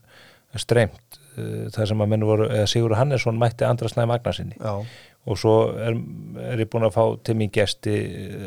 [0.56, 4.78] streymt það sem að menn voru, eða Sigur Hannesson mætti Andra Snæði Magnarsinni Já,
[5.26, 5.98] og svo er,
[6.40, 7.96] er ég búin að fá til mín gesti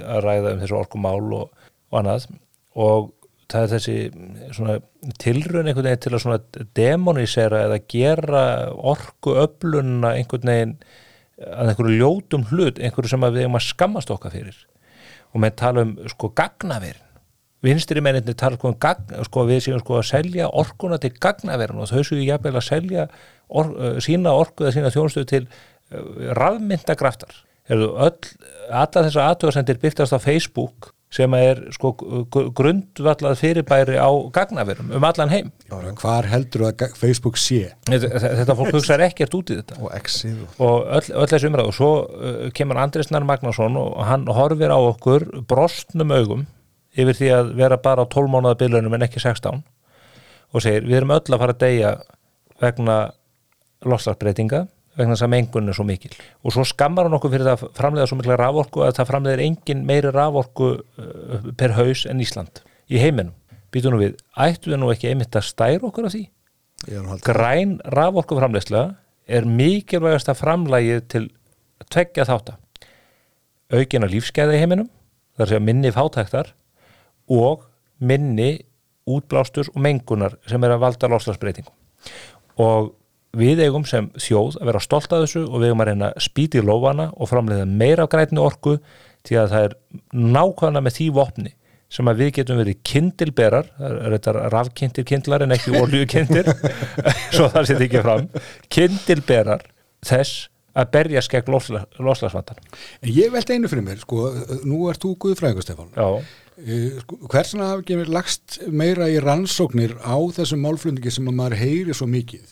[0.01, 1.51] að ræða um þessu orkumál og,
[1.91, 2.25] og annað.
[2.79, 3.11] Og
[3.51, 3.97] það er þessi
[5.21, 8.43] tilraun einhvern veginn til að demonisera eða gera
[8.73, 10.73] orku öflunna einhvern veginn
[11.39, 14.57] að einhverju ljótum hlut, einhverju sem við eigum að skammast okkar fyrir.
[15.33, 17.05] Og með tala um sko gagnaverin.
[17.63, 21.81] Vinstri menninni tala sko um gagn, sko við séum sko að selja orkuna til gagnaverin
[21.83, 23.09] og þau séu jafnvel að selja
[23.49, 25.43] or, sína orku eða sína þjónustöðu til
[26.39, 28.17] rafmyndagraftar öll,
[28.69, 31.91] alla þessar aðtöðarsendir byrtast á Facebook sem er sko
[32.55, 35.49] grundvallað fyrirbæri á gagnaverum um allan heim.
[35.97, 37.71] Hvar heldur þú að Facebook sé?
[37.89, 39.79] þetta, fólk hugsaður ekkert út í þetta.
[39.81, 39.89] Og
[40.61, 40.85] og...
[40.99, 45.25] öll, öll þessi umræð og svo uh, kemur Andrisnar Magnason og hann horfir á okkur
[45.49, 46.45] brostnum augum
[46.93, 49.63] yfir því að vera bara á 12 mánuða bylunum en ekki 16
[50.49, 51.93] og segir við erum öll að fara að deyja
[52.61, 52.99] vegna
[53.85, 54.67] loslarbreytinga
[54.99, 56.11] vegna þess að mengun er svo mikil
[56.43, 59.85] og svo skammar hann okkur fyrir að framlega svo mikla raforku að það framlega engin
[59.87, 63.35] meiri raforku uh, per haus en Ísland í heiminum.
[63.69, 66.23] Býtu nú við, ættu við nú ekki einmitt að stæra okkur af því?
[66.89, 68.85] Er Græn raforku framlegsla
[69.29, 71.25] er mikilvægast að framlægið til
[71.91, 72.55] tveggja þátta.
[73.69, 74.89] Aukina lífskeiða í heiminum,
[75.37, 76.53] þar segja minni fátæktar
[77.29, 77.67] og
[78.01, 78.55] minni
[79.09, 81.73] útblástur og mengunar sem er að valda loslasbreytingum.
[82.59, 82.95] Og
[83.37, 86.25] við eigum sem þjóð að vera stolt af þessu og við eigum að reyna að
[86.25, 88.77] spýti lófana og framleiða meira af grænni orku
[89.27, 89.75] því að það er
[90.13, 91.53] nákvæmlega með því vopni
[91.89, 96.51] sem að við getum verið kindilberar, það er þetta rafkindir kindlar en ekki oljukindir
[97.35, 98.27] svo það setja ekki fram
[98.69, 99.65] kindilberar
[100.05, 102.61] þess að berja skegg loslagsvandan
[103.09, 104.29] ég veldi einu fyrir mér, sko,
[104.69, 105.89] nú ert þú Guðfræðingur Stefán.
[105.97, 106.21] Já,
[106.59, 111.37] Uh, sko, Hversna hafi ekki mér lagst meira í rannsóknir á þessum málflutningi sem að
[111.37, 112.49] maður heyri svo mikið,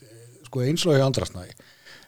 [0.48, 1.56] sko eins og í andrasnæði.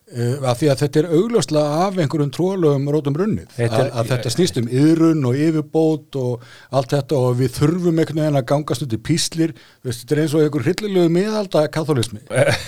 [0.10, 3.98] Uh, að því að þetta er augljóslega af einhverjum trólum rótum runnið, Þetta er- að,
[4.02, 8.40] að þetta snýst um yðrun og yfirbót og allt þetta og við þurfum einhvern veginn
[8.40, 9.54] að gangast út í píslir,
[9.84, 12.24] Þú veist, þetta er eins og einhver hryllilegu miðalda katholismi.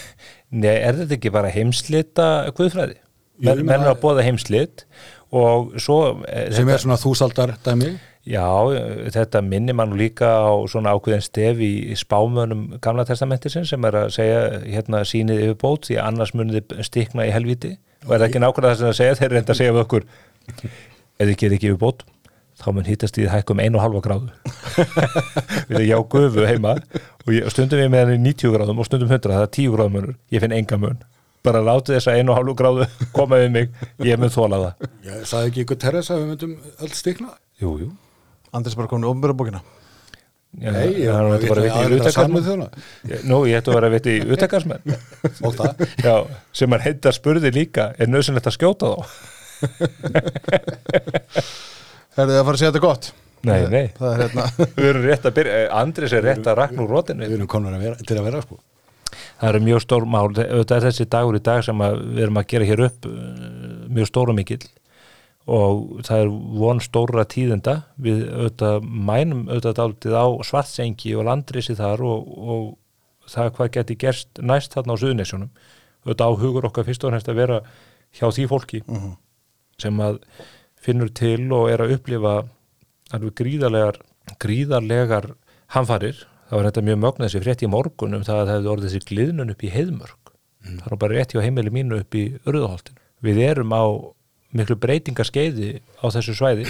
[0.62, 2.28] Nei, er þetta ekki bara heimslita
[2.60, 3.00] guðfræði?
[3.42, 4.86] Menn er að bóða heimslit
[5.34, 7.96] og svo eh, sem þetta, er svona þúsaldar dæmi.
[8.22, 8.46] Já,
[9.10, 14.12] þetta minnir mann líka á svona ákveðin stef í, spámönum gamla testamentisinn sem er að
[14.14, 17.76] segja hérna sínið yfir bót því annars munið þið stikna í helvíti.
[18.06, 20.06] Og er það ekki nákvæmlega sem það segja þeir reynda að segja við okkur
[20.62, 22.06] ef þið gerir ekki yfir bót
[22.62, 24.30] þá mun hittast í hækkum einu og halva gráðu.
[25.72, 26.76] Við erum já gufu heima.
[27.26, 29.74] Og ég, stundum við með hann í 90 gráðum og stundum 100, það er 10
[29.74, 30.14] gráðum munur.
[30.30, 31.02] Ég finn enga mun,
[31.42, 32.88] bara láti þess að einu og halva gráðu
[33.18, 33.74] koma við mig,
[34.06, 34.94] ég mun þóla það.
[35.10, 37.34] Ég sagði ekki ykkur Teresa að við myndum öll stikna.
[37.64, 37.90] Jú, jú
[38.58, 39.62] Andris bara komin í ofnbjörnbókina
[40.60, 42.66] Já, Nei, ég það var bara að vita í að samu utakarsmenn þjóna.
[43.08, 44.18] Ég- Nú, ég ætti að vera að vita í
[45.56, 45.84] það.
[46.08, 46.16] Já,
[46.60, 47.86] sem er heita spurði líka.
[47.96, 48.98] Er nöðsynlegt að skjóta þá?
[52.20, 53.08] Er þið að fara að segja þetta gott?
[53.48, 54.44] Nei, nei, Það er hérna
[54.76, 57.50] við erum rétt að byrja eh, Andris er rétt að rakna úr rótinu Við erum
[57.50, 58.60] konar að vera, til að vera sko.
[59.40, 62.38] Það eru mjög stór mál, þetta er þessi dagur í dag sem að við erum
[62.42, 63.16] að gera hér upp uh,
[63.98, 64.62] mjög stóra mikill
[65.50, 66.32] og það er
[66.62, 73.30] von stóra tíðenda við auðvitað mænum auðvitað dálítið á svartsengi og landrisi þar og, og
[73.32, 75.52] það hvað geti gerst næst þarna á Suðunisjónum
[76.06, 77.60] auðvitað á hugur okkar fyrst og næst að vera
[78.14, 78.84] hjá því fólki
[79.82, 80.22] sem að
[80.82, 82.36] finnur til og er að upplifa
[83.12, 84.02] alveg gríðarlegar
[84.42, 85.32] gríðarlegar
[85.74, 86.26] hamfarir.
[86.50, 88.90] Það var þetta mjög mögn þessi frétt í morgun um það að það hefði orðið
[88.90, 90.34] þessi gliðnun upp í heiðmörk.
[90.62, 93.84] Það er nú bara rétt hjá heimili mínu upp í urðaholtinu við erum á
[94.58, 95.70] miklu breytingaskeiði
[96.02, 96.66] á þessu svæði.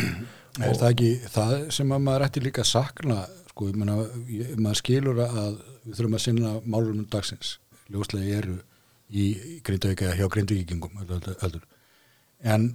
[0.61, 3.21] Er það ekki það sem að maður ætti líka að sakna
[3.51, 3.95] sko, ég meina,
[4.31, 5.55] ég, maður skilur að
[5.85, 7.55] við þurfum að sinna málunum dagsins.
[7.91, 8.57] Ljóslega eru
[9.11, 9.25] í
[9.65, 10.93] Grindavík eða hjá Grindavíkingum
[12.43, 12.69] en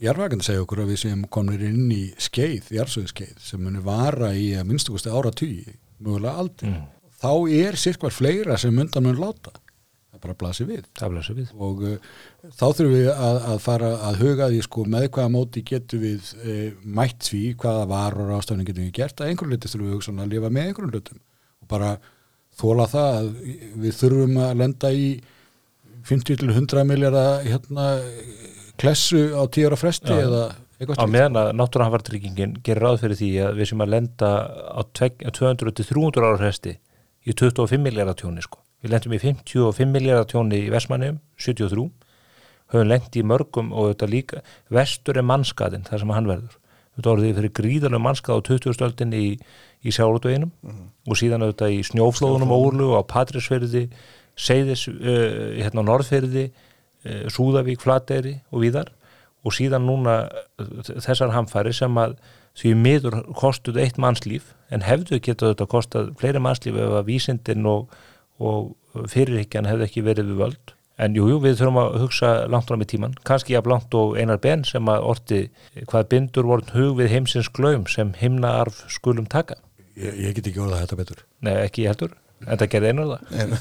[0.00, 4.30] jarðvægandi segja okkur að við séum komnir inn í skeið, jarðsöðu skeið sem muni vara
[4.38, 6.84] í að minnstugusti ára tugi mögulega aldrei Mm.
[7.18, 9.50] þá er sirkvar fleira sem undan mun láta
[10.18, 11.96] það bara blasir við blæsum við og uh,
[12.50, 16.30] þá þurfum við að, að fara að huga því sko með hvaða móti getum við
[16.42, 16.60] uh,
[16.98, 20.32] mætt því hvaða varur ástöfning getum við gert að einhverjum hluti þurfum við hugsa að
[20.34, 21.20] lifa með einhverjum hlutum
[21.62, 21.96] og bara
[22.58, 23.28] þóla það að
[23.86, 25.08] við þurfum að lenda í
[26.08, 27.88] 50 til 100 miljardar hérna
[28.78, 30.24] klessu á 10 ára fresti Já.
[30.24, 30.42] eða
[30.78, 34.28] á meðan að náttúruhanfartryggingin gerir ráð fyrir því að við sem að lenda
[34.70, 36.74] á tveg- 200 til 300 ára hresti
[37.26, 38.62] í 25 miljardar tjóni sko.
[38.82, 41.88] Við lendum í 55 miljardar tjóni í Vestmannum 73
[42.72, 44.42] höfum lent í mörgum og þetta líka
[44.72, 46.58] vestur er mannskaðin þar sem hann verður.
[46.98, 49.26] Þetta voruð því fyrir gríðarlega mannskað á 20 stöldin í,
[49.86, 50.50] í sjálfutveginum
[51.06, 53.84] og síðan auðvitað í snjóflóðunum og á Patrísferði
[54.38, 58.92] Seyðis, uh, hérna á Norðferði uh, Súðavík, Flateyri og víðar.
[59.46, 60.20] Og síðan núna
[60.58, 62.16] þessar hamfæri sem að
[62.58, 67.68] því miður kostuð eitt mannslíf en hefðu getað þetta kostað fleiri mannslíf ef að vísindin
[67.70, 67.86] og,
[68.38, 68.74] og
[69.12, 70.74] fyrirhyggjan hefðu ekki verið við völd.
[70.98, 74.16] En jú, jú, við þurfum að hugsa langt fram í tíman, kannski jafn langt og
[74.18, 75.38] einar ben sem að orti
[75.86, 79.60] hvað bindur vorn hug við heimsins glaum sem himnaarf skulum taka.
[79.94, 81.22] Ég, ég get ekki orðað þetta betur.
[81.46, 82.16] Nei, ekki ég heldur,
[82.46, 83.30] en það gerði einar það.
[83.38, 83.54] Ein,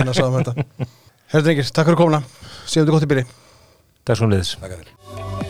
[0.00, 0.90] eina sagðum þetta.
[1.30, 2.24] Herra drengir, takk fyrir komuna.
[2.66, 3.28] Séum þetta gott í byrji
[4.02, 5.49] Takk svo liðis Takk að þér.